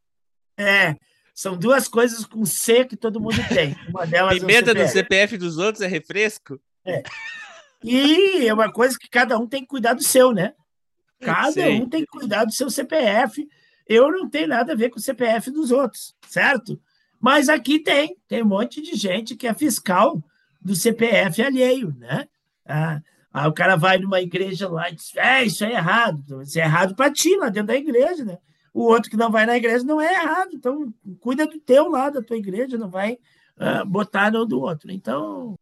É, 0.57 0.95
são 1.33 1.57
duas 1.57 1.87
coisas 1.87 2.25
com 2.25 2.45
C 2.45 2.85
que 2.85 2.97
todo 2.97 3.21
mundo 3.21 3.37
tem. 3.49 3.75
Uma 3.87 4.05
delas 4.05 4.41
medo 4.43 4.69
é 4.69 4.73
o 4.73 4.75
do 4.75 4.87
CPF. 4.87 4.91
CPF 4.91 5.37
dos 5.37 5.57
outros 5.57 5.81
é 5.81 5.87
refresco? 5.87 6.59
E 7.83 8.47
é 8.47 8.53
uma 8.53 8.71
coisa 8.71 8.97
que 8.97 9.09
cada 9.09 9.37
um 9.37 9.47
tem 9.47 9.61
que 9.61 9.67
cuidar 9.67 9.93
do 9.93 10.03
seu, 10.03 10.31
né? 10.31 10.53
Cada 11.23 11.51
Sim. 11.51 11.81
um 11.81 11.89
tem 11.89 12.01
que 12.01 12.07
cuidar 12.07 12.45
do 12.45 12.51
seu 12.51 12.69
CPF. 12.69 13.47
Eu 13.87 14.11
não 14.11 14.29
tenho 14.29 14.47
nada 14.47 14.73
a 14.73 14.75
ver 14.75 14.89
com 14.89 14.97
o 14.97 15.01
CPF 15.01 15.51
dos 15.51 15.71
outros, 15.71 16.15
certo? 16.27 16.79
Mas 17.19 17.49
aqui 17.49 17.79
tem, 17.79 18.17
tem 18.27 18.43
um 18.43 18.47
monte 18.47 18.81
de 18.81 18.95
gente 18.95 19.35
que 19.35 19.47
é 19.47 19.53
fiscal 19.53 20.21
do 20.61 20.75
CPF 20.75 21.41
alheio, 21.41 21.95
né? 21.97 22.27
Ah, 22.65 23.01
aí 23.33 23.47
o 23.47 23.53
cara 23.53 23.75
vai 23.75 23.97
numa 23.97 24.21
igreja 24.21 24.69
lá 24.69 24.89
e 24.89 24.95
diz: 24.95 25.15
é, 25.15 25.43
isso 25.43 25.63
é 25.63 25.71
errado. 25.71 26.21
Então, 26.25 26.41
Isso 26.41 26.59
é 26.59 26.63
errado 26.63 26.95
para 26.95 27.11
ti 27.11 27.35
lá 27.35 27.49
dentro 27.49 27.67
da 27.67 27.75
igreja, 27.75 28.25
né? 28.25 28.37
O 28.73 28.83
outro 28.83 29.09
que 29.09 29.17
não 29.17 29.31
vai 29.31 29.45
na 29.45 29.55
igreja 29.55 29.83
não 29.83 30.01
é 30.01 30.13
errado. 30.13 30.49
Então, 30.53 30.93
cuida 31.19 31.45
do 31.45 31.59
teu 31.59 31.89
lá, 31.89 32.09
da 32.09 32.21
tua 32.21 32.37
igreja, 32.37 32.77
não 32.77 32.89
vai 32.89 33.17
ah, 33.57 33.85
botar 33.85 34.31
no 34.31 34.45
do 34.45 34.59
outro. 34.59 34.91
Então, 34.91 35.55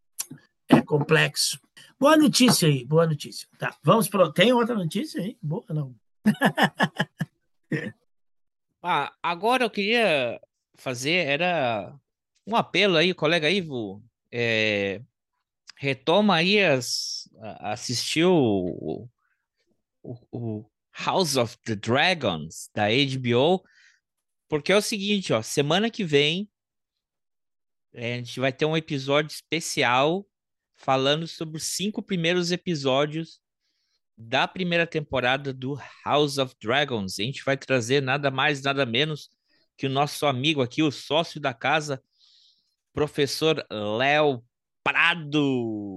é 0.68 0.80
complexo. 0.80 1.60
Boa 2.02 2.16
notícia 2.16 2.66
aí, 2.66 2.84
boa 2.84 3.06
notícia. 3.06 3.46
Tá, 3.56 3.78
vamos 3.80 4.08
para. 4.08 4.32
Tem 4.32 4.52
outra 4.52 4.74
notícia 4.74 5.22
aí? 5.22 5.38
Boa, 5.40 5.64
não. 5.68 5.94
Ah, 8.84 9.14
agora 9.22 9.64
eu 9.64 9.70
queria 9.70 10.40
fazer 10.74 11.24
era 11.28 11.96
um 12.44 12.56
apelo 12.56 12.96
aí, 12.96 13.14
colega 13.14 13.48
Ivo, 13.48 14.02
é, 14.28 15.00
retoma 15.76 16.34
aí 16.34 16.60
as 16.60 17.30
assistiu 17.60 18.32
o, 18.32 19.08
o, 20.02 20.16
o 20.32 20.70
House 20.92 21.36
of 21.36 21.56
the 21.64 21.76
Dragons 21.76 22.68
da 22.74 22.88
HBO, 22.88 23.62
porque 24.48 24.72
é 24.72 24.76
o 24.76 24.82
seguinte, 24.82 25.32
ó, 25.32 25.40
semana 25.42 25.88
que 25.88 26.02
vem 26.02 26.50
é, 27.92 28.14
a 28.14 28.16
gente 28.16 28.40
vai 28.40 28.52
ter 28.52 28.64
um 28.64 28.76
episódio 28.76 29.32
especial 29.32 30.26
falando 30.82 31.26
sobre 31.26 31.56
os 31.56 31.64
cinco 31.64 32.02
primeiros 32.02 32.50
episódios 32.50 33.40
da 34.16 34.46
primeira 34.46 34.86
temporada 34.86 35.52
do 35.52 35.78
House 36.04 36.38
of 36.38 36.54
Dragons. 36.60 37.18
A 37.18 37.22
gente 37.22 37.44
vai 37.44 37.56
trazer 37.56 38.02
nada 38.02 38.30
mais, 38.30 38.60
nada 38.62 38.84
menos 38.84 39.30
que 39.76 39.86
o 39.86 39.90
nosso 39.90 40.26
amigo 40.26 40.60
aqui, 40.60 40.82
o 40.82 40.90
sócio 40.90 41.40
da 41.40 41.54
casa, 41.54 42.02
professor 42.92 43.64
Léo 43.70 44.44
Prado. 44.84 45.96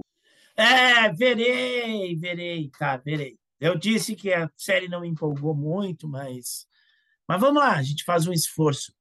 É, 0.56 1.12
verei, 1.12 2.16
verei, 2.16 2.70
tá, 2.78 2.96
verei. 2.96 3.36
Eu 3.60 3.76
disse 3.76 4.14
que 4.14 4.32
a 4.32 4.50
série 4.56 4.88
não 4.88 5.00
me 5.00 5.08
empolgou 5.08 5.54
muito, 5.54 6.08
mas. 6.08 6.66
Mas 7.28 7.40
vamos 7.40 7.60
lá, 7.60 7.76
a 7.76 7.82
gente 7.82 8.04
faz 8.04 8.26
um 8.26 8.32
esforço. 8.32 8.94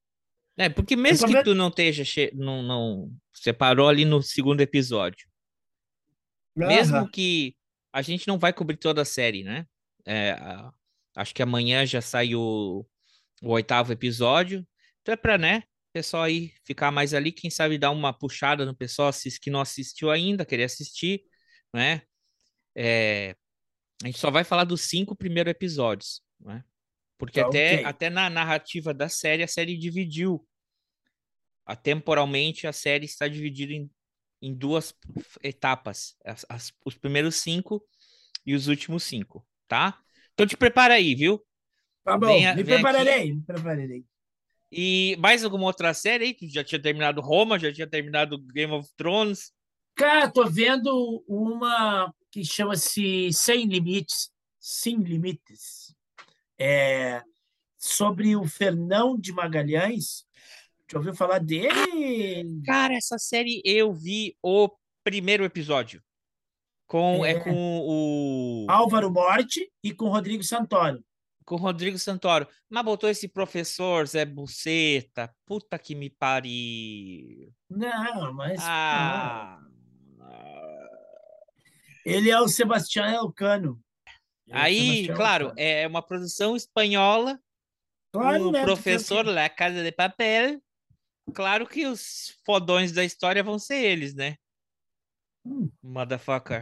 É, 0.58 0.70
porque 0.70 0.96
mesmo 0.96 1.28
que 1.28 1.44
tu 1.44 1.54
não 1.54 1.68
esteja, 1.68 2.04
che... 2.04 2.32
não, 2.34 2.64
não 2.64 3.12
separou 3.34 3.88
ali 3.88 4.06
no 4.06 4.22
segundo 4.22 4.62
episódio, 4.62 5.28
mesmo 6.56 7.10
que 7.10 7.56
a 7.92 8.02
gente 8.02 8.28
não 8.28 8.38
vai 8.38 8.54
cobrir 8.54 8.78
toda 8.78 9.02
a 9.02 9.06
série, 9.06 9.44
né? 9.44 9.66
É, 10.06 10.36
acho 11.16 11.34
que 11.34 11.42
amanhã 11.42 11.86
já 11.86 12.02
sai 12.02 12.36
o, 12.36 12.86
o 13.42 13.50
oitavo 13.52 13.92
episódio. 13.92 14.66
Então 15.02 15.14
é 15.14 15.18
pra, 15.18 15.38
né, 15.38 15.64
pessoal 15.94 16.24
aí 16.24 16.52
ficar 16.66 16.92
mais 16.92 17.14
ali, 17.14 17.32
quem 17.32 17.50
sabe 17.50 17.78
dar 17.78 17.92
uma 17.92 18.12
puxada 18.12 18.66
no 18.66 18.76
pessoal 18.76 19.12
que 19.42 19.50
não 19.50 19.62
assistiu 19.62 20.12
ainda, 20.12 20.46
querer 20.46 20.66
assistir, 20.66 21.24
né? 21.74 22.02
É, 22.76 23.36
a 24.04 24.08
gente 24.08 24.20
só 24.20 24.30
vai 24.30 24.44
falar 24.44 24.66
dos 24.66 24.82
cinco 24.82 25.16
primeiros 25.16 25.52
episódios, 25.52 26.22
né? 26.40 26.64
Porque 27.18 27.40
Tá, 27.40 27.48
até, 27.48 27.76
ok. 27.76 27.86
até 27.86 28.10
na 28.10 28.30
narrativa 28.30 28.94
da 28.94 29.08
série, 29.08 29.42
a 29.42 29.48
série 29.48 29.78
dividiu. 29.78 30.46
A, 31.66 31.76
temporalmente, 31.76 32.68
a 32.68 32.74
série 32.74 33.06
está 33.06 33.28
dividida 33.28 33.74
em, 33.74 33.90
em 34.46 34.54
duas 34.54 34.94
etapas. 35.42 36.16
As- 36.24 36.46
as- 36.48 36.74
os 36.86 36.96
primeiros 36.96 37.36
cinco 37.38 37.84
e 38.46 38.54
os 38.54 38.68
últimos 38.68 39.04
cinco, 39.04 39.46
tá? 39.68 40.00
Então 40.34 40.46
te 40.46 40.56
prepara 40.56 40.94
aí, 40.94 41.16
viu? 41.16 41.44
Tá 42.04 42.18
bom, 42.18 42.28
Venha- 42.28 42.54
me 42.56 42.62
vem 42.64 42.76
prepararei, 42.76 43.34
me 43.34 43.42
prepararei. 43.42 44.06
E 44.72 45.16
mais 45.20 45.44
alguma 45.44 45.66
outra 45.66 45.94
série 45.94 46.26
aí? 46.26 46.34
Tu 46.34 46.48
já 46.50 46.64
tinha 46.64 46.82
terminado 46.82 47.22
Roma, 47.22 47.58
já 47.58 47.72
tinha 47.74 47.88
terminado 47.88 48.38
Game 48.38 48.74
of 48.74 48.88
Thrones. 48.96 49.52
Cara, 49.96 50.30
tô 50.30 50.46
vendo 50.46 51.24
uma 51.28 52.14
que 52.30 52.44
chama-se 52.44 53.32
Sem 53.32 53.66
Limites, 53.66 54.30
Sem 54.60 54.98
Limites, 54.98 55.96
é, 56.60 57.24
sobre 57.78 58.36
o 58.36 58.46
Fernão 58.46 59.18
de 59.18 59.32
Magalhães. 59.32 60.25
Já 60.92 60.98
ouviu 61.00 61.16
falar 61.16 61.40
dele? 61.40 62.62
Cara, 62.66 62.94
essa 62.96 63.18
série 63.18 63.62
eu 63.66 63.92
vi 63.94 64.38
o 64.42 64.70
primeiro 65.04 65.44
episódio. 65.44 66.02
Com, 66.88 67.26
é, 67.26 67.32
É. 67.32 67.40
com 67.40 67.80
o. 67.82 68.66
Álvaro 68.70 69.10
Morte 69.12 69.72
e 69.84 69.92
com 69.94 70.08
Rodrigo 70.10 70.44
Santoro. 70.44 71.04
com 71.44 71.56
o 71.56 71.60
Rodrigo 71.60 71.98
Santoro. 72.00 72.48
Mas 72.70 72.84
botou 72.84 73.10
esse 73.10 73.28
professor 73.28 74.06
Zé 74.08 74.26
Buceta. 74.26 75.32
Puta 75.46 75.78
que 75.80 75.94
me 75.96 76.10
pariu. 76.10 77.52
Não, 77.70 78.34
mas. 78.34 78.60
Ah. 78.64 79.60
Ele 82.06 82.30
é 82.30 82.40
o 82.40 82.48
Sebastião 82.48 83.06
Elcano. 83.06 83.80
Ele 84.48 84.58
é 84.58 84.62
Aí, 84.62 84.78
Sebastião 84.78 85.16
claro, 85.18 85.44
Elcano. 85.46 85.60
é 85.60 85.88
uma 85.88 86.02
produção 86.02 86.56
espanhola. 86.56 87.40
Claro, 88.14 88.50
o 88.50 88.52
né? 88.52 88.64
professor 88.64 89.26
La 89.26 89.50
Casa 89.50 89.84
de 89.84 89.92
Papel. 89.92 90.62
Claro 91.34 91.68
que 91.68 91.86
os 91.88 92.38
fodões 92.46 92.92
da 92.92 93.04
história 93.04 93.44
vão 93.44 93.58
ser 93.58 93.78
eles, 93.84 94.14
né? 94.14 94.38
Hum. 95.46 95.70
Motherfucker. 95.82 96.62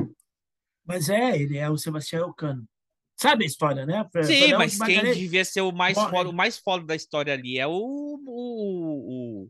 Mas 0.85 1.09
é, 1.09 1.37
ele 1.37 1.57
é 1.57 1.69
o 1.69 1.77
Sebastião 1.77 2.27
Elcano. 2.27 2.67
Sabe 3.15 3.43
a 3.45 3.47
história, 3.47 3.85
né? 3.85 4.05
Sim, 4.23 4.53
mas 4.53 4.77
quem 4.77 5.03
devia 5.03 5.45
ser 5.45 5.61
o 5.61 5.71
mais 5.71 5.97
Morre. 5.97 6.09
foda, 6.09 6.29
o 6.29 6.33
mais 6.33 6.57
foda 6.57 6.85
da 6.85 6.95
história 6.95 7.33
ali 7.33 7.57
é 7.59 7.67
o 7.67 7.71
o, 7.73 9.49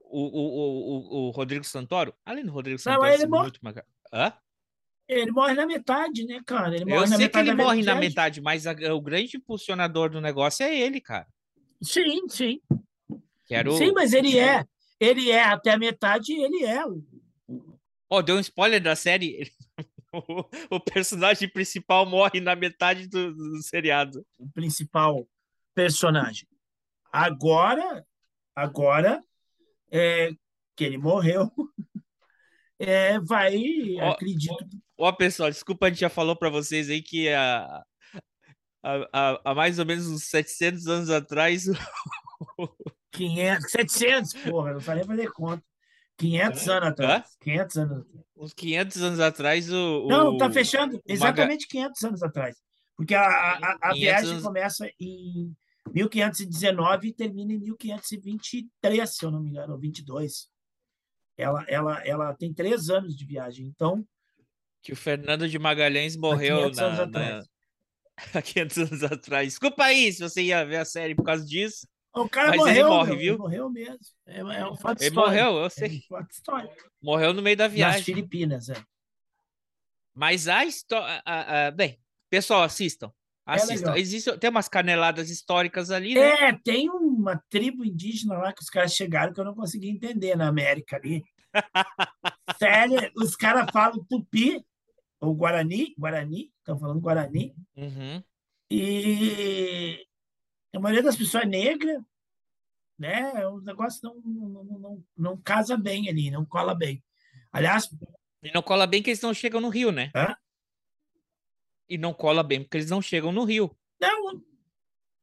o, 0.00 0.26
o, 0.26 1.28
o, 1.28 1.30
Rodrigo 1.30 1.64
Santoro. 1.64 2.14
Além 2.24 2.44
do 2.44 2.50
Rodrigo 2.50 2.78
Não, 2.84 2.92
Santoro 2.94 3.06
ele 3.06 3.18
ser 3.18 3.28
morre. 3.28 3.42
muito 3.42 3.60
maga... 3.62 3.86
Hã? 4.12 4.32
Ele 5.08 5.30
morre 5.30 5.54
na 5.54 5.66
metade, 5.66 6.24
né, 6.24 6.40
cara? 6.46 6.74
Ele 6.74 6.90
Eu 6.90 7.06
sei 7.06 7.28
que 7.28 7.38
ele 7.38 7.54
morre 7.54 7.82
na 7.82 7.94
metade, 7.94 8.40
mas 8.40 8.66
a- 8.66 8.74
o 8.94 9.00
grande 9.00 9.36
impulsionador 9.36 10.10
do 10.10 10.20
negócio 10.20 10.64
é 10.64 10.74
ele, 10.74 11.00
cara. 11.00 11.28
Sim, 11.82 12.28
sim. 12.28 12.60
Que 13.52 13.56
era 13.56 13.70
o... 13.70 13.76
Sim, 13.76 13.92
mas 13.92 14.14
ele 14.14 14.38
é. 14.38 14.64
Ele 14.98 15.30
é 15.30 15.42
até 15.42 15.72
a 15.72 15.78
metade, 15.78 16.32
ele 16.32 16.64
é 16.64 16.86
o, 16.86 17.04
Ó, 18.08 18.22
deu 18.22 18.36
um 18.36 18.40
spoiler 18.40 18.80
da 18.80 18.94
série. 18.94 19.50
o, 20.12 20.76
o 20.76 20.80
personagem 20.80 21.48
principal 21.48 22.06
morre 22.06 22.40
na 22.40 22.54
metade 22.54 23.08
do, 23.08 23.34
do 23.34 23.62
seriado. 23.62 24.24
o 24.38 24.48
principal 24.52 25.28
personagem. 25.74 26.46
Agora, 27.10 28.06
agora 28.54 29.20
é, 29.90 30.30
que 30.76 30.84
ele 30.84 30.98
morreu, 30.98 31.50
é, 32.78 33.18
vai, 33.20 33.56
Ó, 34.00 34.10
acredito. 34.12 34.66
Ó, 34.98 35.12
pessoal, 35.12 35.50
desculpa, 35.50 35.86
a 35.86 35.88
gente 35.90 36.00
já 36.00 36.08
falou 36.08 36.36
pra 36.36 36.48
vocês 36.48 36.88
aí 36.88 37.02
que 37.02 37.28
há, 37.28 37.82
há- 38.82 39.40
há 39.44 39.54
mais 39.54 39.78
ou 39.78 39.84
menos 39.84 40.06
uns 40.06 40.24
700 40.24 40.86
anos 40.86 41.10
atrás 41.10 41.64
500, 43.12 43.70
700, 43.70 44.32
porra, 44.44 44.72
não 44.72 44.80
sabia 44.80 45.04
fazer 45.04 45.30
conta. 45.32 45.62
500 46.18 46.68
anos 46.68 46.88
atrás. 46.88 47.36
500 47.40 47.76
anos 47.76 47.98
atrás. 47.98 48.24
uns 48.36 48.52
500 48.52 49.02
anos 49.02 49.20
atrás, 49.20 49.70
o. 49.72 50.06
Não, 50.08 50.28
o- 50.34 50.36
tá 50.38 50.50
fechando 50.50 51.00
exatamente 51.06 51.66
500 51.68 52.02
anos 52.04 52.22
atrás. 52.22 52.56
Porque 52.96 53.14
a, 53.14 53.22
a, 53.22 53.52
a- 53.52 53.78
a 53.82 53.92
500 53.92 53.98
viagem 53.98 54.30
anos- 54.32 54.42
começa 54.44 54.90
em 55.00 55.52
1519 55.92 57.08
e 57.08 57.12
termina 57.12 57.52
em 57.52 57.58
1523, 57.58 59.10
se 59.16 59.24
eu 59.24 59.30
não 59.30 59.40
me 59.40 59.50
engano, 59.50 59.72
ou 59.72 59.78
22. 59.78 60.48
Ela, 61.36 61.64
ela, 61.66 62.06
ela 62.06 62.34
tem 62.34 62.52
três 62.52 62.88
anos 62.90 63.16
de 63.16 63.24
viagem. 63.24 63.66
Então, 63.66 64.04
Que 64.82 64.92
o 64.92 64.96
Fernando 64.96 65.48
de 65.48 65.58
Magalhães 65.58 66.16
morreu 66.16 66.56
500 66.58 66.78
anos 66.78 66.98
na, 66.98 67.04
atrás. 67.04 67.36
na- 67.36 67.42
há 68.38 68.42
500 68.42 68.78
anos 68.78 69.02
atrás. 69.04 69.48
Desculpa 69.48 69.84
aí 69.84 70.12
se 70.12 70.20
você 70.20 70.42
ia 70.42 70.64
ver 70.64 70.76
a 70.76 70.84
série 70.84 71.14
por 71.14 71.24
causa 71.24 71.44
disso. 71.44 71.86
O 72.14 72.28
cara 72.28 72.48
Mas 72.48 72.58
morreu, 72.58 72.74
ele 72.74 72.84
morre, 72.88 73.08
meu, 73.10 73.18
viu? 73.18 73.32
Ele 73.34 73.38
morreu 73.38 73.70
mesmo. 73.70 73.98
É, 74.26 74.38
é 74.40 74.66
um 74.66 74.76
fato 74.76 75.00
Ele 75.00 75.08
histórico. 75.08 75.14
morreu, 75.40 75.56
eu 75.60 75.64
É 75.66 75.70
sei. 75.70 75.98
um 75.98 76.00
fato 76.16 76.30
histórico. 76.30 76.74
Morreu 77.02 77.32
no 77.32 77.40
meio 77.42 77.56
da 77.56 77.64
Nas 77.64 77.72
viagem. 77.72 78.02
Filipinas, 78.04 78.68
é. 78.68 78.74
Mas 80.14 80.46
a 80.46 80.64
história. 80.64 81.22
Bem, 81.74 81.98
pessoal, 82.28 82.62
assistam. 82.62 83.10
Assistam. 83.46 83.74
legal. 83.74 83.96
Existe, 83.96 84.38
tem 84.38 84.50
umas 84.50 84.68
caneladas 84.68 85.30
históricas 85.30 85.90
ali, 85.90 86.14
né? 86.14 86.48
É, 86.48 86.52
tem 86.62 86.88
uma 86.90 87.42
tribo 87.48 87.84
indígena 87.84 88.36
lá 88.38 88.52
que 88.52 88.62
os 88.62 88.68
caras 88.68 88.94
chegaram 88.94 89.32
que 89.32 89.40
eu 89.40 89.44
não 89.44 89.54
consegui 89.54 89.88
entender 89.88 90.36
na 90.36 90.46
América 90.48 90.96
ali. 90.96 91.24
Sério, 92.58 93.10
os 93.16 93.34
caras 93.34 93.66
falam 93.72 94.04
tupi, 94.04 94.62
ou 95.20 95.34
guarani, 95.34 95.94
guarani, 95.98 96.52
estão 96.58 96.78
falando 96.78 97.00
guarani, 97.00 97.54
Uhum. 97.76 98.22
e 98.70 100.06
a 100.72 100.80
maioria 100.80 101.02
das 101.02 101.16
pessoas 101.16 101.44
é 101.44 101.46
negra, 101.46 102.04
né? 102.98 103.46
O 103.46 103.60
negócio 103.60 104.00
não, 104.02 104.14
não, 104.24 104.64
não, 104.64 104.78
não, 104.78 105.04
não 105.16 105.36
casa 105.36 105.76
bem 105.76 106.08
ali, 106.08 106.30
não 106.30 106.44
cola 106.44 106.74
bem. 106.74 107.02
Aliás, 107.52 107.90
E 108.42 108.50
não 108.52 108.62
cola 108.62 108.86
bem 108.86 109.02
que 109.02 109.10
eles 109.10 109.20
não 109.20 109.34
chegam 109.34 109.60
no 109.60 109.68
Rio, 109.68 109.92
né? 109.92 110.10
Hã? 110.14 110.34
E 111.88 111.98
não 111.98 112.14
cola 112.14 112.42
bem 112.42 112.62
porque 112.62 112.78
eles 112.78 112.90
não 112.90 113.02
chegam 113.02 113.32
no 113.32 113.44
Rio. 113.44 113.76
Não, 114.00 114.42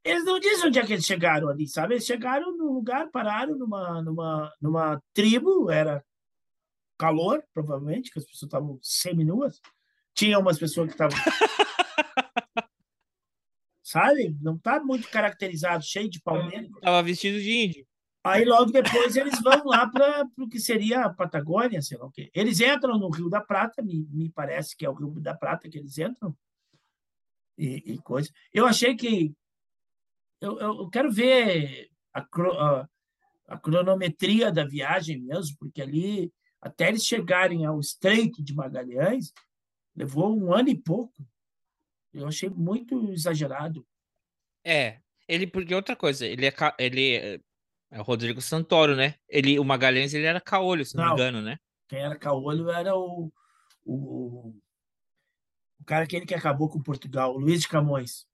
eles 0.04 0.24
não 0.24 0.40
dizem 0.40 0.68
onde 0.68 0.80
é 0.80 0.86
que 0.86 0.94
eles 0.94 1.06
chegaram 1.06 1.50
ali, 1.50 1.68
sabe? 1.68 1.96
Eles 1.96 2.06
chegaram 2.06 2.56
num 2.56 2.72
lugar, 2.72 3.10
pararam 3.10 3.58
numa, 3.58 4.02
numa, 4.02 4.54
numa 4.62 5.04
tribo, 5.14 5.70
era 5.70 6.04
calor, 6.98 7.44
provavelmente, 7.54 8.12
que 8.12 8.20
as 8.20 8.26
pessoas 8.26 8.44
estavam 8.44 8.80
seminuas. 8.82 9.62
Tinha 10.14 10.40
umas 10.40 10.60
pessoas 10.60 10.88
que 10.88 10.94
estavam. 10.94 11.18
sabe? 13.90 14.38
Não 14.40 14.56
está 14.56 14.80
muito 14.80 15.10
caracterizado, 15.10 15.84
cheio 15.84 16.10
de 16.10 16.22
palmeira. 16.22 16.68
Tava 16.82 17.02
vestido 17.02 17.40
de 17.40 17.52
índio. 17.52 17.88
Aí 18.24 18.46
logo 18.46 18.72
depois 18.72 19.16
eles 19.16 19.42
vão 19.42 19.66
lá 19.66 19.90
para 19.90 20.28
o 20.38 20.48
que 20.48 20.60
seria 20.60 21.06
a 21.06 21.14
Patagônia, 21.14 21.82
sei 21.82 21.98
lá 21.98 22.06
o 22.06 22.12
quê. 22.12 22.30
Eles 22.34 22.60
entram 22.60 23.00
no 23.00 23.10
Rio 23.10 23.30
da 23.30 23.42
Prata, 23.42 23.82
me, 23.82 24.06
me 24.12 24.30
parece 24.30 24.76
que 24.78 24.86
é 24.86 24.90
o 24.90 24.94
Rio 24.94 25.20
da 25.20 25.34
Prata 25.34 25.68
que 25.70 25.80
eles 25.80 25.98
entram. 25.98 26.36
E, 27.58 27.94
e 27.94 27.98
coisa. 28.00 28.30
Eu 28.54 28.68
achei 28.68 28.96
que. 28.96 29.34
Eu, 30.40 30.60
eu, 30.60 30.90
quero 30.90 31.12
ver 31.12 31.90
a, 32.14 32.22
a, 32.22 32.90
a 33.48 33.58
cronometria 33.58 34.52
da 34.52 34.64
viagem 34.66 35.20
mesmo, 35.20 35.58
porque 35.58 35.82
ali, 35.82 36.32
até 36.62 36.90
eles 36.90 37.04
chegarem 37.04 37.66
ao 37.66 37.80
Estreito 37.80 38.44
de 38.44 38.54
Magalhães, 38.54 39.34
levou 39.96 40.38
um 40.38 40.54
ano 40.54 40.70
e 40.70 40.78
pouco. 40.78 41.26
Eu 42.14 42.28
achei 42.28 42.50
muito 42.50 43.12
exagerado. 43.12 43.86
É, 44.66 45.00
ele 45.28 45.48
porque 45.48 45.74
outra 45.76 45.96
coisa, 45.96 46.26
ele 46.26 46.46
é 46.46 46.54
ele 46.78 47.16
é, 47.16 47.40
é 47.92 48.00
o 48.00 48.04
Rodrigo 48.04 48.42
Santoro, 48.42 48.96
né? 48.96 49.16
Ele 49.28 49.60
o 49.60 49.64
Magalhães 49.64 50.14
ele 50.14 50.26
era 50.26 50.42
caolho, 50.42 50.86
se 50.86 50.96
não, 50.96 51.04
Não. 51.04 51.10
me 51.16 51.22
engano, 51.22 51.42
né? 51.42 51.58
Quem 51.88 52.00
era 52.00 52.18
caolho 52.18 52.70
era 52.70 52.96
o, 52.96 53.32
o, 53.86 54.54
o 55.80 55.84
cara 55.86 56.04
aquele 56.06 56.26
que 56.26 56.36
acabou 56.36 56.70
com 56.70 56.82
Portugal, 56.82 57.34
o 57.36 57.40
Luiz 57.40 57.62
de 57.62 57.68
Camões. 57.68 58.28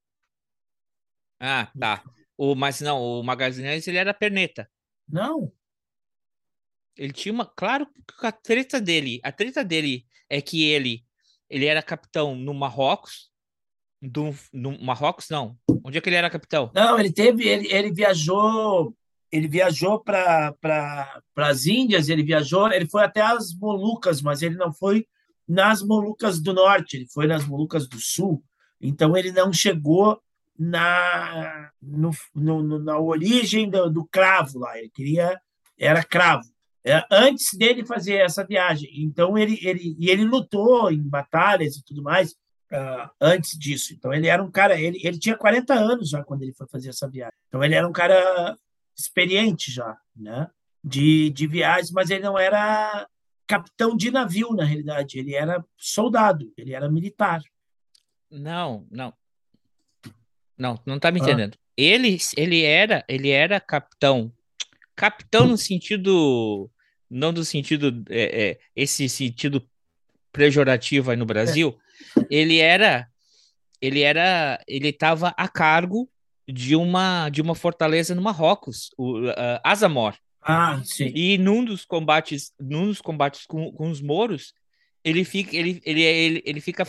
Ah, 1.39 1.71
tá. 1.79 2.03
O 2.37 2.55
mas 2.55 2.81
não, 2.81 3.01
o 3.01 3.23
Magalhães 3.23 3.87
ele 3.87 3.97
era 3.97 4.13
perneta. 4.13 4.69
Não, 5.07 5.51
Ele 6.97 7.13
tinha 7.13 7.33
uma, 7.33 7.45
claro, 7.45 7.87
que 7.87 8.25
a 8.25 8.31
treta 8.31 8.79
dele, 8.79 9.19
a 9.23 9.31
treta 9.31 9.63
dele 9.63 10.05
é 10.29 10.41
que 10.41 10.63
ele 10.63 11.05
ele 11.49 11.65
era 11.65 11.83
capitão 11.83 12.35
no 12.35 12.53
Marrocos, 12.53 13.31
do 14.09 14.33
Marrocos 14.81 15.29
não. 15.29 15.55
Onde 15.83 15.97
é 15.97 16.01
que 16.01 16.09
ele 16.09 16.15
era 16.15 16.29
capitão? 16.29 16.71
não, 16.73 16.99
ele 16.99 17.11
teve, 17.11 17.47
ele, 17.47 17.71
ele 17.71 17.91
viajou, 17.91 18.93
ele 19.31 19.47
viajou 19.47 19.99
para 19.99 20.53
para 20.61 21.47
as 21.47 21.65
Índias, 21.65 22.09
ele 22.09 22.23
viajou, 22.23 22.71
ele 22.71 22.87
foi 22.87 23.03
até 23.03 23.21
as 23.21 23.53
Molucas, 23.55 24.21
mas 24.21 24.41
ele 24.41 24.55
não 24.55 24.73
foi 24.73 25.05
nas 25.47 25.83
Molucas 25.83 26.41
do 26.41 26.53
Norte, 26.53 26.97
ele 26.97 27.07
foi 27.13 27.27
nas 27.27 27.45
Molucas 27.45 27.87
do 27.87 27.99
Sul. 27.99 28.43
Então 28.81 29.15
ele 29.15 29.31
não 29.31 29.53
chegou 29.53 30.19
na 30.57 31.69
no, 31.81 32.11
no- 32.33 32.63
no- 32.63 32.79
na 32.79 32.99
origem 32.99 33.69
do, 33.69 33.89
do 33.89 34.05
cravo 34.05 34.59
lá. 34.59 34.77
Ele 34.77 34.89
queria 34.89 35.39
era 35.77 36.03
cravo. 36.03 36.43
É, 36.83 37.03
antes 37.11 37.53
dele 37.57 37.85
fazer 37.85 38.15
essa 38.15 38.45
viagem. 38.45 38.89
Então 39.03 39.37
ele 39.37 39.59
ele 39.61 39.95
e 39.99 40.09
ele 40.09 40.23
lutou 40.23 40.91
em 40.91 41.01
batalhas 41.01 41.75
e 41.75 41.83
tudo 41.83 42.01
mais 42.01 42.35
ah, 42.71 43.11
antes 43.21 43.57
disso. 43.57 43.93
Então 43.93 44.13
ele 44.13 44.27
era 44.27 44.43
um 44.43 44.51
cara, 44.51 44.79
ele, 44.79 44.99
ele 45.03 45.19
tinha 45.19 45.37
40 45.37 45.73
anos 45.73 46.09
já 46.09 46.23
quando 46.23 46.41
ele 46.43 46.53
foi 46.53 46.67
fazer 46.67 46.89
essa 46.89 47.09
viagem. 47.09 47.37
Então 47.47 47.63
ele 47.63 47.75
era 47.75 47.87
um 47.87 47.91
cara 47.93 48.57
experiente 48.97 49.71
já, 49.71 49.97
né? 50.15 50.49
De, 50.83 51.29
de 51.31 51.47
viagens, 51.47 51.91
mas 51.91 52.09
ele 52.09 52.23
não 52.23 52.37
era 52.37 53.07
capitão 53.47 53.95
de 53.95 54.11
navio 54.11 54.53
na 54.53 54.63
realidade, 54.63 55.19
ele 55.19 55.35
era 55.35 55.63
soldado, 55.77 56.51
ele 56.57 56.73
era 56.73 56.89
militar. 56.89 57.41
Não, 58.29 58.85
não. 58.91 59.13
Não, 60.57 60.79
não 60.85 60.99
tá 60.99 61.11
me 61.11 61.19
Ah. 61.19 61.23
entendendo. 61.23 61.57
Ele, 61.77 62.17
ele 62.37 62.63
era, 62.63 63.03
ele 63.07 63.29
era 63.29 63.59
capitão. 63.59 64.31
Capitão 64.95 65.47
no 65.47 65.57
sentido, 65.57 66.69
não 67.09 67.33
do 67.33 67.43
sentido, 67.43 68.03
é, 68.09 68.49
é, 68.51 68.59
esse 68.75 69.09
sentido 69.09 69.67
pejorativo 70.31 71.11
aí 71.11 71.17
no 71.17 71.25
Brasil. 71.25 71.77
Ele 72.29 72.59
era, 72.59 73.07
ele 73.81 74.01
era, 74.01 74.61
ele 74.67 74.89
estava 74.89 75.33
a 75.37 75.47
cargo 75.47 76.09
de 76.47 76.75
uma, 76.75 77.29
de 77.29 77.41
uma 77.41 77.55
fortaleza 77.55 78.13
no 78.13 78.21
Marrocos, 78.21 78.89
o 78.97 79.27
ah, 79.29 79.61
Azamor. 79.63 80.15
Ah, 80.41 80.79
sim. 80.83 81.11
E 81.15 81.37
num 81.39 81.65
dos 81.65 81.85
combates, 81.85 82.53
num 82.59 82.85
dos 82.85 83.01
combates 83.01 83.45
com, 83.47 83.71
com 83.71 83.89
os 83.89 83.99
mouros, 83.99 84.53
ele 85.03 85.23
fica, 85.23 85.55
ele, 85.55 85.81
ele, 85.83 86.01
ele, 86.03 86.43
ele 86.45 86.61
fica 86.61 86.87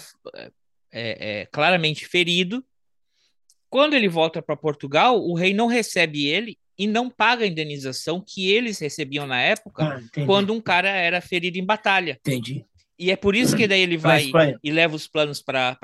é, 0.92 1.40
é, 1.40 1.46
claramente 1.46 2.06
ferido 2.06 2.64
Quando 3.68 3.94
ele 3.94 4.08
volta 4.08 4.40
para 4.40 4.56
Portugal, 4.56 5.18
o 5.18 5.34
rei 5.34 5.52
não 5.52 5.66
recebe 5.66 6.26
ele 6.26 6.58
e 6.78 6.86
não 6.86 7.10
paga 7.10 7.44
a 7.44 7.46
indenização 7.46 8.22
que 8.26 8.50
eles 8.50 8.78
recebiam 8.78 9.26
na 9.26 9.40
época 9.40 9.84
Ah, 9.84 10.24
quando 10.26 10.52
um 10.52 10.60
cara 10.60 10.88
era 10.88 11.20
ferido 11.20 11.58
em 11.58 11.64
batalha. 11.64 12.18
Entendi. 12.20 12.64
E 12.98 13.10
é 13.10 13.16
por 13.16 13.34
isso 13.36 13.56
que 13.56 13.68
daí 13.68 13.80
ele 13.82 13.96
vai 13.96 14.30
e 14.62 14.70
leva 14.70 14.96
os 14.96 15.06
planos 15.06 15.42
para 15.42 15.76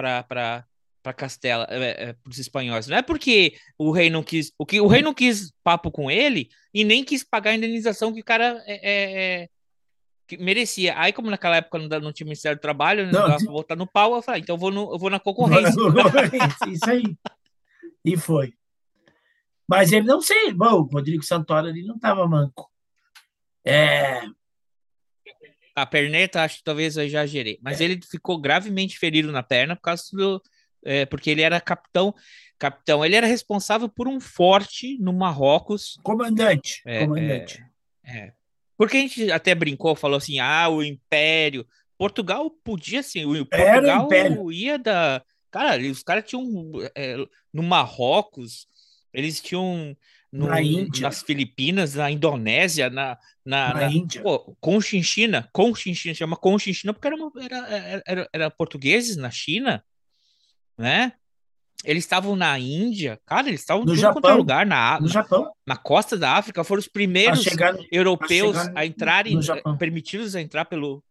para 1.03 1.13
Castela, 1.13 1.67
é, 1.69 2.11
é, 2.11 2.13
para 2.13 2.31
os 2.31 2.39
espanhóis. 2.39 2.87
Não 2.87 2.97
é 2.97 3.03
porque 3.03 3.55
o 3.77 3.91
rei 3.91 4.09
não 4.09 4.23
quis, 4.23 4.53
o 4.57 4.65
que 4.65 4.81
o 4.81 4.87
rei 4.87 5.03
não 5.03 5.13
quis 5.13 5.53
papo 5.65 5.91
com 5.91 6.09
ele 6.11 6.49
e 6.73 6.85
nem 6.85 7.05
quis 7.05 7.25
pagar 7.25 7.51
a 7.51 7.55
indenização 7.57 8.15
que 8.15 8.21
o 8.21 8.25
cara 8.25 8.63
é, 8.67 8.75
é, 8.75 9.43
é, 9.43 9.49
que 10.29 10.37
merecia. 10.37 10.95
Aí 10.97 11.13
como 11.13 11.29
naquela 11.29 11.57
época 11.57 11.79
não, 11.79 11.89
não 12.01 12.13
tinha 12.13 12.25
Ministério 12.25 12.57
do 12.57 12.63
Trabalho, 12.63 13.05
não, 13.07 13.13
Não, 13.13 13.27
dava 13.27 13.39
de- 13.39 13.45
pra 13.45 13.53
voltar 13.53 13.77
no 13.77 13.87
pau, 13.87 14.15
eu 14.15 14.23
falei, 14.23 14.41
ah, 14.41 14.43
então 14.43 14.55
eu 14.55 14.59
vou, 14.61 14.71
no, 14.71 14.93
eu 14.93 14.99
vou 14.99 15.11
na 15.11 15.19
concorrência. 15.19 15.75
Isso 16.69 16.89
aí. 16.89 17.03
E 18.05 18.17
foi. 18.17 18.53
Mas 19.69 19.93
ele 19.93 20.05
não 20.05 20.21
sei, 20.21 20.53
bom, 20.53 20.73
o 20.81 20.83
Rodrigo 20.83 21.23
Santoro 21.23 21.69
ali 21.69 21.85
não 21.85 21.95
estava 21.95 22.27
manco. 22.27 22.69
É, 23.65 24.23
A 25.75 25.87
perneta, 25.87 26.43
acho 26.43 26.59
que 26.59 26.65
talvez 26.65 26.97
eu 26.97 27.05
exagerei, 27.05 27.59
mas 27.63 27.81
ele 27.81 27.99
ficou 28.09 28.39
gravemente 28.39 28.99
ferido 28.99 29.33
na 29.33 29.43
perna 29.43 29.75
por 29.75 29.83
causa 29.83 30.05
do. 30.13 30.43
é, 30.85 31.07
porque 31.07 31.31
ele 31.31 31.43
era 31.43 31.61
capitão. 31.61 32.15
Capitão, 32.59 33.05
ele 33.05 33.17
era 33.17 33.27
responsável 33.27 33.89
por 33.89 34.07
um 34.07 34.21
forte 34.21 34.97
no 34.99 35.13
Marrocos. 35.13 35.99
comandante. 36.03 36.83
É, 36.87 37.01
comandante. 37.07 37.65
É. 38.05 38.33
Porque 38.77 38.97
a 38.97 39.01
gente 39.01 39.31
até 39.33 39.55
brincou, 39.55 39.95
falou 39.95 40.19
assim: 40.19 40.39
ah, 40.39 40.69
o 40.69 40.83
Império. 40.83 41.67
Portugal 41.97 42.51
podia, 42.65 43.01
assim, 43.01 43.25
o 43.25 43.41
o 43.41 43.47
Portugal 43.47 44.07
Império. 44.07 44.53
ia 44.53 44.79
da. 44.79 45.23
Cara, 45.51 45.81
os 45.83 46.03
caras 46.03 46.25
tinham. 46.25 46.73
é, 46.95 47.17
no 47.53 47.63
Marrocos, 47.63 48.67
eles 49.13 49.41
tinham. 49.41 49.97
No- 50.33 50.47
Na 50.47 50.63
Índia. 50.63 51.03
nas 51.03 51.23
Filipinas, 51.23 51.95
na 51.95 52.11
Indonésia, 52.11 52.89
na, 52.89 53.19
na, 53.45 53.75
Na 53.75 53.81
na- 53.81 53.93
Índia. 53.93 54.23
Pô, 54.23 54.57
Conchinchina, 54.61 55.49
Conchinchina, 55.53 56.15
chama 56.15 56.37
Conchinchina 56.37 56.93
porque 56.95 57.07
era, 57.07 57.17
uma- 57.17 57.31
era, 57.41 58.03
era, 58.07 58.29
era, 58.33 58.51
portugueses 58.51 59.17
na 59.17 59.31
China, 59.31 59.85
né? 60.79 61.13
Eles 61.85 62.05
estavam 62.05 62.37
na 62.37 62.57
Índia, 62.59 63.21
cara, 63.27 63.49
eles 63.49 63.61
estavam 63.61 63.85
No 63.85 63.93
é 63.93 63.97
Japão. 63.97 64.37
lugar, 64.37 64.65
na, 64.65 65.01
No 65.01 65.09
Japão. 65.09 65.51
na 65.67 65.77
costa 65.77 66.17
da 66.17 66.33
África, 66.37 66.63
foram 66.63 66.79
os 66.79 66.87
A 66.87 66.91
primeiros 66.93 67.43
chegar 67.43 67.75
no- 67.75 67.85
europeus 67.91 68.57
chegar 68.57 68.73
no- 68.73 68.79
a 68.79 68.87
entrarem, 68.87 69.43
Japão. 69.43 69.77
permitidos 69.77 70.37
a 70.37 70.41
entrar 70.41 70.65
pelo 70.65 71.03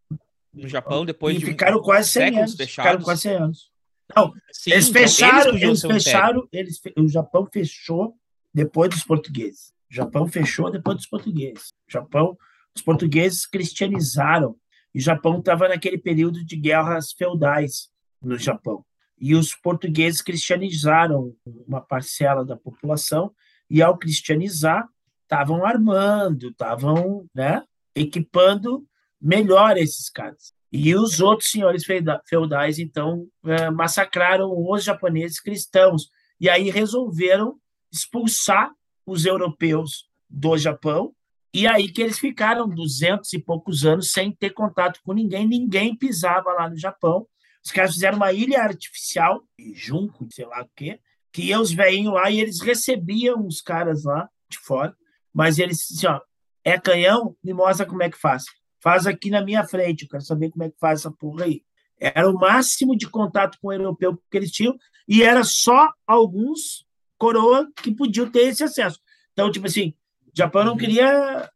no 0.53 0.67
Japão 0.67 1.05
depois 1.05 1.35
e 1.35 1.39
de 1.39 1.45
um- 1.45 1.47
ficaram 1.49 1.81
quase 1.81 2.09
100 2.09 2.21
séculos 2.23 2.39
anos. 2.43 2.55
fechados. 2.55 2.87
Ficaram 2.89 3.03
quase 3.03 3.21
100 3.21 3.35
anos. 3.35 3.71
Não, 4.15 4.33
Sim, 4.51 4.71
eles 4.71 4.89
então, 4.89 5.01
fecharam, 5.01 5.51
podiam 5.51 5.69
eles 5.69 5.83
um 5.83 5.87
império. 5.87 6.03
fecharam, 6.03 6.47
eles, 6.51 6.81
o 6.97 7.07
Japão 7.07 7.47
fechou 7.51 8.15
depois 8.53 8.89
dos 8.89 9.03
portugueses. 9.03 9.73
O 9.89 9.93
Japão 9.93 10.27
fechou 10.27 10.71
depois 10.71 10.97
dos 10.97 11.07
portugueses. 11.07 11.69
O 11.87 11.91
Japão, 11.91 12.37
os 12.75 12.81
portugueses 12.81 13.45
cristianizaram. 13.45 14.55
E 14.93 14.99
o 14.99 15.01
Japão 15.01 15.39
estava 15.39 15.67
naquele 15.69 15.97
período 15.97 16.43
de 16.43 16.55
guerras 16.55 17.11
feudais 17.11 17.89
no 18.21 18.37
Japão. 18.37 18.85
E 19.19 19.35
os 19.35 19.53
portugueses 19.53 20.21
cristianizaram 20.21 21.33
uma 21.67 21.79
parcela 21.79 22.43
da 22.43 22.57
população 22.57 23.31
e 23.69 23.81
ao 23.81 23.97
cristianizar 23.97 24.87
estavam 25.23 25.65
armando, 25.65 26.49
estavam, 26.49 27.25
né, 27.33 27.63
equipando 27.95 28.85
melhor 29.21 29.77
esses 29.77 30.09
caras. 30.09 30.53
E 30.71 30.95
os 30.95 31.19
outros 31.19 31.51
senhores 31.51 31.85
feuda- 31.85 32.21
feudais, 32.27 32.79
então, 32.79 33.27
eh, 33.45 33.69
massacraram 33.69 34.51
os 34.51 34.83
japoneses 34.83 35.39
cristãos. 35.39 36.09
E 36.39 36.49
aí 36.49 36.69
resolveram 36.69 37.59
expulsar 37.91 38.71
os 39.05 39.25
europeus 39.25 40.09
do 40.29 40.57
Japão. 40.57 41.13
E 41.53 41.67
aí 41.67 41.91
que 41.91 42.01
eles 42.01 42.17
ficaram 42.17 42.67
duzentos 42.67 43.33
e 43.33 43.39
poucos 43.39 43.85
anos 43.85 44.11
sem 44.11 44.31
ter 44.31 44.51
contato 44.51 44.99
com 45.03 45.13
ninguém. 45.13 45.47
Ninguém 45.47 45.95
pisava 45.95 46.53
lá 46.53 46.69
no 46.69 46.77
Japão. 46.77 47.27
Os 47.63 47.71
caras 47.71 47.93
fizeram 47.93 48.17
uma 48.17 48.31
ilha 48.31 48.61
artificial, 48.61 49.43
junco, 49.73 50.27
sei 50.31 50.45
lá 50.45 50.63
o 50.63 50.69
quê, 50.75 50.99
que 51.31 51.43
ia 51.43 51.59
os 51.59 51.71
velhinhos 51.71 52.13
lá 52.13 52.31
e 52.31 52.39
eles 52.39 52.61
recebiam 52.61 53.45
os 53.45 53.61
caras 53.61 54.03
lá 54.03 54.29
de 54.49 54.57
fora. 54.57 54.95
Mas 55.33 55.59
eles 55.59 55.85
diziam, 55.87 56.13
ó, 56.13 56.21
é 56.63 56.79
canhão? 56.79 57.35
Me 57.43 57.53
mostra 57.53 57.85
como 57.85 58.03
é 58.03 58.09
que 58.09 58.17
faz. 58.17 58.43
Faz 58.81 59.05
aqui 59.05 59.29
na 59.29 59.43
minha 59.43 59.63
frente, 59.63 60.03
eu 60.03 60.09
quero 60.09 60.23
saber 60.23 60.49
como 60.49 60.63
é 60.63 60.69
que 60.69 60.79
faz 60.79 61.01
essa 61.01 61.11
porra 61.11 61.45
aí. 61.45 61.63
Era 61.99 62.27
o 62.27 62.33
máximo 62.33 62.97
de 62.97 63.07
contato 63.07 63.59
com 63.61 63.67
o 63.67 63.73
europeu 63.73 64.19
que 64.29 64.37
eles 64.37 64.51
tinham, 64.51 64.75
e 65.07 65.21
era 65.21 65.43
só 65.43 65.93
alguns 66.07 66.83
coroa 67.21 67.67
que 67.83 67.93
podiam 67.93 68.27
ter 68.29 68.47
esse 68.47 68.63
acesso. 68.63 68.99
Então, 69.31 69.51
tipo 69.51 69.67
assim, 69.67 69.93
o 70.25 70.31
Japão 70.35 70.63
não 70.65 70.71
Uhum. 70.71 70.77
queria 70.79 71.47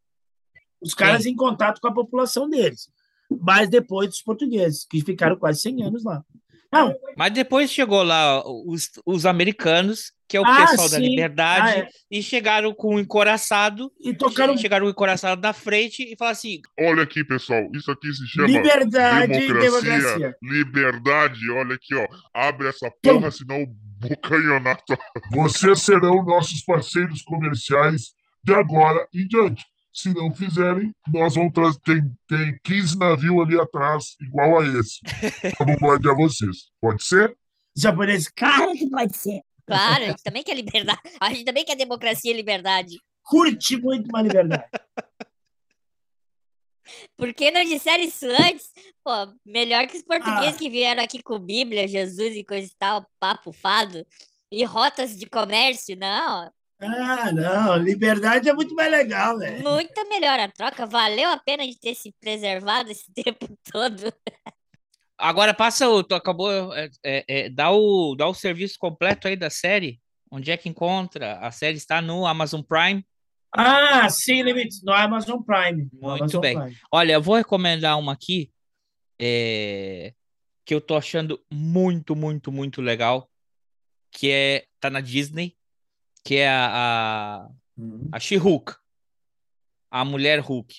os 0.80 0.94
caras 0.94 1.26
em 1.26 1.36
contato 1.36 1.82
com 1.82 1.88
a 1.88 1.94
população 1.94 2.48
deles. 2.48 2.88
Mas 3.42 3.68
depois 3.68 4.08
dos 4.10 4.22
portugueses, 4.22 4.86
que 4.88 5.02
ficaram 5.02 5.36
quase 5.36 5.62
100 5.62 5.84
anos 5.86 6.04
lá. 6.04 6.24
Não, 6.72 6.94
Mas 7.18 7.34
depois 7.34 7.72
chegou 7.72 8.04
lá 8.04 8.44
os, 8.46 8.92
os 9.06 9.26
americanos, 9.26 10.12
que 10.28 10.38
é 10.38 10.42
o 10.42 10.46
Ah, 10.46 10.68
pessoal 10.68 10.90
da 10.90 10.98
sim. 10.98 11.08
liberdade, 11.10 11.68
Ah, 11.68 11.80
é. 11.80 11.90
e 12.10 12.22
chegaram 12.24 12.74
com 12.74 12.96
o 12.96 13.00
encoraçado, 13.00 13.92
e 14.02 14.14
tocaram 14.14 14.58
chegaram 14.58 14.84
com 14.86 14.88
o 14.88 14.92
encoraçado 14.92 15.42
na 15.42 15.54
frente 15.54 16.04
e 16.04 16.16
falaram 16.18 16.32
assim: 16.38 16.62
Olha 16.80 17.04
aqui, 17.04 17.24
pessoal, 17.24 17.62
isso 17.74 17.92
aqui 17.92 18.12
se 18.14 18.28
chama 18.28 18.48
liberdade 18.48 19.34
e 19.34 19.48
democracia, 19.48 19.92
democracia. 19.92 20.36
liberdade. 20.42 21.52
Olha 21.52 21.76
aqui, 21.76 21.94
ó. 21.96 22.08
Abre 22.34 22.68
essa 22.68 22.90
porra, 23.04 23.30
senão 23.32 23.64
o 23.64 23.68
bocanhonato. 24.00 24.98
Vocês 25.32 25.82
serão 25.82 26.24
nossos 26.24 26.62
parceiros 26.64 27.22
comerciais 27.22 28.14
de 28.44 28.54
agora 28.54 29.08
em 29.14 29.28
diante. 29.28 29.64
Se 29.94 30.14
não 30.14 30.30
fizerem, 30.34 30.92
nós 31.08 31.36
vamos 31.36 31.54
trazer. 31.54 31.80
Tem, 31.86 32.02
tem 32.28 32.60
15 32.66 32.98
navios 32.98 33.40
ali 33.46 33.58
atrás, 33.60 34.16
igual 34.22 34.60
a 34.60 34.66
esse. 34.68 35.00
Pra 35.58 35.66
bombardear 35.66 36.16
vocês. 36.18 36.66
Pode 36.82 37.02
ser? 37.04 37.34
Os 37.76 37.82
japoneses, 37.82 38.30
Claro 38.36 38.74
que 38.74 38.90
pode 38.90 39.16
ser. 39.16 39.40
Claro, 39.68 40.04
a 40.04 40.08
gente 40.08 40.24
também 40.24 40.44
quer 40.44 40.54
liberdade. 40.56 41.00
A 41.20 41.30
gente 41.34 41.44
também 41.46 41.66
quer 41.66 41.76
democracia 41.76 42.32
e 42.32 42.36
liberdade. 42.36 43.00
curte 43.24 43.78
muito 43.78 44.08
uma 44.10 44.22
liberdade. 44.22 44.66
Por 47.18 47.34
que 47.34 47.50
não 47.50 47.64
disseram 47.64 48.04
isso 48.04 48.28
antes? 48.28 48.72
Pô, 49.04 49.12
melhor 49.46 49.88
que 49.88 49.98
os 49.98 50.04
portugueses 50.04 50.56
Ah. 50.56 50.58
que 50.60 50.70
vieram 50.70 51.04
aqui 51.04 51.22
com 51.24 51.40
Bíblia, 51.40 51.88
Jesus 51.88 52.36
e 52.36 52.44
coisa 52.44 52.68
e 52.68 52.76
tal, 52.78 53.06
papo 53.20 53.52
fado. 53.52 54.06
E 54.52 54.64
rotas 54.64 55.18
de 55.18 55.26
comércio, 55.28 55.98
não. 55.98 56.52
Ah, 56.80 57.32
não, 57.32 57.78
liberdade 57.78 58.50
é 58.50 58.54
muito 58.54 58.76
mais 58.76 58.92
legal, 58.92 59.38
né? 59.38 59.58
Muito 59.60 60.08
melhor 60.10 60.40
a 60.40 60.52
troca. 60.52 60.86
Valeu 60.86 61.30
a 61.30 61.38
pena 61.38 61.66
de 61.66 61.80
ter 61.80 61.96
se 61.96 62.12
preservado 62.20 62.92
esse 62.92 63.12
tempo 63.14 63.48
todo. 63.72 64.14
Agora 65.18 65.54
passa 65.54 65.88
o. 65.90 66.04
Tu 66.04 66.14
acabou. 66.16 66.74
É, 66.74 66.90
é, 67.04 67.26
é, 67.28 67.50
dá, 67.50 67.72
o, 67.72 68.16
dá 68.16 68.28
o 68.28 68.34
serviço 68.34 68.78
completo 68.80 69.28
aí 69.28 69.36
da 69.36 69.50
série. 69.50 70.00
Onde 70.30 70.52
é 70.52 70.58
que 70.58 70.68
encontra? 70.68 71.40
A 71.40 71.52
série 71.52 71.78
está 71.78 72.02
no 72.02 72.26
Amazon 72.26 72.62
Prime. 72.62 73.06
Ah, 73.52 74.10
sim, 74.10 74.42
Limites, 74.42 74.84
no 74.84 74.92
Amazon 74.92 75.40
Prime. 75.42 75.88
No 75.94 76.10
Muito 76.10 76.24
Amazon 76.24 76.42
bem. 76.42 76.58
Prime. 76.60 76.78
Olha, 76.92 77.14
eu 77.14 77.22
vou 77.22 77.36
recomendar 77.36 77.98
uma 77.98 78.12
aqui 78.14 78.52
é, 79.18 80.14
que 80.66 80.74
eu 80.74 80.82
tô 80.82 80.98
achando 80.98 81.42
muito, 81.50 82.16
muito, 82.16 82.52
muito 82.52 82.82
legal. 82.82 83.30
Que 84.12 84.32
é. 84.32 84.66
Tá 84.80 84.90
na 84.90 85.00
Disney. 85.00 85.56
Que 86.24 86.38
é 86.38 86.50
a, 86.50 86.72
a, 86.74 87.50
Hum. 87.78 88.10
a 88.12 88.20
She-Hulk. 88.20 88.74
A 89.92 90.04
mulher 90.06 90.40
Hulk. 90.40 90.74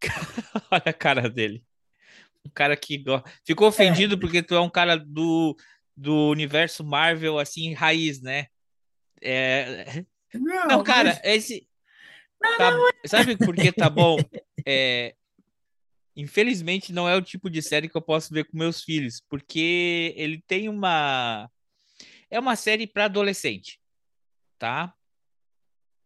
Olha 0.70 0.82
a 0.86 0.92
cara 0.92 1.28
dele. 1.28 1.64
Um 2.44 2.50
cara 2.50 2.76
que 2.76 3.02
ficou 3.44 3.68
ofendido 3.68 4.18
porque 4.18 4.42
tu 4.42 4.54
é 4.54 4.60
um 4.60 4.70
cara 4.70 4.96
do, 4.96 5.56
do 5.96 6.30
universo 6.30 6.84
Marvel, 6.84 7.38
assim, 7.38 7.72
raiz, 7.74 8.20
né? 8.22 8.46
É... 9.20 10.04
Não, 10.34 10.66
Não, 10.68 10.84
cara, 10.84 11.10
mas- 11.10 11.20
esse. 11.24 11.68
tá- 12.56 12.72
Sabe 13.06 13.36
por 13.36 13.54
que 13.54 13.72
tá 13.72 13.88
bom? 13.90 14.16
É, 14.66 15.14
Infelizmente, 16.18 16.92
não 16.92 17.08
é 17.08 17.14
o 17.14 17.22
tipo 17.22 17.48
de 17.48 17.62
série 17.62 17.88
que 17.88 17.96
eu 17.96 18.02
posso 18.02 18.34
ver 18.34 18.44
com 18.44 18.58
meus 18.58 18.82
filhos, 18.82 19.22
porque 19.28 20.12
ele 20.16 20.42
tem 20.48 20.68
uma. 20.68 21.48
É 22.28 22.40
uma 22.40 22.56
série 22.56 22.88
para 22.88 23.04
adolescente, 23.04 23.80
tá? 24.58 24.92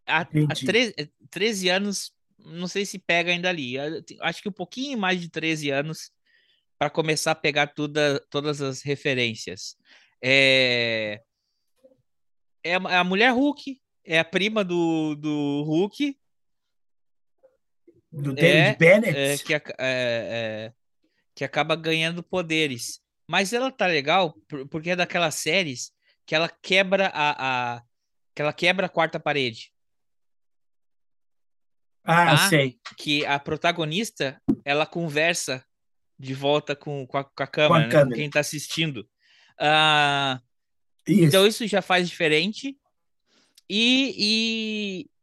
Há, 0.07 0.20
há 0.20 0.24
Entendi. 0.24 0.66
tre- 0.66 0.95
13 1.30 1.70
anos, 1.70 2.12
não 2.45 2.66
sei 2.68 2.84
se 2.86 2.99
pega 2.99 3.30
ainda 3.30 3.49
ali. 3.49 3.74
Acho 4.20 4.43
que 4.43 4.49
um 4.49 4.53
pouquinho 4.53 4.99
mais 4.99 5.20
de 5.20 5.28
13 5.30 5.70
anos 5.70 6.11
para 6.78 6.90
começar 6.90 7.32
a 7.32 7.36
pegar 7.36 7.68
toda, 7.68 8.18
todas 8.30 8.61
as 8.61 8.82
referências. 8.82 9.76
É, 10.22 11.20
é 12.64 12.74
a 12.74 13.01
a 13.01 13.05
mulher 13.05 13.30
Hulk, 13.32 13.80
é 14.05 14.18
a 14.18 14.24
prima 14.24 14.64
do, 14.64 15.14
do 15.14 15.62
Hulk, 15.64 16.16
do 18.12 18.30
é, 18.32 18.34
David 18.34 18.78
Bennett. 18.78 19.16
é, 19.16 19.38
que, 19.38 19.55
é, 19.55 19.62
é, 19.78 20.72
que 21.34 21.45
acaba 21.45 21.74
ganhando 21.74 22.22
poderes. 22.22 23.01
mas 23.28 23.53
ela 23.53 23.70
tá 23.72 23.86
legal 23.86 24.34
por- 24.49 24.68
porque 24.68 24.90
é 24.90 24.97
daquelas 24.97 25.36
séries 25.36 25.93
que 26.26 26.34
ela 26.34 26.49
quebra 26.49 27.09
a, 27.14 27.76
a 27.76 27.82
que 28.34 28.43
ela 28.43 28.53
quebra 28.53 28.86
a 28.86 28.88
quarta 28.90 29.18
parede. 29.20 29.72
Ah, 32.05 32.36
Tá. 32.36 32.48
sei. 32.48 32.78
que 32.96 33.24
a 33.26 33.38
protagonista 33.38 34.40
ela 34.64 34.84
conversa 34.86 35.64
de 36.18 36.34
volta 36.34 36.74
com, 36.76 37.07
com, 37.07 37.18
a, 37.18 37.24
com 37.24 37.42
a 37.42 37.46
câmera, 37.46 37.78
né, 37.80 37.84
com 37.86 37.90
câmera. 37.90 38.16
quem 38.16 38.30
tá 38.30 38.40
assistindo. 38.40 39.09
Ah, 39.59 40.40
Isso. 41.07 41.24
então 41.24 41.46
isso 41.46 41.66
já 41.66 41.80
faz 41.82 42.09
diferente. 42.09 42.76
E, 43.68 44.14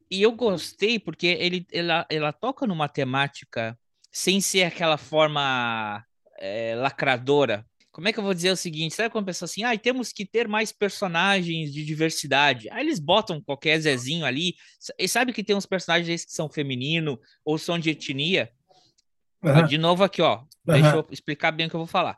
e, 0.09 0.17
e 0.17 0.21
eu 0.21 0.31
gostei 0.31 0.97
porque 0.99 1.27
ele, 1.27 1.67
ela, 1.71 2.05
ela 2.09 2.31
toca 2.33 2.65
numa 2.65 2.87
temática 2.87 3.77
sem 4.11 4.41
ser 4.41 4.63
aquela 4.63 4.97
forma 4.97 6.03
é, 6.39 6.75
lacradora. 6.75 7.65
Como 7.99 8.07
é 8.07 8.13
que 8.13 8.19
eu 8.19 8.23
vou 8.23 8.33
dizer 8.33 8.51
o 8.51 8.55
seguinte? 8.55 8.95
Sabe 8.95 9.09
quando 9.09 9.23
a 9.23 9.25
pessoa 9.25 9.45
assim, 9.45 9.61
ah, 9.65 9.77
temos 9.77 10.13
que 10.13 10.25
ter 10.25 10.47
mais 10.47 10.71
personagens 10.71 11.73
de 11.73 11.83
diversidade. 11.83 12.69
Aí 12.69 12.79
eles 12.85 12.97
botam 12.97 13.41
qualquer 13.41 13.77
Zezinho 13.77 14.25
ali. 14.25 14.55
E 14.97 15.05
sabe 15.05 15.33
que 15.33 15.43
tem 15.43 15.53
uns 15.53 15.65
personagens 15.65 16.23
que 16.23 16.31
são 16.31 16.47
feminino 16.47 17.19
ou 17.43 17.57
são 17.57 17.77
de 17.77 17.89
etnia? 17.89 18.53
Aham, 19.43 19.65
De 19.67 19.77
novo 19.77 20.01
aqui, 20.01 20.21
ó. 20.21 20.45
Deixa 20.63 20.91
aham. 20.91 20.97
eu 20.99 21.07
explicar 21.11 21.51
bem 21.51 21.67
o 21.67 21.69
que 21.69 21.75
eu 21.75 21.79
vou 21.81 21.87
falar. 21.87 22.17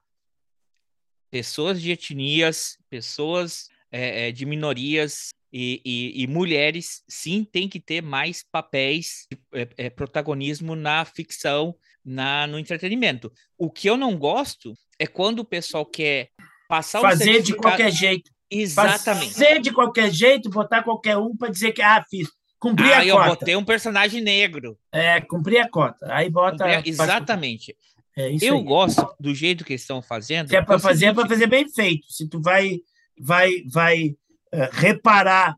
Pessoas 1.32 1.82
de 1.82 1.90
etnias, 1.90 2.78
pessoas 2.88 3.68
é, 3.92 4.28
é, 4.28 4.32
de 4.32 4.46
minorias 4.46 5.30
e, 5.52 5.82
e- 5.84 6.22
e 6.22 6.28
mulheres, 6.28 7.02
sim, 7.10 7.44
tem 7.44 7.68
que 7.68 7.80
ter 7.80 8.04
mais 8.04 8.44
papéis, 8.52 9.28
é, 9.52 9.68
é, 9.78 9.90
protagonismo 9.90 10.76
na 10.76 11.04
ficção, 11.06 11.76
na, 12.06 12.46
no 12.46 12.60
entretenimento. 12.60 13.34
O 13.58 13.72
que 13.72 13.90
eu 13.90 13.98
não 13.98 14.16
gosto 14.16 14.76
é 15.02 15.08
quando 15.08 15.40
o 15.40 15.46
pessoal 15.46 15.86
quer 15.86 16.30
passar 16.68 17.02
Fazer 17.02 17.26
de 17.26 17.32
certificado- 17.34 17.62
qualquer 17.64 17.92
jeito. 17.92 18.30
Exatamente. 18.50 19.34
Fazer 19.34 19.60
de 19.62 19.72
qualquer 19.72 20.12
jeito, 20.12 20.50
botar 20.50 20.84
qualquer 20.84 21.18
um 21.18 21.36
para 21.36 21.50
dizer 21.50 21.72
que, 21.72 21.82
ah, 21.82 22.04
fiz. 22.10 22.30
Cumpri 22.60 22.92
Ah, 22.94 23.00
a 23.00 23.06
eu 23.06 23.16
cota. 23.16 23.30
botei 23.30 23.56
um 23.56 23.64
personagem 23.66 24.22
negro. 24.22 24.78
É, 24.92 25.20
cumpri 25.22 25.58
a 25.58 25.68
cota. 25.70 26.06
Aí 26.14 26.30
bota. 26.30 26.64
Faz- 26.66 26.86
Exatamente. 26.86 27.76
É 28.16 28.30
isso 28.30 28.46
Eu 28.46 28.58
aí. 28.58 28.64
gosto 28.64 29.08
do 29.20 29.34
jeito 29.34 29.64
que 29.66 29.72
eles 29.74 29.82
estão 29.82 30.02
fazendo. 30.02 30.50
Se 30.50 30.56
é 30.56 30.62
para 30.62 30.78
fazer, 30.78 31.06
é 31.06 31.08
seguinte, 31.10 31.16
para 31.16 31.30
fazer 31.30 31.48
bem 31.48 31.68
feito. 31.70 32.06
Se 32.12 32.28
tu 32.28 32.40
vai, 32.42 32.78
vai, 33.20 33.64
vai 33.72 34.16
eh, 34.52 34.70
reparar 34.74 35.56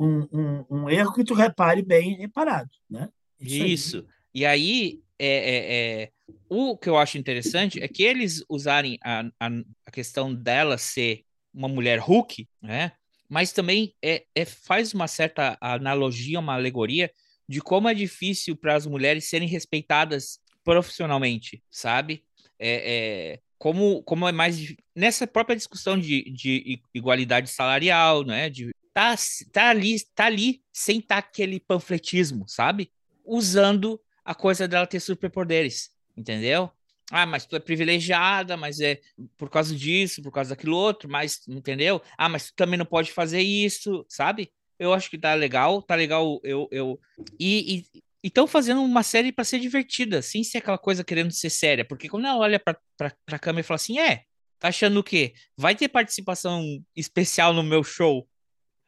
um, 0.00 0.26
um, 0.32 0.64
um 0.70 0.88
erro, 0.90 1.12
que 1.12 1.24
tu 1.24 1.34
repare 1.34 1.82
bem 1.82 2.16
reparado, 2.16 2.70
né? 2.88 3.08
aí. 3.42 3.72
Isso. 3.72 4.06
E 4.32 4.46
aí, 4.46 5.00
é, 5.18 5.26
é, 5.26 6.02
é, 6.04 6.10
o 6.48 6.76
que 6.76 6.88
eu 6.88 6.96
acho 6.96 7.18
interessante 7.18 7.80
é 7.82 7.88
que 7.88 8.02
eles 8.02 8.44
usarem 8.48 8.98
a, 9.02 9.24
a, 9.40 9.48
a 9.86 9.90
questão 9.90 10.34
dela 10.34 10.78
ser 10.78 11.24
uma 11.52 11.68
mulher 11.68 11.98
Hulk, 11.98 12.48
né? 12.62 12.92
Mas 13.28 13.52
também 13.52 13.94
é, 14.02 14.24
é, 14.34 14.44
faz 14.44 14.94
uma 14.94 15.06
certa 15.06 15.58
analogia, 15.60 16.40
uma 16.40 16.54
alegoria 16.54 17.10
de 17.46 17.60
como 17.60 17.88
é 17.88 17.94
difícil 17.94 18.56
para 18.56 18.74
as 18.74 18.86
mulheres 18.86 19.24
serem 19.24 19.48
respeitadas 19.48 20.38
profissionalmente, 20.64 21.62
sabe? 21.70 22.24
É, 22.58 23.34
é, 23.34 23.40
como, 23.58 24.02
como 24.02 24.26
é 24.26 24.32
mais 24.32 24.74
nessa 24.94 25.26
própria 25.26 25.56
discussão 25.56 25.98
de, 25.98 26.30
de 26.30 26.80
igualdade 26.94 27.50
salarial, 27.50 28.24
né? 28.24 28.48
De 28.48 28.70
tá, 28.94 29.14
tá 29.52 29.70
ali, 29.70 29.96
tá 30.14 30.26
ali 30.26 30.62
sem 30.72 31.00
tá 31.00 31.18
aquele 31.18 31.60
panfletismo, 31.60 32.48
sabe? 32.48 32.90
Usando 33.24 34.00
a 34.24 34.34
coisa 34.34 34.66
dela 34.66 34.86
ter 34.86 35.00
superpoderes, 35.00 35.90
entendeu? 36.18 36.70
Ah, 37.10 37.24
mas 37.24 37.46
tu 37.46 37.56
é 37.56 37.60
privilegiada, 37.60 38.56
mas 38.56 38.80
é 38.80 39.00
por 39.36 39.48
causa 39.48 39.74
disso, 39.74 40.22
por 40.22 40.30
causa 40.30 40.50
daquilo 40.50 40.76
outro, 40.76 41.08
mas 41.08 41.40
entendeu? 41.48 42.02
Ah, 42.18 42.28
mas 42.28 42.48
tu 42.50 42.54
também 42.54 42.78
não 42.78 42.84
pode 42.84 43.12
fazer 43.12 43.40
isso, 43.40 44.04
sabe? 44.08 44.52
Eu 44.78 44.92
acho 44.92 45.08
que 45.08 45.18
tá 45.18 45.34
legal, 45.34 45.80
tá 45.82 45.94
legal. 45.94 46.38
Eu, 46.44 46.68
eu... 46.70 47.00
E 47.40 47.84
estão 48.22 48.46
fazendo 48.46 48.82
uma 48.82 49.02
série 49.02 49.32
para 49.32 49.44
ser 49.44 49.58
divertida, 49.58 50.20
sem 50.20 50.44
ser 50.44 50.58
aquela 50.58 50.78
coisa 50.78 51.02
querendo 51.02 51.32
ser 51.32 51.50
séria, 51.50 51.84
porque 51.84 52.08
quando 52.08 52.26
ela 52.26 52.38
olha 52.38 52.60
pra, 52.60 52.76
pra, 52.96 53.12
pra 53.24 53.38
câmera 53.38 53.60
e 53.60 53.66
fala 53.66 53.76
assim: 53.76 53.98
é, 53.98 54.24
tá 54.58 54.68
achando 54.68 55.00
o 55.00 55.04
quê? 55.04 55.32
Vai 55.56 55.74
ter 55.74 55.88
participação 55.88 56.62
especial 56.94 57.54
no 57.54 57.62
meu 57.62 57.82
show? 57.82 58.28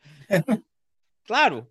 Claro, 1.31 1.69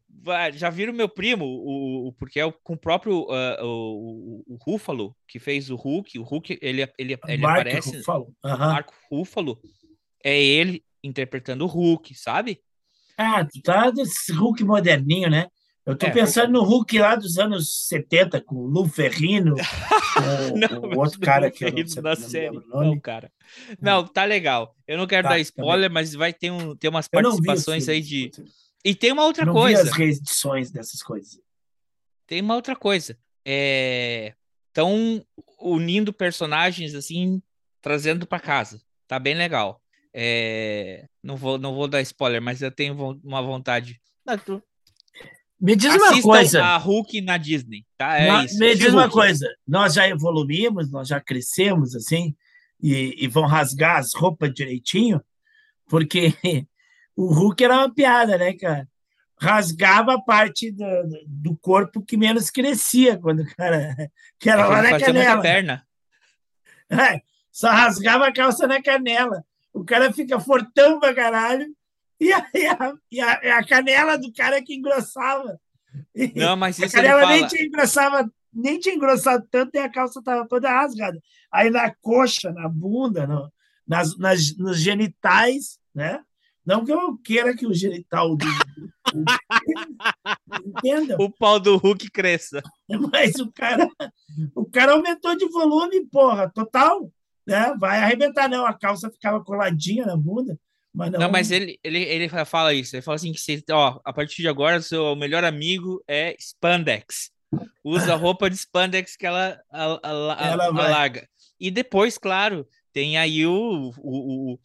já 0.53 0.69
viram 0.69 0.93
meu 0.93 1.09
primo, 1.09 1.43
o, 1.45 2.07
o- 2.07 2.13
porque 2.13 2.39
é 2.39 2.45
o- 2.45 2.51
com 2.53 2.73
o 2.73 2.77
próprio 2.77 3.27
ah, 3.29 3.57
o, 3.61 4.43
o, 4.47 4.53
o 4.53 4.57
Ruffalo, 4.61 5.13
que 5.27 5.37
fez 5.37 5.69
o 5.69 5.75
Hulk. 5.75 6.17
O 6.17 6.23
Hulk, 6.23 6.57
ele, 6.61 6.81
ele, 6.97 7.19
ele 7.27 7.41
Mark 7.41 7.59
aparece. 7.59 7.97
Ruffalo. 7.97 8.33
Aham. 8.43 8.73
Marco 8.73 8.93
Ruffalo. 9.11 9.59
É 10.23 10.41
ele 10.41 10.83
interpretando 11.03 11.63
o 11.63 11.67
Hulk, 11.67 12.13
sabe? 12.15 12.61
Ah, 13.17 13.43
tu 13.45 13.61
tá 13.61 13.89
desse 13.91 14.31
Hulk 14.31 14.63
moderninho, 14.63 15.29
né? 15.29 15.47
Eu 15.85 15.97
tô 15.97 16.05
É, 16.07 16.11
pensando 16.11 16.53
no 16.53 16.63
Hulk 16.63 16.99
lá 16.99 17.15
dos 17.15 17.37
anos 17.37 17.87
70, 17.87 18.39
com 18.41 18.55
o 18.55 18.65
Lu 18.67 18.87
Ferrino, 18.87 19.55
Não, 20.55 20.83
o 20.89 20.99
outro 20.99 21.19
cara 21.19 21.49
que 21.49 21.65
eu 21.65 21.71
não, 21.71 21.87
sei, 21.87 22.01
da 22.03 22.09
não 22.15 22.29
série. 22.29 22.59
Não, 22.67 22.99
cara. 22.99 23.31
Não, 23.81 24.05
tá 24.05 24.23
legal. 24.25 24.75
Eu 24.87 24.97
não 24.97 25.07
quero 25.07 25.23
Tá, 25.23 25.29
dar 25.29 25.35
tá 25.35 25.41
spoiler, 25.41 25.89
mas 25.89 26.13
vai 26.13 26.31
ter, 26.33 26.51
um, 26.51 26.75
ter 26.75 26.87
umas 26.89 27.07
participações 27.07 27.87
aí 27.89 28.01
de. 28.01 28.29
putz. 28.29 28.68
E 28.83 28.95
tem 28.95 29.11
uma 29.11 29.25
outra 29.25 29.43
Eu 29.43 29.47
não 29.47 29.53
coisa. 29.53 29.83
vi 29.83 29.89
as 29.89 29.95
reedições 29.95 30.71
dessas 30.71 31.01
coisas. 31.01 31.39
Tem 32.25 32.41
uma 32.41 32.55
outra 32.55 32.75
coisa. 32.75 33.17
É... 33.45 34.33
Estão 34.67 35.25
unindo 35.59 36.13
personagens 36.13 36.95
assim, 36.95 37.41
trazendo 37.81 38.25
pra 38.25 38.39
casa. 38.39 38.81
Tá 39.07 39.19
bem 39.19 39.35
legal. 39.35 39.81
É... 40.13 41.07
Não, 41.21 41.35
vou, 41.35 41.57
não 41.57 41.73
vou 41.75 41.87
dar 41.87 42.01
spoiler, 42.01 42.41
mas 42.41 42.61
eu 42.61 42.71
tenho 42.71 43.19
uma 43.23 43.41
vontade. 43.41 43.99
Me 45.59 45.75
diz 45.75 45.93
uma 45.93 46.11
Assistam 46.11 46.29
coisa. 46.29 46.63
a 46.63 46.77
Hulk 46.77 47.19
na 47.21 47.37
Disney, 47.37 47.85
tá? 47.97 48.17
É 48.17 48.45
isso. 48.45 48.57
Me 48.57 48.75
diz 48.75 48.93
uma 48.93 49.09
coisa, 49.09 49.45
nós 49.67 49.93
já 49.95 50.07
evoluímos, 50.07 50.89
nós 50.89 51.07
já 51.09 51.19
crescemos 51.19 51.93
assim, 51.95 52.33
e, 52.81 53.15
e 53.17 53.27
vão 53.27 53.45
rasgar 53.45 53.97
as 53.97 54.13
roupas 54.13 54.53
direitinho, 54.53 55.21
porque 55.87 56.33
o 57.21 57.33
Hulk 57.33 57.63
era 57.63 57.77
uma 57.77 57.93
piada, 57.93 58.37
né, 58.37 58.53
cara? 58.53 58.87
Rasgava 59.41 60.15
a 60.15 60.21
parte 60.21 60.71
do, 60.71 60.85
do 61.27 61.57
corpo 61.57 62.01
que 62.01 62.17
menos 62.17 62.49
crescia 62.49 63.17
quando 63.17 63.41
o 63.41 63.55
cara. 63.55 63.95
Que 64.39 64.49
era 64.49 64.61
É 64.63 64.65
lá 64.65 64.81
na 64.81 64.99
canela. 64.99 65.41
perna. 65.41 65.85
É, 66.89 67.21
só 67.51 67.69
rasgava 67.69 68.27
a 68.27 68.33
calça 68.33 68.65
na 68.67 68.81
canela. 68.81 69.43
O 69.73 69.83
cara 69.83 70.11
fica 70.13 70.39
fortão 70.39 70.99
pra 70.99 71.13
caralho, 71.13 71.67
e 72.19 72.31
a, 72.33 72.45
e 72.53 72.65
a, 72.67 72.93
e 73.11 73.21
a, 73.21 73.57
a 73.59 73.65
canela 73.65 74.17
do 74.17 74.31
cara 74.33 74.61
que 74.61 74.75
engrossava. 74.75 75.59
Não, 76.35 76.55
mas 76.55 76.79
a 76.81 76.85
isso 76.85 76.97
ele 76.97 77.07
canela 77.07 77.29
nem 77.29 77.47
tinha 77.47 77.63
engrossado, 77.65 78.33
nem 78.53 78.79
tinha 78.79 78.95
engrossado 78.95 79.45
tanto 79.51 79.75
e 79.75 79.79
a 79.79 79.89
calça 79.89 80.19
estava 80.19 80.47
toda 80.47 80.69
rasgada. 80.71 81.19
Aí 81.51 81.69
na 81.69 81.93
coxa, 82.01 82.51
na 82.51 82.67
bunda, 82.67 83.27
no- 83.27 83.51
nas, 83.87 84.17
nas, 84.17 84.55
nos 84.57 84.79
genitais, 84.79 85.79
né? 85.93 86.21
Não 86.69 86.85
que 86.85 86.91
eu 86.93 87.17
queira 87.17 87.55
que 87.55 87.65
o 87.65 87.73
genital 87.73 88.35
do. 88.37 88.45
Entenda, 90.65 91.15
O 91.19 91.29
pau 91.31 91.59
do 91.59 91.77
Hulk 91.77 92.11
cresça. 92.11 92.61
mas 93.11 93.35
o 93.35 93.51
cara, 93.51 93.89
o 94.55 94.65
cara 94.65 94.91
aumentou 94.93 95.35
de 95.35 95.47
volume, 95.49 96.05
porra, 96.05 96.47
total. 96.53 97.11
Né? 97.47 97.73
Vai 97.79 97.97
arrebentar, 97.99 98.47
não. 98.47 98.67
A 98.67 98.73
calça 98.73 99.09
ficava 99.09 99.43
coladinha 99.43 100.05
na 100.05 100.15
bunda. 100.15 100.59
Mas 100.93 101.11
não, 101.11 101.19
Não, 101.21 101.31
mas 101.31 101.49
ele, 101.49 101.79
ele, 101.83 102.03
ele 102.03 102.29
fala 102.45 102.71
isso. 102.71 102.95
Ele 102.95 103.01
fala 103.01 103.15
assim 103.15 103.31
que 103.31 103.39
você, 103.39 103.63
ó, 103.71 103.99
a 104.05 104.13
partir 104.13 104.43
de 104.43 104.47
agora, 104.47 104.79
seu 104.81 105.15
melhor 105.15 105.43
amigo 105.43 106.03
é 106.07 106.35
spandex. 106.39 107.31
Usa 107.83 108.13
roupa 108.15 108.47
de 108.47 108.57
spandex 108.57 109.15
que 109.15 109.25
ela, 109.25 109.59
a- 109.71 109.85
a- 110.03 110.33
a- 110.43 110.47
Ela 110.47 110.65
alarga. 110.67 111.27
E 111.59 111.71
depois, 111.71 112.15
claro, 112.19 112.67
tem 112.93 113.17
aí 113.17 113.45
o, 113.47 113.91
o, 113.97 114.53
o- 114.53 114.59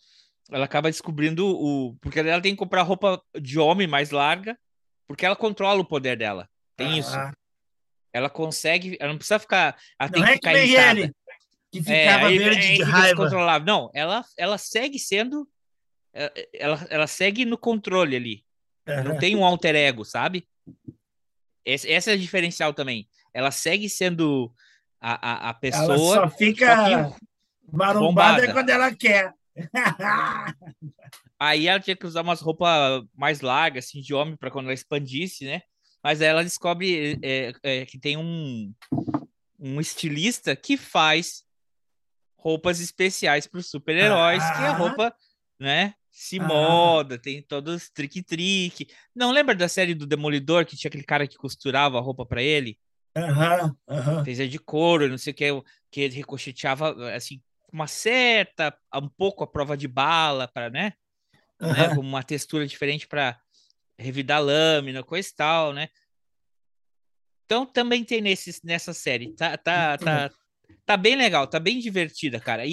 ela 0.50 0.64
acaba 0.64 0.90
descobrindo 0.90 1.46
o 1.46 1.94
porque 2.00 2.20
ela 2.20 2.40
tem 2.42 2.52
que 2.52 2.58
comprar 2.58 2.82
roupa 2.82 3.22
de 3.40 3.58
homem 3.58 3.86
mais 3.86 4.10
larga, 4.10 4.58
porque 5.06 5.24
ela 5.24 5.36
controla 5.36 5.80
o 5.80 5.84
poder 5.84 6.16
dela. 6.16 6.48
Tem 6.76 6.98
isso. 6.98 7.14
Ah, 7.16 7.32
Ela 8.12 8.28
consegue, 8.30 8.96
ela 9.00 9.10
não 9.12 9.18
precisa 9.18 9.38
ficar, 9.38 9.76
ela 9.98 10.10
tem 10.10 10.20
não 10.22 10.26
que 10.28 10.34
é 10.34 10.38
que 10.38 10.48
ficar 10.48 10.58
irritada. 10.64 11.14
que 11.72 11.78
É, 11.78 11.82
ficava 11.82 12.26
aí- 12.28 12.38
verde 12.38 12.60
de 12.60 12.72
fica 12.76 12.84
raiva. 12.86 13.58
Não, 13.60 13.90
ela, 13.94 14.24
ela 14.38 14.58
segue 14.58 14.98
sendo. 14.98 15.48
é, 16.12 16.48
Ela, 16.54 16.86
ela 16.90 17.06
segue 17.06 17.44
no 17.44 17.56
controle 17.58 18.14
ali. 18.16 18.44
Não 19.04 19.18
tem 19.18 19.34
um 19.34 19.44
alter 19.44 19.74
ego, 19.74 20.04
sabe? 20.04 20.46
Esse, 21.64 21.90
essa 21.90 22.10
é 22.10 22.14
a 22.14 22.18
diferencial 22.18 22.74
também. 22.74 23.08
Ela 23.32 23.50
segue 23.50 23.88
sendo 23.88 24.52
a, 25.00 25.14
a, 25.14 25.34
a 25.36 25.44
Ela 25.48 25.54
pessoa. 25.54 26.14
só 26.14 26.28
fica 26.30 26.76
só 26.76 26.84
que 26.84 27.16
marombada 27.72 28.40
bombada. 28.40 28.52
quando 28.52 28.68
ela 28.70 28.94
quer. 28.94 29.32
Aí 31.38 31.66
ela 31.68 31.80
tinha 31.80 31.96
que 31.96 32.06
usar 32.06 32.22
umas 32.22 32.40
roupas 32.40 33.04
mais 33.14 33.40
largas, 33.40 33.86
assim, 33.86 34.00
de 34.00 34.14
homem, 34.14 34.36
para 34.36 34.50
quando 34.50 34.66
ela 34.66 34.74
expandisse, 34.74 35.44
né? 35.44 35.62
Mas 36.02 36.20
aí 36.20 36.28
ela 36.28 36.44
descobre 36.44 37.18
é, 37.22 37.52
é, 37.62 37.86
que 37.86 37.98
tem 37.98 38.16
um, 38.16 38.72
um 39.58 39.80
estilista 39.80 40.54
que 40.54 40.76
faz 40.76 41.44
roupas 42.36 42.78
especiais 42.80 43.46
para 43.46 43.58
os 43.60 43.70
super-heróis, 43.70 44.50
que 44.50 44.62
a 44.66 44.70
Ah. 44.70 44.74
roupa, 44.74 45.14
né, 45.58 45.94
se 46.10 46.38
Ah. 46.38 46.44
moda, 46.46 47.18
tem 47.18 47.42
todos 47.42 47.88
trique-trique. 47.90 48.88
Não 49.14 49.30
lembra 49.32 49.54
da 49.54 49.66
série 49.68 49.94
do 49.94 50.06
Demolidor, 50.06 50.66
que 50.66 50.76
tinha 50.76 50.88
aquele 50.88 51.04
cara 51.04 51.26
que 51.26 51.36
costurava 51.38 51.96
a 51.96 52.02
roupa 52.02 52.26
para 52.26 52.42
ele? 52.42 52.78
Aham, 53.16 53.74
aham. 53.88 54.24
Fez 54.24 54.50
de 54.50 54.58
couro, 54.58 55.08
não 55.08 55.16
sei 55.16 55.32
o 55.32 55.36
que, 55.36 55.62
que 55.90 56.00
ele 56.02 56.16
ricocheteava, 56.16 57.14
assim, 57.14 57.40
uma 57.74 57.88
certa, 57.88 58.78
um 58.94 59.08
pouco 59.08 59.42
a 59.42 59.48
prova 59.48 59.76
de 59.76 59.88
bala, 59.88 60.46
para, 60.46 60.70
né? 60.70 60.92
né, 61.60 61.86
aham. 61.86 61.96
com 61.96 62.00
uma 62.00 62.22
textura 62.22 62.64
diferente 62.68 63.08
para 63.08 63.36
revidar 63.98 64.40
lâmina, 64.40 65.02
coisa 65.02 65.28
e 65.28 65.34
tal, 65.34 65.72
né? 65.72 65.88
Então 67.44 67.66
também 67.66 68.04
tem 68.04 68.20
nesses, 68.20 68.62
nessa 68.62 68.94
série. 68.94 69.34
Tá, 69.34 69.58
tá, 69.58 69.98
tá, 69.98 70.30
tá 70.86 70.96
bem 70.96 71.16
legal, 71.16 71.48
tá 71.48 71.58
bem 71.58 71.80
divertida, 71.80 72.38
cara. 72.38 72.64
E, 72.64 72.70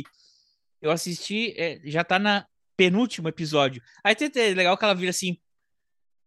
e 0.00 0.02
eu 0.80 0.92
assisti, 0.92 1.52
é, 1.60 1.80
já 1.84 2.04
tá 2.04 2.16
na 2.16 2.46
penúltimo 2.76 3.28
episódio. 3.28 3.82
Aí 4.04 4.14
tem 4.14 4.30
tem- 4.30 4.54
legal 4.54 4.78
que 4.78 4.84
ela 4.84 4.94
vira 4.94 5.10
assim, 5.10 5.40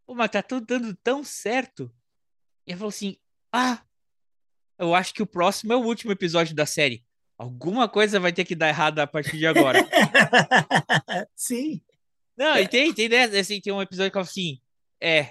Pô, 0.06 0.14
mas 0.14 0.30
tá 0.30 0.44
tudo 0.44 0.66
dando 0.66 0.94
tão 0.98 1.24
certo. 1.24 1.90
E 2.68 2.72
ela 2.72 2.80
falou 2.80 2.90
assim, 2.90 3.16
ah, 3.54 3.82
eu 4.78 4.94
acho 4.94 5.14
que 5.14 5.24
o 5.24 5.28
próximo 5.28 5.72
é 5.72 5.76
o 5.78 5.86
último 5.86 6.12
episódio 6.12 6.54
da 6.54 6.66
série. 6.66 7.06
Alguma 7.40 7.88
coisa 7.88 8.20
vai 8.20 8.34
ter 8.34 8.44
que 8.44 8.54
dar 8.54 8.68
errado 8.68 9.00
a 9.00 9.08
partir 9.08 9.38
de 9.38 9.48
agora. 9.48 9.80
Sim. 11.34 11.82
Não, 12.38 12.58
e 12.58 12.68
tem, 12.68 12.94
tem, 12.94 13.08
assim, 13.40 13.62
tem 13.62 13.72
um 13.72 13.82
episódio 13.82 14.12
que 14.12 14.16
fala 14.16 14.26
assim, 14.26 14.60
é, 15.02 15.30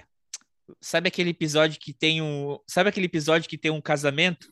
sabe 0.81 1.07
aquele 1.07 1.29
episódio 1.29 1.79
que 1.79 1.93
tem 1.93 2.19
um, 2.19 2.57
sabe 2.67 2.89
aquele 2.89 3.05
episódio 3.05 3.47
que 3.47 3.59
tem 3.59 3.69
um 3.69 3.79
casamento? 3.79 4.51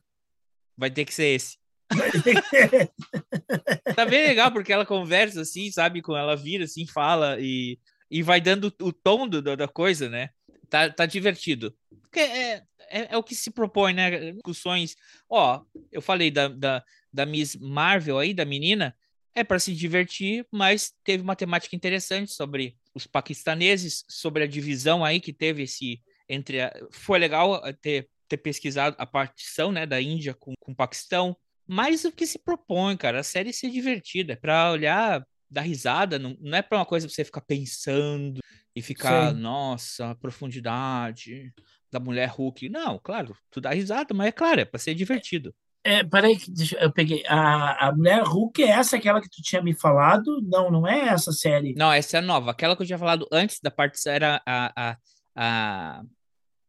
Vai 0.78 0.92
ter 0.92 1.04
que 1.04 1.14
ser 1.14 1.36
esse. 1.36 1.58
Tá 3.96 4.06
bem 4.06 4.28
legal, 4.28 4.52
porque 4.52 4.72
ela 4.72 4.86
conversa 4.86 5.42
assim, 5.42 5.72
sabe, 5.72 6.04
com 6.04 6.16
ela 6.16 6.36
vira 6.36 6.66
assim, 6.66 6.86
fala 6.86 7.38
e, 7.40 7.80
e 8.12 8.22
vai 8.22 8.40
dando 8.40 8.72
o 8.80 8.94
tom 8.94 9.28
do, 9.28 9.42
da 9.42 9.68
coisa, 9.68 10.08
né? 10.08 10.30
Tá, 10.70 10.92
tá 10.92 11.08
divertido. 11.08 11.76
Porque 12.04 12.20
é, 12.20 12.62
é, 12.90 13.14
é 13.14 13.18
o 13.18 13.24
que 13.24 13.36
se 13.36 13.52
propõe, 13.52 13.94
né? 13.94 14.32
Discussões. 14.32 14.96
Ó, 15.30 15.62
eu 15.92 16.02
falei 16.02 16.32
da, 16.32 16.48
da, 16.48 16.84
da 17.12 17.26
Miss 17.26 17.56
Marvel 17.56 18.20
aí, 18.20 18.34
da 18.34 18.46
menina, 18.46 18.96
é 19.36 19.44
para 19.44 19.60
se 19.60 19.74
divertir, 19.74 20.46
mas 20.52 20.94
teve 21.04 21.22
uma 21.22 21.36
temática 21.36 21.76
interessante 21.76 22.32
sobre 22.32 22.76
os 22.94 23.06
paquistaneses, 23.06 24.04
sobre 24.10 24.44
a 24.44 24.48
divisão 24.48 25.06
aí 25.06 25.20
que 25.20 25.32
teve 25.32 25.64
esse 25.64 26.02
entre 26.28 26.62
a, 26.62 26.74
foi 26.92 27.20
legal 27.20 27.62
ter, 27.82 28.10
ter 28.28 28.38
pesquisado 28.38 28.96
a 29.00 29.06
partição, 29.06 29.72
né, 29.72 29.86
da 29.86 30.02
Índia 30.02 30.34
com, 30.34 30.54
com 30.60 30.72
o 30.72 30.76
Paquistão, 30.76 31.38
mas 31.68 32.06
o 32.06 32.12
que 32.12 32.26
se 32.26 32.40
propõe, 32.40 32.98
cara, 32.98 33.20
a 33.20 33.24
série 33.24 33.54
ser 33.54 33.70
divertida, 33.70 34.34
é 34.34 34.36
para 34.36 34.72
olhar, 34.72 35.26
dar 35.50 35.62
risada, 35.62 36.18
não, 36.18 36.36
não 36.40 36.58
é 36.58 36.62
para 36.62 36.78
uma 36.78 36.86
coisa 36.86 37.08
pra 37.08 37.14
você 37.14 37.24
ficar 37.24 37.42
pensando 37.42 38.40
e 38.76 38.82
ficar, 38.82 39.34
Sim. 39.34 39.40
nossa, 39.40 40.16
profundidade 40.16 41.54
da 41.92 42.00
mulher 42.00 42.30
Hulk. 42.30 42.70
Não, 42.70 43.00
claro, 43.00 43.36
tu 43.52 43.62
dá 43.62 43.72
risada, 43.72 44.14
mas 44.14 44.28
é 44.28 44.32
claro, 44.32 44.62
é 44.62 44.66
para 44.66 44.80
ser 44.80 44.94
divertido. 44.96 45.54
É, 45.84 46.04
peraí, 46.04 46.38
eu 46.82 46.92
peguei. 46.92 47.24
A, 47.28 47.88
a 47.88 47.96
Mulher 47.96 48.22
Hulk 48.24 48.62
é 48.62 48.72
essa 48.72 48.98
aquela 48.98 49.22
que 49.22 49.30
tu 49.30 49.42
tinha 49.42 49.62
me 49.62 49.74
falado? 49.74 50.42
Não, 50.42 50.70
não 50.70 50.86
é 50.86 51.08
essa 51.08 51.32
série. 51.32 51.74
Não, 51.76 51.94
essa 51.94 52.18
é 52.18 52.20
a 52.20 52.22
nova. 52.22 52.52
Aquela 52.52 52.76
que 52.76 52.82
eu 52.82 52.86
tinha 52.86 52.98
falado 52.98 53.26
antes 53.32 53.62
da 53.62 53.72
partição 53.72 54.12
era 54.12 54.42
a, 54.46 54.74
a, 54.76 54.98
a, 55.34 56.02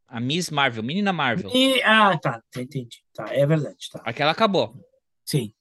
a 0.06 0.20
Miss 0.20 0.50
Marvel, 0.50 0.84
Menina 0.84 1.12
Marvel. 1.12 1.50
E, 1.52 1.82
ah, 1.82 2.16
tá, 2.16 2.40
tá, 2.48 2.62
entendi. 2.62 2.98
Tá, 3.12 3.26
é 3.34 3.44
verdade, 3.44 3.88
tá. 3.90 4.00
Aquela 4.04 4.30
acabou. 4.30 4.76
Sim. 5.24 5.52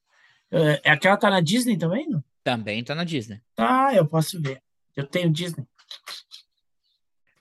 É, 0.51 0.81
é 0.83 0.91
aquela 0.91 1.17
tá 1.17 1.31
na 1.31 1.41
Disney 1.41 1.77
também, 1.77 2.07
não? 2.07 2.23
Também 2.43 2.83
tá 2.83 2.93
na 2.93 3.03
Disney. 3.03 3.41
Tá, 3.55 3.89
eu 3.91 4.05
posso 4.05 4.39
ver. 4.39 4.61
Eu 4.95 5.07
tenho 5.07 5.31
Disney. 5.31 5.65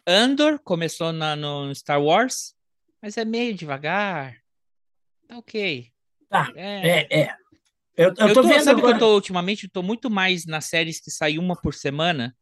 Andor 0.06 0.58
começou 0.60 1.12
na, 1.12 1.34
no 1.34 1.74
Star 1.74 2.00
Wars, 2.00 2.54
mas 3.02 3.16
é 3.16 3.24
meio 3.24 3.54
devagar. 3.54 4.36
Tá 5.26 5.38
ok. 5.38 5.90
Tá, 6.28 6.52
É. 6.54 6.88
É, 6.88 7.20
é. 7.22 7.36
Eu, 7.96 8.08
eu, 8.08 8.14
Eu 8.28 8.34
tô, 8.34 8.42
tô, 8.42 8.48
vendo 8.48 8.62
sabe 8.62 8.80
que 8.80 8.86
agora. 8.86 8.96
eu 8.96 9.00
tô 9.00 9.14
ultimamente? 9.14 9.64
Eu 9.64 9.70
tô 9.70 9.82
muito 9.82 10.08
mais 10.10 10.44
nas 10.44 10.66
séries 10.66 11.00
que 11.00 11.10
saem 11.10 11.38
uma 11.38 11.56
por 11.56 11.74
semana 11.74 12.36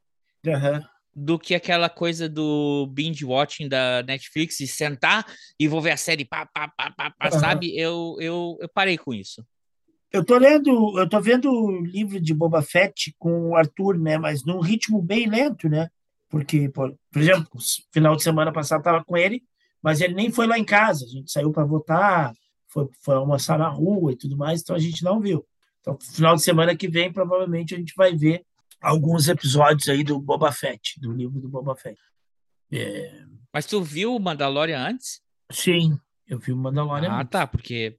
Aham. 0.47 0.85
do 1.15 1.39
que 1.39 1.55
aquela 1.55 1.89
coisa 1.89 2.29
do 2.29 2.87
binge 2.89 3.25
watching 3.25 3.69
da 3.69 4.03
Netflix 4.03 4.61
e 4.61 4.67
sentar 4.67 5.25
e 5.59 5.67
vou 5.69 5.81
ver 5.81 5.93
a 5.93 5.97
série, 5.97 6.25
pá, 6.25 6.45
pá, 6.45 6.69
pá, 6.69 6.91
pá, 6.91 7.11
pá, 7.11 7.29
Aham. 7.29 7.41
sabe? 7.41 7.75
Eu, 7.79 8.17
eu, 8.21 8.59
eu 8.61 8.69
parei 8.69 8.99
com 8.99 9.15
isso. 9.15 9.47
Eu 10.13 10.25
tô 10.25 10.37
lendo, 10.37 10.99
eu 10.99 11.09
tô 11.09 11.21
vendo 11.21 11.51
o 11.51 11.81
livro 11.85 12.21
de 12.21 12.35
Boba 12.35 12.63
Fett 12.63 13.15
com 13.19 13.51
o 13.51 13.57
Arthur, 13.57 13.99
né? 13.99 14.19
Mas 14.19 14.45
num 14.45 14.61
ritmo 14.61 15.01
bem 15.01 15.29
lento, 15.29 15.69
né? 15.69 15.89
Porque, 16.35 16.69
por, 16.69 16.93
por 17.13 17.23
exemplo, 17.23 17.49
final 17.93 18.17
de 18.17 18.25
semana 18.25 18.53
passado 18.53 18.81
eu 18.81 18.83
tava 18.83 19.05
com 19.05 19.17
ele, 19.17 19.41
mas 19.81 20.01
ele 20.01 20.15
nem 20.15 20.33
foi 20.33 20.49
lá 20.49 20.59
em 20.59 20.65
casa. 20.65 21.05
A 21.05 21.09
gente 21.09 21.31
saiu 21.31 21.53
para 21.53 21.65
votar, 21.65 22.35
foi, 22.67 22.89
foi 23.01 23.15
almoçar 23.15 23.57
na 23.57 23.69
rua 23.69 24.11
e 24.11 24.17
tudo 24.17 24.37
mais, 24.37 24.61
então 24.61 24.75
a 24.75 24.81
gente 24.81 25.05
não 25.05 25.21
viu. 25.21 25.47
Então, 25.81 25.97
final 26.01 26.35
de 26.35 26.43
semana 26.43 26.75
que 26.75 26.89
vem, 26.89 27.13
provavelmente 27.13 27.73
a 27.73 27.79
gente 27.79 27.95
vai 27.97 28.17
ver 28.17 28.45
alguns 28.81 29.29
episódios 29.29 29.89
aí 29.89 30.03
do 30.03 30.19
Boba 30.19 30.51
Fett, 30.51 30.99
do 31.01 31.13
livro 31.13 31.41
do 31.41 31.49
Boba 31.49 31.77
Fett. 31.77 32.01
É, 32.73 33.23
Mas 33.53 33.65
tu 33.65 33.81
viu 33.81 34.17
o 34.17 34.19
Mandalorian 34.19 34.89
antes? 34.89 35.23
sim, 35.53 35.97
eu 36.27 36.41
vi 36.41 36.53
o 36.53 36.57
Mandalorian. 36.57 37.13
Ah, 37.13 37.25
tá, 37.25 37.47
porque 37.47 37.97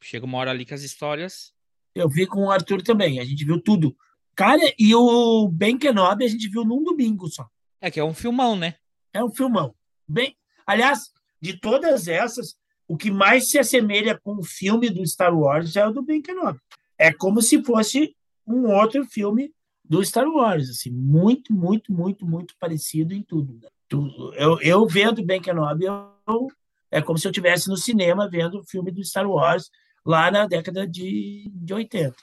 chega 0.00 0.24
uma 0.24 0.38
hora 0.38 0.52
ali 0.52 0.64
que 0.64 0.74
as 0.74 0.82
histórias. 0.82 1.52
Eu 1.96 2.08
vi 2.08 2.28
com 2.28 2.44
o 2.44 2.50
Arthur 2.52 2.80
também, 2.80 3.18
a 3.18 3.24
gente 3.24 3.44
viu 3.44 3.60
tudo. 3.60 3.96
Cara, 4.36 4.62
e 4.78 4.94
o 4.94 5.48
Ben 5.48 5.76
Kenobi 5.76 6.24
a 6.24 6.28
gente 6.28 6.48
viu 6.48 6.64
num 6.64 6.84
domingo 6.84 7.28
só. 7.28 7.50
É 7.82 7.90
que 7.90 8.00
é 8.00 8.04
um 8.04 8.14
filmão, 8.14 8.56
né? 8.56 8.76
É 9.12 9.22
um 9.22 9.28
filmão. 9.30 9.74
Bem, 10.08 10.34
aliás, 10.66 11.10
de 11.40 11.58
todas 11.58 12.06
essas, 12.08 12.54
o 12.88 12.96
que 12.96 13.10
mais 13.10 13.50
se 13.50 13.58
assemelha 13.58 14.18
com 14.18 14.36
o 14.36 14.44
filme 14.44 14.88
do 14.88 15.04
Star 15.06 15.36
Wars 15.36 15.74
é 15.76 15.86
o 15.86 15.90
do 15.92 16.00
Ben 16.02 16.22
Kenobi. 16.22 16.58
É 16.96 17.12
como 17.12 17.42
se 17.42 17.62
fosse 17.62 18.14
um 18.46 18.70
outro 18.70 19.04
filme 19.04 19.52
do 19.84 20.02
Star 20.04 20.26
Wars, 20.28 20.70
assim, 20.70 20.90
muito, 20.90 21.52
muito, 21.52 21.92
muito, 21.92 22.24
muito 22.24 22.54
parecido 22.58 23.12
em 23.12 23.22
tudo. 23.22 23.58
né? 23.60 23.68
Tudo. 23.88 24.32
Eu, 24.34 24.60
eu 24.62 24.86
vendo 24.86 25.22
Ben 25.24 25.42
Kenobi, 25.42 25.84
eu, 25.84 26.48
é 26.90 27.02
como 27.02 27.18
se 27.18 27.26
eu 27.26 27.30
estivesse 27.30 27.68
no 27.68 27.76
cinema 27.76 28.30
vendo 28.30 28.60
o 28.60 28.64
filme 28.64 28.90
do 28.92 29.04
Star 29.04 29.28
Wars 29.28 29.68
lá 30.06 30.30
na 30.30 30.46
década 30.46 30.86
de, 30.86 31.50
de 31.52 31.74
80. 31.74 32.14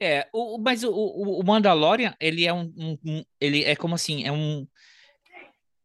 É, 0.00 0.28
o, 0.32 0.58
mas 0.58 0.84
o, 0.84 0.90
o, 0.92 1.42
Mandalorian, 1.44 2.14
ele 2.20 2.46
é 2.46 2.52
um- 2.52 2.72
um- 3.04 3.24
Ele 3.40 3.64
é 3.64 3.74
como 3.76 3.94
assim, 3.94 4.24
é 4.24 4.32
um. 4.32 4.66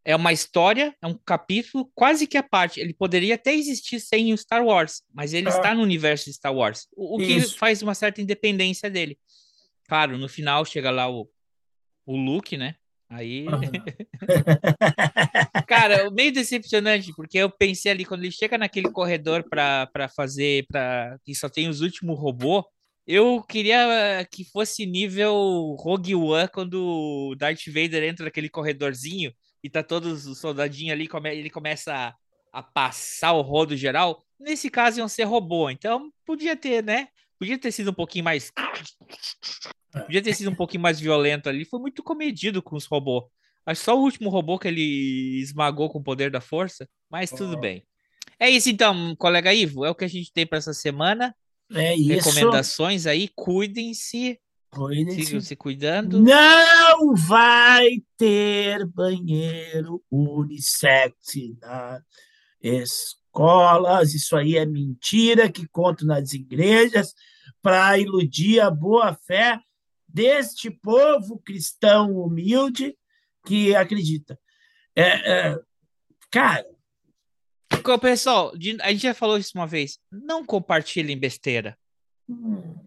É 0.03 0.15
uma 0.15 0.33
história, 0.33 0.95
é 1.01 1.07
um 1.07 1.17
capítulo 1.25 1.89
quase 1.93 2.25
que 2.25 2.37
à 2.37 2.43
parte. 2.43 2.79
Ele 2.79 2.93
poderia 2.93 3.35
até 3.35 3.53
existir 3.53 3.99
sem 3.99 4.33
o 4.33 4.37
Star 4.37 4.65
Wars, 4.65 5.03
mas 5.13 5.33
ele 5.33 5.47
Ah. 5.47 5.51
está 5.51 5.75
no 5.75 5.83
universo 5.83 6.25
de 6.25 6.33
Star 6.33 6.53
Wars. 6.53 6.87
O, 6.95 7.15
o 7.15 7.17
que 7.19 7.33
Isso. 7.33 7.57
faz 7.57 7.81
uma 7.83 7.93
certa 7.93 8.19
independência 8.21 8.89
dele. 8.89 9.17
Claro, 9.87 10.17
no 10.17 10.27
final 10.27 10.65
chega 10.65 10.89
lá 10.89 11.07
o, 11.09 11.29
o 12.05 12.15
Luke, 12.17 12.57
né? 12.57 12.75
Aí. 13.09 13.45
Cara, 15.67 16.09
meio 16.11 16.31
decepcionante, 16.31 17.11
porque 17.15 17.37
eu 17.37 17.49
pensei 17.49 17.91
ali, 17.91 18.05
quando 18.05 18.23
ele 18.23 18.31
chega 18.31 18.57
naquele 18.57 18.89
corredor 18.91 19.43
pra 19.49 19.87
pra 19.87 20.07
fazer, 20.09 20.65
para 20.67 21.17
que 21.23 21.33
só 21.35 21.49
tem 21.49 21.67
os 21.67 21.81
últimos 21.81 22.17
robôs, 22.19 22.63
eu 23.05 23.41
queria 23.43 24.25
que 24.31 24.43
fosse 24.45 24.85
nível 24.85 25.75
Rogue 25.79 26.15
One, 26.15 26.47
quando 26.53 27.29
o 27.31 27.35
Darth 27.35 27.65
Vader 27.67 28.03
entra 28.03 28.25
naquele 28.25 28.49
corredorzinho 28.49 29.33
e 29.63 29.69
tá 29.69 29.83
todos 29.83 30.25
os 30.25 30.39
soldadinhos 30.39 30.93
ali, 30.93 31.09
ele 31.37 31.49
começa 31.49 31.93
a, 31.93 32.15
a 32.51 32.63
passar 32.63 33.33
o 33.33 33.41
rodo 33.41 33.75
geral. 33.75 34.23
Nesse 34.39 34.69
caso, 34.69 34.99
iam 34.99 35.07
ser 35.07 35.23
robô, 35.23 35.69
então 35.69 36.11
podia 36.25 36.55
ter, 36.55 36.83
né? 36.83 37.07
Podia 37.37 37.57
ter 37.57 37.71
sido 37.71 37.91
um 37.91 37.93
pouquinho 37.93 38.23
mais. 38.25 38.51
Podia 40.05 40.21
ter 40.21 40.33
sido 40.33 40.49
um 40.49 40.55
pouquinho 40.55 40.81
mais 40.83 40.99
violento 40.99 41.49
ali. 41.49 41.65
Foi 41.65 41.79
muito 41.79 42.03
comedido 42.03 42.61
com 42.61 42.75
os 42.75 42.85
robôs. 42.85 43.25
Acho 43.65 43.83
só 43.83 43.97
o 43.97 44.01
último 44.01 44.29
robô 44.29 44.57
que 44.57 44.67
ele 44.67 45.39
esmagou 45.39 45.89
com 45.89 45.99
o 45.99 46.03
poder 46.03 46.31
da 46.31 46.41
força, 46.41 46.87
mas 47.09 47.29
tudo 47.29 47.55
Oh. 47.55 47.59
bem. 47.59 47.85
É 48.39 48.49
isso 48.49 48.69
então, 48.69 49.15
colega 49.17 49.53
Ivo. 49.53 49.85
É 49.85 49.89
o 49.89 49.95
que 49.95 50.05
a 50.05 50.07
gente 50.07 50.31
tem 50.33 50.47
para 50.47 50.57
essa 50.57 50.73
semana. 50.73 51.35
É 51.73 51.95
isso. 51.95 52.09
Recomendações 52.09 53.05
aí, 53.05 53.29
cuidem-se, 53.35 54.39
Cuidem-se. 54.71 55.25
sigam 55.25 55.41
se 55.41 55.55
cuidando. 55.55 56.21
Não 56.21 57.13
vai 57.13 58.01
ter 58.17 58.85
banheiro 58.85 60.01
unissex 60.09 61.13
nas 61.59 62.01
escolas. 62.61 64.13
Isso 64.13 64.35
aí 64.35 64.55
é 64.55 64.65
mentira 64.65 65.51
que 65.51 65.67
contam 65.67 66.07
nas 66.07 66.31
igrejas 66.33 67.13
para 67.61 67.99
iludir 67.99 68.61
a 68.61 68.71
boa 68.71 69.13
fé 69.13 69.59
deste 70.07 70.71
povo 70.71 71.39
cristão 71.39 72.17
humilde 72.17 72.97
que 73.45 73.75
acredita. 73.75 74.39
É, 74.95 75.31
é, 75.31 75.59
cara, 76.29 76.65
Pessoal, 77.99 78.53
a 78.81 78.91
gente 78.91 79.01
já 79.01 79.13
falou 79.13 79.37
isso 79.37 79.51
uma 79.55 79.65
vez. 79.65 79.97
Não 80.11 80.45
compartilhem 80.45 81.17
besteira. 81.17 81.77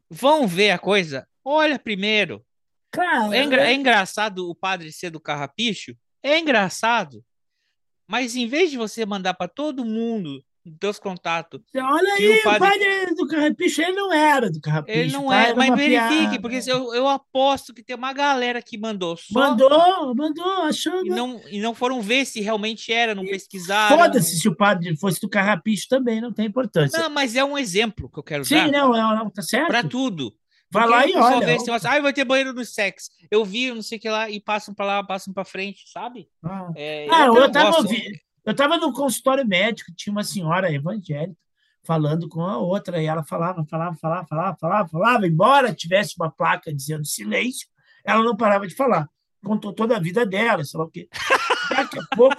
Vão 0.08 0.46
ver 0.46 0.70
a 0.70 0.78
coisa? 0.78 1.26
Olha 1.44 1.78
primeiro. 1.78 2.44
Cara, 2.90 3.36
É, 3.36 3.42
engra- 3.42 3.68
é 3.68 3.74
engraçado 3.74 4.48
o 4.48 4.54
padre 4.54 4.92
ser 4.92 5.10
do 5.10 5.20
carrapicho? 5.20 5.94
É 6.22 6.38
engraçado. 6.38 7.22
Mas 8.06 8.36
em 8.36 8.46
vez 8.46 8.70
de 8.70 8.76
você 8.76 9.04
mandar 9.04 9.34
para 9.34 9.48
todo 9.48 9.84
mundo, 9.84 10.42
teus 10.78 10.98
contatos, 10.98 11.60
olha 11.76 12.14
aí, 12.14 12.28
o 12.28 12.34
o 12.40 12.42
padre- 12.44 12.68
padre 12.68 13.14
do 13.14 13.26
Carrapicho, 13.26 13.82
ele 13.82 13.92
não 13.92 14.12
era 14.12 14.50
do 14.50 14.60
Carrapicho. 14.60 14.98
ele 14.98 15.12
não 15.12 15.32
é. 15.32 15.46
Era 15.46 15.56
Mas 15.56 15.74
verifique, 15.74 16.38
piada. 16.38 16.40
porque 16.40 16.60
eu, 16.70 16.94
eu 16.94 17.08
aposto 17.08 17.74
que 17.74 17.82
tem 17.82 17.96
uma 17.96 18.12
galera 18.12 18.62
que 18.62 18.78
mandou 18.78 19.16
só. 19.16 19.38
Mandou, 19.40 20.14
mandou, 20.14 20.62
achando. 20.62 21.06
E 21.06 21.10
não, 21.10 21.40
e 21.50 21.60
não 21.60 21.74
foram 21.74 22.00
ver 22.00 22.24
se 22.26 22.40
realmente 22.40 22.92
era, 22.92 23.14
não 23.14 23.24
pesquisaram. 23.24 23.98
Foda-se 23.98 24.38
se 24.38 24.48
o 24.48 24.54
padre 24.56 24.96
fosse 24.96 25.20
do 25.20 25.28
Carrapicho 25.28 25.86
também, 25.88 26.20
não 26.20 26.32
tem 26.32 26.46
importância. 26.46 26.98
Não, 26.98 27.10
mas 27.10 27.34
é 27.36 27.44
um 27.44 27.58
exemplo 27.58 28.08
que 28.10 28.18
eu 28.18 28.22
quero 28.22 28.44
Sim, 28.44 28.54
dar 28.54 28.68
não, 28.70 28.92
não, 28.92 29.16
não, 29.16 29.30
tá 29.30 29.42
certo? 29.42 29.66
para 29.68 29.82
tudo. 29.82 30.34
Vai 30.74 30.88
lá 30.88 31.06
e 31.06 31.16
olha. 31.16 31.46
vê 31.46 31.54
esse 31.54 31.66
negócio, 31.66 31.88
ah, 31.88 32.00
vai 32.00 32.12
ter 32.12 32.24
banheiro 32.24 32.52
no 32.52 32.64
sexo. 32.64 33.10
Eu 33.30 33.44
vi, 33.44 33.72
não 33.72 33.82
sei 33.82 33.98
o 33.98 34.00
que 34.00 34.08
lá, 34.08 34.28
e 34.28 34.40
passam 34.40 34.74
para 34.74 34.84
lá, 34.86 35.04
passam 35.04 35.32
para 35.32 35.44
frente, 35.44 35.84
sabe? 35.90 36.28
Ah. 36.42 36.70
É, 36.74 37.06
Ah, 37.10 37.26
eu 37.26 37.34
não 37.34 37.50
tava 37.50 37.76
ouvindo. 37.76 38.18
Eu 38.44 38.54
tava 38.54 38.76
no 38.76 38.92
consultório 38.92 39.46
médico, 39.46 39.90
tinha 39.96 40.12
uma 40.12 40.24
senhora 40.24 40.70
evangélica 40.72 41.36
falando 41.82 42.28
com 42.28 42.40
a 42.42 42.58
outra, 42.58 43.02
e 43.02 43.06
ela 43.06 43.22
falava, 43.22 43.64
falava, 43.66 43.94
falava, 43.96 44.26
falava, 44.26 44.56
falava, 44.58 44.88
falava, 44.88 45.26
embora 45.26 45.74
tivesse 45.74 46.14
uma 46.18 46.30
placa 46.30 46.72
dizendo 46.72 47.04
silêncio, 47.04 47.68
ela 48.04 48.22
não 48.22 48.36
parava 48.36 48.66
de 48.66 48.74
falar. 48.74 49.08
Contou 49.44 49.72
toda 49.72 49.96
a 49.96 50.00
vida 50.00 50.24
dela, 50.24 50.64
sei 50.64 50.78
lá 50.78 50.86
o 50.86 50.90
quê. 50.90 51.08
Daqui 51.70 51.98
a 51.98 52.02
pouco. 52.16 52.36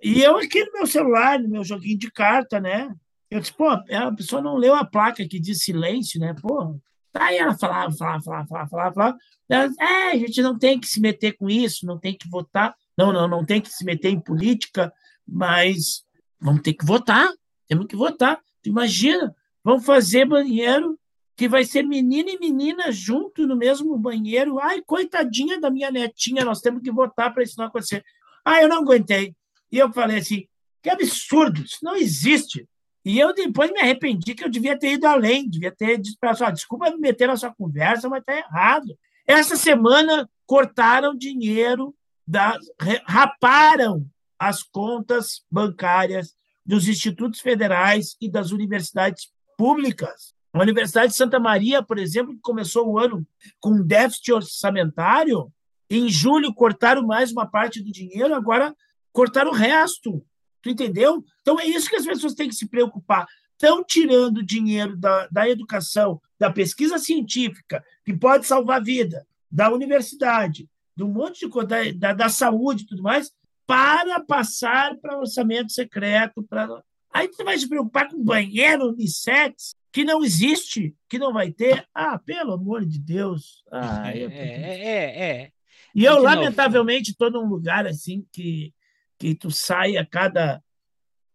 E 0.00 0.22
eu 0.22 0.36
aqui 0.38 0.64
no 0.64 0.72
meu 0.72 0.86
celular, 0.86 1.38
no 1.40 1.48
meu 1.48 1.64
joguinho 1.64 1.98
de 1.98 2.10
carta, 2.10 2.60
né? 2.60 2.94
Eu 3.28 3.40
disse, 3.40 3.52
pô, 3.52 3.68
a 3.68 4.12
pessoa 4.16 4.40
não 4.40 4.56
leu 4.56 4.74
a 4.74 4.84
placa 4.84 5.26
que 5.28 5.40
diz 5.40 5.62
silêncio, 5.62 6.20
né? 6.20 6.34
Pô. 6.40 6.78
Aí 7.14 7.38
ela 7.38 7.56
falava, 7.56 7.92
falava, 7.92 8.22
falava, 8.22 8.46
falava, 8.46 8.68
falava, 8.68 8.94
falava. 8.94 9.18
Ela, 9.48 9.72
é, 9.80 10.10
a 10.12 10.16
gente 10.16 10.42
não 10.42 10.58
tem 10.58 10.78
que 10.78 10.86
se 10.86 11.00
meter 11.00 11.32
com 11.36 11.48
isso, 11.48 11.86
não 11.86 11.98
tem 11.98 12.16
que 12.16 12.28
votar. 12.28 12.74
Não, 12.96 13.12
não, 13.12 13.26
não 13.26 13.44
tem 13.44 13.60
que 13.60 13.70
se 13.70 13.84
meter 13.84 14.10
em 14.10 14.20
política, 14.20 14.92
mas 15.26 16.04
vamos 16.40 16.62
ter 16.62 16.74
que 16.74 16.84
votar. 16.84 17.28
Temos 17.66 17.86
que 17.86 17.96
votar. 17.96 18.40
Tu 18.62 18.68
imagina, 18.68 19.34
vamos 19.64 19.84
fazer 19.84 20.24
banheiro 20.24 20.98
que 21.36 21.48
vai 21.48 21.64
ser 21.64 21.84
menino 21.84 22.28
e 22.28 22.38
menina 22.38 22.90
junto 22.90 23.46
no 23.46 23.56
mesmo 23.56 23.96
banheiro. 23.96 24.58
Ai, 24.58 24.82
coitadinha 24.82 25.60
da 25.60 25.70
minha 25.70 25.90
netinha, 25.90 26.44
nós 26.44 26.60
temos 26.60 26.82
que 26.82 26.90
votar 26.90 27.32
para 27.32 27.44
isso 27.44 27.54
não 27.56 27.66
acontecer. 27.66 28.04
Ah, 28.44 28.60
eu 28.60 28.68
não 28.68 28.82
aguentei. 28.82 29.36
E 29.70 29.78
eu 29.78 29.92
falei 29.92 30.18
assim, 30.18 30.46
que 30.82 30.90
absurdo, 30.90 31.62
isso 31.62 31.78
não 31.82 31.94
existe. 31.94 32.66
E 33.08 33.18
eu 33.18 33.32
depois 33.32 33.70
me 33.72 33.80
arrependi 33.80 34.34
que 34.34 34.44
eu 34.44 34.50
devia 34.50 34.78
ter 34.78 34.92
ido 34.92 35.06
além, 35.06 35.48
devia 35.48 35.72
ter 35.72 35.96
dito 35.96 36.18
para 36.20 36.32
ela, 36.32 36.48
"Ó, 36.48 36.50
desculpa 36.50 36.90
me 36.90 36.98
meter 36.98 37.26
na 37.26 37.38
sua 37.38 37.50
conversa, 37.54 38.06
mas 38.06 38.20
está 38.20 38.36
errado. 38.36 38.98
Essa 39.26 39.56
semana 39.56 40.28
cortaram 40.44 41.16
dinheiro, 41.16 41.94
da, 42.26 42.58
raparam 43.06 44.06
as 44.38 44.62
contas 44.62 45.42
bancárias 45.50 46.34
dos 46.66 46.86
institutos 46.86 47.40
federais 47.40 48.14
e 48.20 48.30
das 48.30 48.50
universidades 48.50 49.32
públicas. 49.56 50.34
A 50.52 50.60
Universidade 50.60 51.12
de 51.12 51.16
Santa 51.16 51.40
Maria, 51.40 51.82
por 51.82 51.98
exemplo, 51.98 52.34
que 52.34 52.42
começou 52.42 52.86
o 52.86 52.98
ano 52.98 53.26
com 53.58 53.82
déficit 53.82 54.32
orçamentário, 54.34 55.50
em 55.88 56.10
julho 56.10 56.52
cortaram 56.52 57.06
mais 57.06 57.32
uma 57.32 57.46
parte 57.46 57.82
do 57.82 57.90
dinheiro, 57.90 58.34
agora 58.34 58.76
cortaram 59.14 59.50
o 59.50 59.54
resto. 59.54 60.22
Tu 60.62 60.70
entendeu? 60.70 61.24
Então 61.40 61.58
é 61.58 61.66
isso 61.66 61.88
que 61.88 61.96
as 61.96 62.06
pessoas 62.06 62.34
têm 62.34 62.48
que 62.48 62.54
se 62.54 62.68
preocupar. 62.68 63.26
Estão 63.52 63.82
tirando 63.82 64.42
dinheiro 64.42 64.96
da, 64.96 65.26
da 65.28 65.48
educação, 65.48 66.20
da 66.38 66.50
pesquisa 66.50 66.96
científica, 66.98 67.84
que 68.04 68.16
pode 68.16 68.46
salvar 68.46 68.80
a 68.80 68.84
vida, 68.84 69.26
da 69.50 69.72
universidade, 69.72 70.68
de 70.96 71.02
um 71.02 71.08
monte 71.08 71.40
de 71.40 71.48
coisa, 71.48 71.68
da, 71.96 72.12
da, 72.12 72.28
saúde 72.28 72.84
e 72.84 72.86
tudo 72.86 73.02
mais, 73.02 73.32
para 73.66 74.20
passar 74.20 74.96
para 74.98 75.18
orçamento 75.18 75.72
secreto. 75.72 76.42
Pra... 76.44 76.68
Aí 77.12 77.26
você 77.26 77.42
vai 77.42 77.58
se 77.58 77.68
preocupar 77.68 78.08
com 78.08 78.22
banheiro 78.22 78.90
unissex, 78.90 79.74
que 79.92 80.04
não 80.04 80.22
existe, 80.22 80.94
que 81.08 81.18
não 81.18 81.32
vai 81.32 81.50
ter. 81.50 81.86
Ah, 81.94 82.18
pelo 82.18 82.52
amor 82.52 82.84
de 82.84 82.98
Deus. 83.00 83.64
Ah, 83.72 84.10
É, 84.14 84.22
é, 84.22 84.84
é, 84.84 85.30
é. 85.30 85.50
e 85.94 86.04
eu, 86.04 86.22
lamentavelmente, 86.22 87.10
estou 87.10 87.30
num 87.30 87.48
lugar 87.48 87.86
assim 87.86 88.24
que, 88.32 88.72
que 89.18 89.34
tu 89.34 89.50
sai 89.50 89.96
a 89.96 90.06
cada 90.06 90.62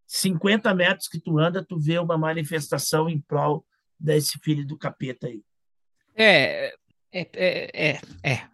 50 0.07 0.73
metros 0.73 1.07
que 1.07 1.19
tu 1.19 1.39
anda, 1.39 1.63
tu 1.63 1.79
vê 1.79 1.97
uma 1.97 2.17
manifestação 2.17 3.09
em 3.09 3.19
prol 3.19 3.65
desse 3.99 4.39
filho 4.39 4.65
do 4.65 4.77
capeta 4.77 5.27
aí. 5.27 5.41
É, 6.15 6.73
é, 7.11 7.27
é, 7.33 7.71
é, 7.73 7.99
é. 8.23 8.47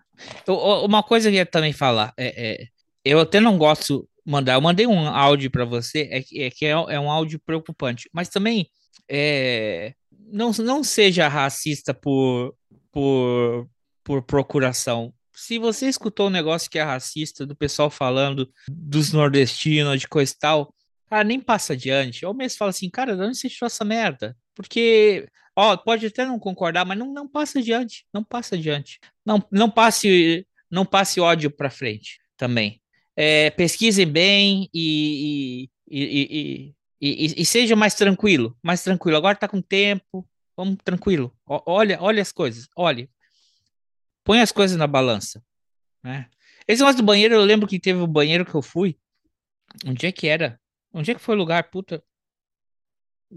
Uma 0.47 1.03
coisa 1.03 1.29
que 1.29 1.35
eu 1.35 1.39
ia 1.39 1.45
também 1.45 1.73
falar, 1.73 2.13
é, 2.17 2.63
é, 2.63 2.67
eu 3.05 3.19
até 3.19 3.39
não 3.39 3.57
gosto 3.57 4.07
mandar, 4.25 4.53
eu 4.53 4.61
mandei 4.61 4.85
um 4.85 5.07
áudio 5.07 5.49
para 5.49 5.65
você, 5.65 6.07
é, 6.11 6.21
que- 6.21 6.43
é 6.43 6.49
que 6.49 6.65
é, 6.65 6.69
é 6.71 6.99
um 6.99 7.09
áudio 7.09 7.39
preocupante, 7.39 8.09
mas 8.13 8.29
também 8.29 8.69
é, 9.09 9.93
não, 10.31 10.51
não 10.51 10.83
seja 10.83 11.27
racista 11.27 11.93
por, 11.93 12.55
por, 12.91 13.67
por 14.03 14.21
procuração. 14.23 15.13
Se 15.39 15.57
você 15.57 15.87
escutou 15.87 16.27
um 16.27 16.31
negócio 16.31 16.69
que 16.69 16.79
é 16.79 16.83
racista, 16.83 17.45
do 17.45 17.55
pessoal 17.55 17.89
falando 17.89 18.51
dos 18.69 19.13
nordestinos, 19.13 19.99
de 19.99 20.07
coisa 20.07 20.31
e 20.31 20.37
tal, 20.37 20.75
cara, 21.07 21.23
nem 21.23 21.39
passa 21.39 21.73
adiante. 21.73 22.25
Ou 22.25 22.33
mesmo 22.33 22.57
fala 22.57 22.71
assim, 22.71 22.89
cara, 22.89 23.15
de 23.15 23.23
onde 23.23 23.37
você 23.37 23.49
tirou 23.49 23.67
essa 23.67 23.85
merda? 23.85 24.35
Porque 24.53 25.27
Ó, 25.61 25.75
pode 25.75 26.05
até 26.05 26.25
não 26.25 26.39
concordar, 26.39 26.85
mas 26.85 26.97
não, 26.97 27.13
não 27.13 27.27
passa 27.27 27.59
adiante, 27.59 28.05
não 28.13 28.23
passa 28.23 28.55
adiante. 28.55 28.97
Não, 29.25 29.43
não 29.51 29.69
passe, 29.69 30.47
não 30.71 30.85
passe 30.85 31.19
ódio 31.19 31.51
para 31.51 31.69
frente 31.69 32.17
também. 32.37 32.81
É, 33.13 33.49
pesquisem 33.49 34.07
bem 34.07 34.69
e, 34.73 35.69
e, 35.85 36.73
e, 37.01 37.41
e, 37.41 37.45
seja 37.45 37.75
mais 37.75 37.93
tranquilo, 37.93 38.57
mais 38.63 38.81
tranquilo. 38.83 39.17
Agora 39.17 39.35
tá 39.35 39.49
com 39.49 39.61
tempo, 39.61 40.25
vamos 40.55 40.77
tranquilo. 40.81 41.35
Ó, 41.45 41.61
Olha, 41.65 41.97
olha 42.01 42.21
as 42.21 42.31
coisas, 42.31 42.69
olhe. 42.73 43.09
Põe 44.29 44.41
as 44.41 44.51
coisas 44.51 44.77
na 44.77 44.85
balança. 44.85 45.43
Né? 46.03 46.29
Esse 46.67 46.83
negócio 46.83 47.01
do 47.01 47.05
banheiro, 47.05 47.33
eu 47.33 47.43
lembro 47.43 47.67
que 47.67 47.79
teve 47.79 47.99
o 47.99 48.05
banheiro 48.05 48.45
que 48.45 48.53
eu 48.53 48.61
fui. 48.61 48.95
Onde 49.83 50.05
é 50.05 50.11
que 50.11 50.27
era? 50.27 50.61
Onde 50.93 51.09
é 51.09 51.15
que 51.15 51.19
foi 51.19 51.33
o 51.33 51.37
lugar, 51.39 51.71
puta? 51.71 52.03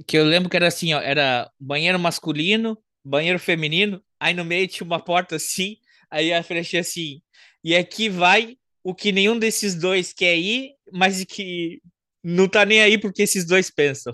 Que 0.06 0.18
eu 0.18 0.24
lembro 0.26 0.50
que 0.50 0.56
era 0.56 0.68
assim, 0.68 0.92
ó, 0.92 1.00
era 1.00 1.50
banheiro 1.58 1.98
masculino, 1.98 2.76
banheiro 3.02 3.38
feminino, 3.38 4.04
aí 4.20 4.34
no 4.34 4.44
meio 4.44 4.68
tinha 4.68 4.84
uma 4.84 5.02
porta 5.02 5.36
assim, 5.36 5.78
aí 6.10 6.30
a 6.30 6.42
frente 6.42 6.76
assim, 6.76 7.22
e 7.64 7.74
aqui 7.74 8.10
vai 8.10 8.58
o 8.84 8.94
que 8.94 9.12
nenhum 9.12 9.38
desses 9.38 9.74
dois 9.74 10.12
quer 10.12 10.36
ir, 10.36 10.74
mas 10.92 11.24
que 11.24 11.80
não 12.22 12.46
tá 12.46 12.66
nem 12.66 12.82
aí 12.82 12.98
porque 12.98 13.22
esses 13.22 13.46
dois 13.46 13.70
pensam. 13.70 14.12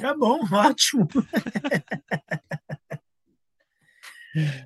Tá 0.00 0.14
bom, 0.14 0.40
ótimo. 0.50 1.06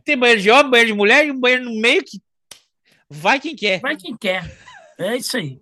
Tem 0.04 0.16
banheiro 0.16 0.40
de 0.42 0.50
homem, 0.50 0.70
banheiro 0.70 0.92
de 0.92 0.96
mulher 0.96 1.26
e 1.26 1.30
um 1.30 1.38
banheiro 1.40 1.64
no 1.64 1.80
meio 1.80 2.02
que 2.04 2.20
vai 3.08 3.40
quem 3.40 3.54
quer. 3.56 3.80
Vai 3.80 3.96
quem 3.96 4.16
quer. 4.16 4.44
É 4.98 5.16
isso 5.16 5.36
aí. 5.36 5.58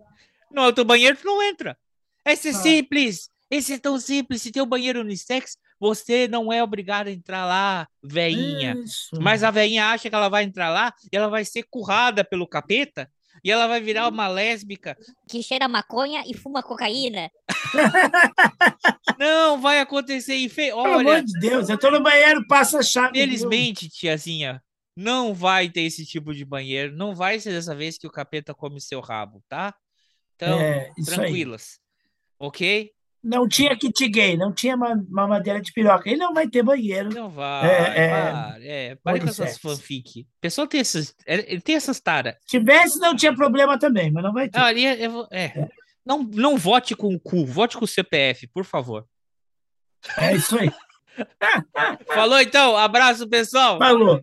No 0.51 0.63
outro 0.63 0.85
banheiro 0.85 1.17
tu 1.17 1.25
não 1.27 1.43
entra. 1.43 1.77
Esse 2.25 2.49
é 2.49 2.51
Ah. 2.53 2.55
simples. 2.55 3.29
Esse 3.51 3.75
é 3.75 3.79
tão 3.79 3.99
simples. 3.99 4.43
Se 4.43 4.51
tem 4.51 4.63
um 4.63 4.67
banheiro 4.67 5.01
unissex, 5.01 5.57
você 5.79 6.27
não 6.29 6.53
é 6.53 6.63
obrigado 6.63 7.09
a 7.09 7.11
entrar 7.13 7.45
lá, 7.45 7.87
veinha. 8.03 8.75
Isso. 8.85 9.11
Mas 9.21 9.43
a 9.43 9.51
veinha 9.51 9.87
acha 9.91 10.09
que 10.09 10.15
ela 10.15 10.29
vai 10.29 10.45
entrar 10.45 10.71
lá 10.71 10.93
e 11.13 11.17
ela 11.17 11.29
vai 11.29 11.45
ser 11.45 11.65
currada 11.65 12.25
pelo 12.25 12.47
capeta 12.47 13.11
e 13.43 13.51
ela 13.51 13.67
vai 13.67 13.81
virar 13.81 14.09
uma 14.09 14.29
lésbica. 14.29 14.97
Que 15.29 15.43
cheira 15.43 15.67
maconha 15.69 16.23
e 16.27 16.35
fuma 16.35 16.63
cocaína. 16.63 17.31
Não 19.19 19.61
vai 19.61 19.81
acontecer. 19.81 20.37
Infe... 20.37 20.67
Pelo 20.69 20.81
amor 20.85 21.07
Olha, 21.07 21.25
de 21.25 21.39
Deus, 21.41 21.69
eu 21.69 21.79
tô 21.79 21.91
no 21.91 22.03
banheiro, 22.03 22.47
passa 22.47 22.79
a 22.79 22.83
chave. 22.83 23.19
felizmente, 23.19 23.89
tiazinha, 23.89 24.63
não 24.97 25.35
vai 25.35 25.69
ter 25.69 25.83
esse 25.83 26.05
tipo 26.07 26.33
de 26.35 26.45
banheiro. 26.45 26.95
Não 26.97 27.15
vai 27.15 27.39
ser 27.41 27.51
dessa 27.53 27.75
vez 27.75 27.99
que 27.99 28.07
o 28.07 28.11
capeta 28.11 28.55
come 28.55 28.81
seu 28.81 29.01
rabo, 29.01 29.43
tá? 29.49 29.75
Então, 30.37 30.59
É, 30.61 30.93
isso 30.99 31.11
aí. 31.11 31.17
tranquilas. 31.17 31.79
Ok? 32.39 32.91
Não 33.25 33.49
tinha 33.49 33.75
kit 33.75 34.07
gay, 34.09 34.37
não 34.37 34.53
tinha 34.53 34.77
ma- 34.77 35.03
mamadeira 35.09 35.59
de 35.61 35.73
piroca. 35.73 36.11
E 36.11 36.17
não 36.17 36.35
vai 36.35 36.47
ter 36.47 36.63
banheiro. 36.63 37.09
Não 37.09 37.31
vai. 37.31 37.67
É, 37.67 37.79
é, 38.05 38.09
para, 38.11 38.57
é, 38.61 38.95
para 38.97 39.21
com 39.21 39.29
essas 39.29 39.57
fanfic. 39.59 40.21
O 40.21 40.27
pessoal 40.43 40.67
tem 40.67 40.81
essas. 40.81 41.15
é, 41.27 41.53
Ele 41.53 41.61
tem 41.63 41.75
essas 41.75 41.99
taras. 42.01 42.35
Se 42.43 42.59
tivesse, 42.59 42.99
não 42.99 43.17
tinha 43.17 43.35
problema 43.35 43.79
também, 43.79 44.11
mas 44.13 44.23
não 44.23 44.33
vai 44.33 44.49
ter. 44.51 44.59
Ah, 44.59 44.67
ali 44.67 44.85
é, 44.85 45.05
é- 45.07 45.09
é. 45.33 45.69
Não, 46.05 46.23
não 46.23 46.59
vote 46.59 46.95
com 46.95 47.15
o 47.15 47.19
cu, 47.19 47.47
vote 47.47 47.79
com 47.79 47.87
o 47.87 47.89
CPF, 47.89 48.47
por 48.49 48.65
favor. 48.67 49.07
É 50.19 50.35
isso 50.35 50.59
aí. 50.59 50.71
Falou 52.15 52.39
então, 52.41 52.77
abraço 52.77 53.27
pessoal. 53.29 53.79
Falou. 53.79 54.21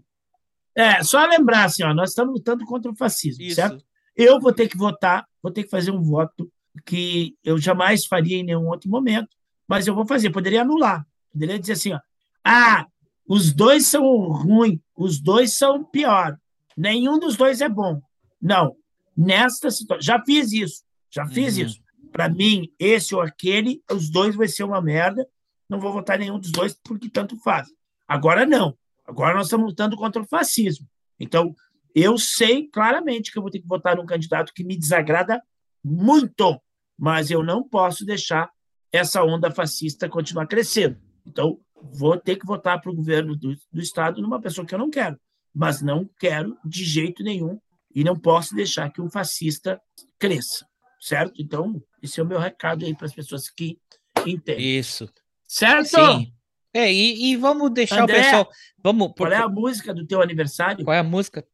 É, 0.77 1.03
só 1.03 1.25
lembrar 1.25 1.65
assim, 1.65 1.83
ó, 1.83 1.93
nós 1.93 2.09
estamos 2.11 2.33
lutando 2.33 2.65
contra 2.65 2.91
o 2.91 2.95
fascismo, 2.95 3.43
Isso. 3.43 3.55
certo? 3.55 3.83
Eu 4.15 4.39
vou 4.39 4.53
ter 4.53 4.67
que 4.69 4.77
votar, 4.77 5.25
vou 5.41 5.51
ter 5.51 5.63
que 5.63 5.69
fazer 5.69 5.91
um 5.91 6.01
voto 6.01 6.51
que 6.85 7.35
eu 7.43 7.57
jamais 7.57 8.05
faria 8.05 8.37
em 8.37 8.43
nenhum 8.43 8.67
outro 8.67 8.89
momento, 8.89 9.29
mas 9.67 9.87
eu 9.87 9.95
vou 9.95 10.05
fazer. 10.05 10.29
Poderia 10.29 10.61
anular, 10.61 11.05
poderia 11.31 11.59
dizer 11.59 11.73
assim, 11.73 11.93
ó, 11.93 11.99
Ah, 12.43 12.87
os 13.27 13.53
dois 13.53 13.85
são 13.87 14.03
ruins, 14.31 14.79
os 14.95 15.19
dois 15.19 15.53
são 15.57 15.83
pior. 15.83 16.37
Nenhum 16.75 17.19
dos 17.19 17.35
dois 17.37 17.61
é 17.61 17.69
bom. 17.69 18.01
Não. 18.41 18.75
Nesta 19.15 19.69
situação, 19.69 20.01
já 20.01 20.23
fiz 20.23 20.51
isso, 20.51 20.83
já 21.09 21.25
fiz 21.27 21.57
Uhum. 21.57 21.63
isso. 21.65 21.81
Para 22.11 22.27
mim, 22.27 22.69
esse 22.79 23.13
ou 23.13 23.21
aquele, 23.21 23.81
os 23.91 24.09
dois 24.09 24.35
vai 24.35 24.47
ser 24.47 24.63
uma 24.63 24.81
merda. 24.81 25.25
Não 25.69 25.79
vou 25.79 25.93
votar 25.93 26.17
nenhum 26.19 26.39
dos 26.39 26.51
dois 26.51 26.73
porque 26.83 27.09
tanto 27.09 27.37
faz. 27.37 27.67
Agora 28.07 28.45
não. 28.45 28.75
Agora 29.07 29.35
nós 29.35 29.45
estamos 29.47 29.67
lutando 29.67 29.95
contra 29.95 30.21
o 30.21 30.27
fascismo. 30.27 30.87
Então, 31.19 31.55
eu 31.93 32.17
sei 32.17 32.67
claramente 32.67 33.31
que 33.31 33.37
eu 33.37 33.41
vou 33.41 33.51
ter 33.51 33.59
que 33.59 33.67
votar 33.67 33.95
num 33.95 34.05
candidato 34.05 34.51
que 34.53 34.63
me 34.63 34.77
desagrada 34.77 35.41
muito, 35.83 36.61
mas 36.97 37.31
eu 37.31 37.43
não 37.43 37.67
posso 37.67 38.05
deixar 38.05 38.49
essa 38.91 39.23
onda 39.23 39.49
fascista 39.49 40.09
continuar 40.09 40.47
crescendo. 40.47 40.99
Então, 41.25 41.59
vou 41.81 42.17
ter 42.17 42.35
que 42.35 42.45
votar 42.45 42.79
para 42.81 42.91
o 42.91 42.95
governo 42.95 43.35
do, 43.35 43.55
do 43.71 43.81
Estado 43.81 44.21
numa 44.21 44.41
pessoa 44.41 44.65
que 44.65 44.75
eu 44.75 44.79
não 44.79 44.89
quero, 44.89 45.19
mas 45.53 45.81
não 45.81 46.09
quero 46.19 46.57
de 46.63 46.83
jeito 46.83 47.23
nenhum 47.23 47.59
e 47.93 48.03
não 48.03 48.17
posso 48.17 48.55
deixar 48.55 48.89
que 48.91 49.01
um 49.01 49.09
fascista 49.09 49.81
cresça, 50.19 50.65
certo? 50.99 51.33
Então, 51.41 51.81
esse 52.01 52.19
é 52.19 52.23
o 52.23 52.25
meu 52.25 52.39
recado 52.39 52.85
aí 52.85 52.95
para 52.95 53.05
as 53.05 53.13
pessoas 53.13 53.49
que 53.49 53.77
entendem. 54.25 54.77
Isso. 54.77 55.09
Certo? 55.47 55.87
Sim. 55.87 56.33
É, 56.73 56.91
e, 56.91 57.31
e 57.31 57.35
vamos 57.35 57.69
deixar 57.71 58.03
André, 58.03 58.19
o 58.19 58.23
pessoal. 58.23 58.49
Vamos. 58.81 59.11
Qual 59.17 59.31
é 59.31 59.37
a 59.37 59.49
música 59.49 59.93
do 59.93 60.05
teu 60.07 60.21
aniversário? 60.21 60.85
Qual 60.85 60.95
é 60.95 60.99
a 60.99 61.03
música? 61.03 61.45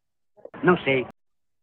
Não 0.64 0.78
sei, 0.84 1.06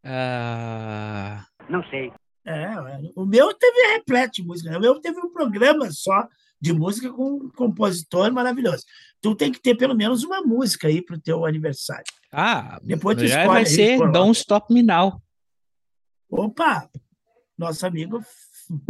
Ah, 0.03 1.45
não 1.69 1.83
sei. 1.89 2.11
É, 2.45 2.63
é, 2.63 2.99
o 3.15 3.25
meu 3.25 3.53
teve 3.53 3.93
repleto 3.93 4.35
de 4.35 4.43
música. 4.43 4.69
né? 4.69 4.77
O 4.77 4.81
meu 4.81 4.99
teve 5.01 5.19
um 5.19 5.31
programa 5.31 5.89
só 5.91 6.27
de 6.61 6.71
música 6.73 7.11
com 7.11 7.33
um 7.35 7.49
compositor 7.49 8.31
maravilhoso. 8.31 8.83
Tu 9.21 9.35
tem 9.35 9.51
que 9.51 9.59
ter 9.59 9.75
pelo 9.75 9.95
menos 9.95 10.23
uma 10.23 10.41
música 10.41 10.87
aí 10.87 11.01
pro 11.01 11.19
teu 11.19 11.45
aniversário. 11.45 12.05
ah 12.31 12.79
Depois 12.83 13.17
tu 13.17 13.25
já 13.27 13.41
escolhe 13.41 13.47
vai 13.47 13.65
ser 13.65 13.97
coloca. 13.97 14.11
Don't 14.19 14.37
Stop 14.37 14.73
Me 14.73 14.83
Now. 14.83 15.21
Opa! 16.29 16.89
Nosso 17.57 17.85
amigo 17.85 18.21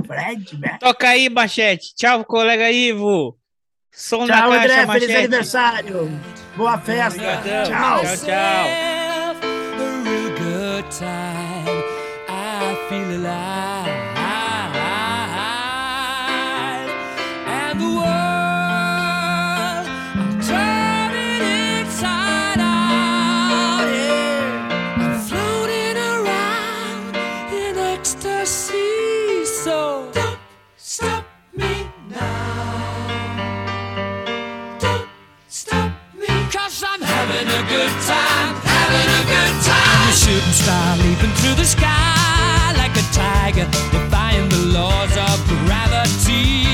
Fred, 0.06 0.58
né? 0.58 0.78
Toca 0.80 1.10
aí, 1.10 1.30
Machete. 1.30 1.94
Tchau, 1.96 2.24
colega 2.26 2.72
Ivo. 2.72 3.38
Som 3.92 4.26
Tchau, 4.26 4.52
André. 4.52 4.68
caixa, 4.68 4.92
Feliz 4.92 5.08
Machete. 5.08 5.16
aniversário. 5.18 6.10
Boa 6.58 6.78
festa. 6.80 7.20
Obrigadão. 7.22 7.64
Tchau. 7.66 8.02
Tchau, 8.04 8.18
tchau. 8.26 8.95
So 29.66 30.12
don't 30.14 30.38
stop 30.78 31.26
me. 31.56 31.88
Now. 32.08 33.08
Don't 34.80 35.10
stop 35.48 35.92
me 36.14 36.28
cause 36.52 36.84
I'm 36.86 37.02
having 37.02 37.48
a 37.48 37.62
good 37.68 37.90
time, 38.06 38.56
having 38.62 39.10
a 39.10 39.24
good 39.26 39.64
time. 39.66 40.02
I'm 40.02 40.10
a 40.10 40.14
shooting 40.14 40.54
star 40.54 40.98
leaping 40.98 41.32
through 41.32 41.56
the 41.56 41.66
sky 41.66 42.05
defying 43.54 44.50
the 44.50 44.58
laws 44.74 45.16
of 45.18 45.48
gravity. 45.66 46.66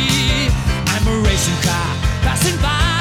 I'm 0.88 1.06
a 1.06 1.22
racing 1.28 1.62
car 1.64 1.96
passing 2.24 2.58
by 2.62 3.01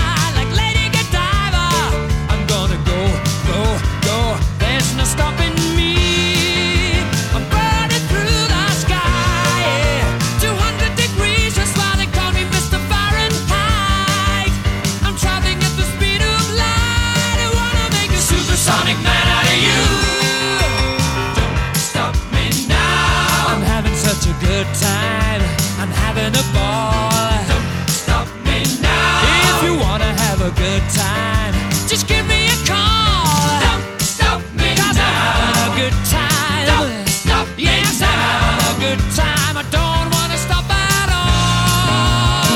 good 30.81 30.91
time, 30.95 31.55
just 31.89 32.07
give 32.09 32.26
me 32.26 32.47
a 32.49 32.57
call. 32.66 33.61
Don't 33.61 34.01
stop 34.01 34.41
me 34.55 34.74
Cause 34.76 34.97
now. 34.97 35.05
I'm 35.05 35.55
having 35.55 35.72
a 35.72 35.76
good 35.76 35.97
time. 36.09 36.66
Don't 36.66 37.09
stop 37.09 37.47
me 37.57 37.64
yes, 37.64 38.01
now. 38.01 38.09
I'm 38.09 38.61
having 38.61 38.76
a 38.76 38.81
good 38.87 39.03
time. 39.14 39.57
I 39.57 39.64
don't 39.70 40.09
wanna 40.14 40.39
stop 40.39 40.64
at 40.70 41.09
all. 41.12 42.47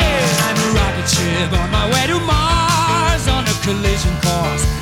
Yeah. 0.00 0.46
I'm 0.46 0.56
a 0.56 0.68
rocket 0.78 1.08
ship 1.08 1.52
on 1.52 1.70
my 1.70 1.86
way 1.92 2.06
to 2.06 2.18
Mars 2.20 3.28
on 3.28 3.44
a 3.44 3.54
collision 3.64 4.14
course. 4.22 4.79